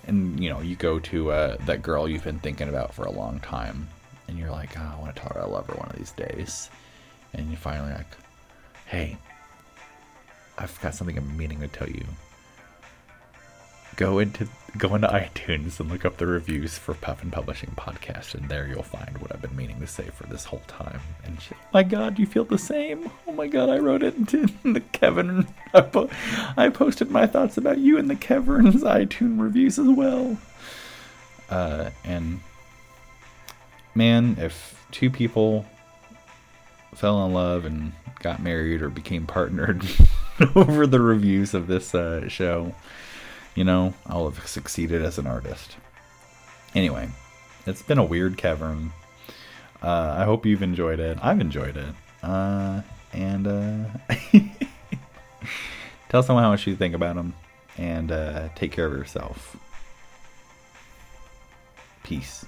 and 0.07 0.39
you 0.41 0.49
know, 0.49 0.61
you 0.61 0.75
go 0.75 0.99
to 0.99 1.31
uh, 1.31 1.57
that 1.65 1.81
girl 1.81 2.07
you've 2.07 2.23
been 2.23 2.39
thinking 2.39 2.69
about 2.69 2.93
for 2.93 3.05
a 3.05 3.11
long 3.11 3.39
time, 3.39 3.87
and 4.27 4.37
you're 4.37 4.51
like, 4.51 4.77
oh, 4.77 4.93
I 4.97 4.99
want 4.99 5.15
to 5.15 5.21
tell 5.21 5.31
her 5.33 5.41
I 5.41 5.45
love 5.45 5.67
her 5.67 5.75
one 5.75 5.89
of 5.89 5.95
these 5.97 6.11
days, 6.11 6.69
and 7.33 7.49
you 7.51 7.57
finally 7.57 7.93
like, 7.93 8.17
hey, 8.85 9.17
I've 10.57 10.79
got 10.81 10.95
something 10.95 11.17
I'm 11.17 11.35
meaning 11.37 11.59
to 11.59 11.67
tell 11.67 11.89
you. 11.89 12.05
Go 13.95 14.19
into 14.19 14.47
go 14.77 14.95
into 14.95 15.07
iTunes 15.07 15.79
and 15.79 15.89
look 15.89 16.03
up 16.03 16.17
the 16.17 16.25
reviews 16.25 16.77
for 16.77 16.95
Puffin 16.95 17.29
Publishing 17.29 17.71
Podcast, 17.77 18.33
and 18.33 18.49
there 18.49 18.67
you'll 18.67 18.81
find 18.81 19.19
what 19.19 19.31
I've 19.31 19.41
been 19.41 19.55
meaning 19.55 19.79
to 19.81 19.87
say 19.87 20.05
for 20.05 20.25
this 20.25 20.45
whole 20.45 20.63
time. 20.67 20.99
And 21.23 21.39
she, 21.39 21.53
oh 21.53 21.67
my 21.73 21.83
God, 21.83 22.17
you 22.17 22.25
feel 22.25 22.45
the 22.45 22.57
same? 22.57 23.11
Oh 23.27 23.33
my 23.33 23.47
God, 23.47 23.69
I 23.69 23.77
wrote 23.77 24.01
it 24.01 24.15
in 24.33 24.49
the 24.73 24.81
Kevern. 24.81 25.47
I, 25.73 25.81
po- 25.81 26.09
I 26.57 26.69
posted 26.69 27.11
my 27.11 27.27
thoughts 27.27 27.57
about 27.57 27.77
you 27.77 27.97
in 27.97 28.07
the 28.07 28.15
Kevern's 28.15 28.83
iTunes 28.83 29.39
reviews 29.39 29.77
as 29.77 29.87
well. 29.87 30.37
Uh, 31.49 31.91
and 32.03 32.39
man, 33.93 34.37
if 34.39 34.83
two 34.91 35.11
people 35.11 35.65
fell 36.95 37.25
in 37.25 37.33
love 37.33 37.65
and 37.65 37.91
got 38.21 38.41
married 38.41 38.81
or 38.81 38.89
became 38.89 39.27
partnered 39.27 39.85
over 40.55 40.87
the 40.87 40.99
reviews 40.99 41.53
of 41.53 41.67
this 41.67 41.93
uh, 41.93 42.27
show, 42.27 42.73
you 43.55 43.63
know, 43.63 43.93
I'll 44.05 44.29
have 44.29 44.47
succeeded 44.47 45.03
as 45.03 45.17
an 45.17 45.27
artist. 45.27 45.77
Anyway, 46.75 47.09
it's 47.65 47.81
been 47.81 47.97
a 47.97 48.03
weird 48.03 48.37
Kevern. 48.37 48.89
Uh, 49.81 50.15
I 50.17 50.23
hope 50.23 50.45
you've 50.45 50.63
enjoyed 50.63 50.99
it. 50.99 51.17
I've 51.21 51.41
enjoyed 51.41 51.77
it. 51.77 51.93
Uh, 52.23 52.81
and 53.11 53.47
uh, 53.47 53.83
tell 56.09 56.23
someone 56.23 56.43
how 56.43 56.51
much 56.51 56.65
you 56.65 56.75
think 56.75 56.95
about 56.95 57.15
them. 57.15 57.33
And 57.77 58.11
uh, 58.11 58.49
take 58.55 58.71
care 58.71 58.85
of 58.85 58.93
yourself. 58.93 59.57
Peace. 62.03 62.45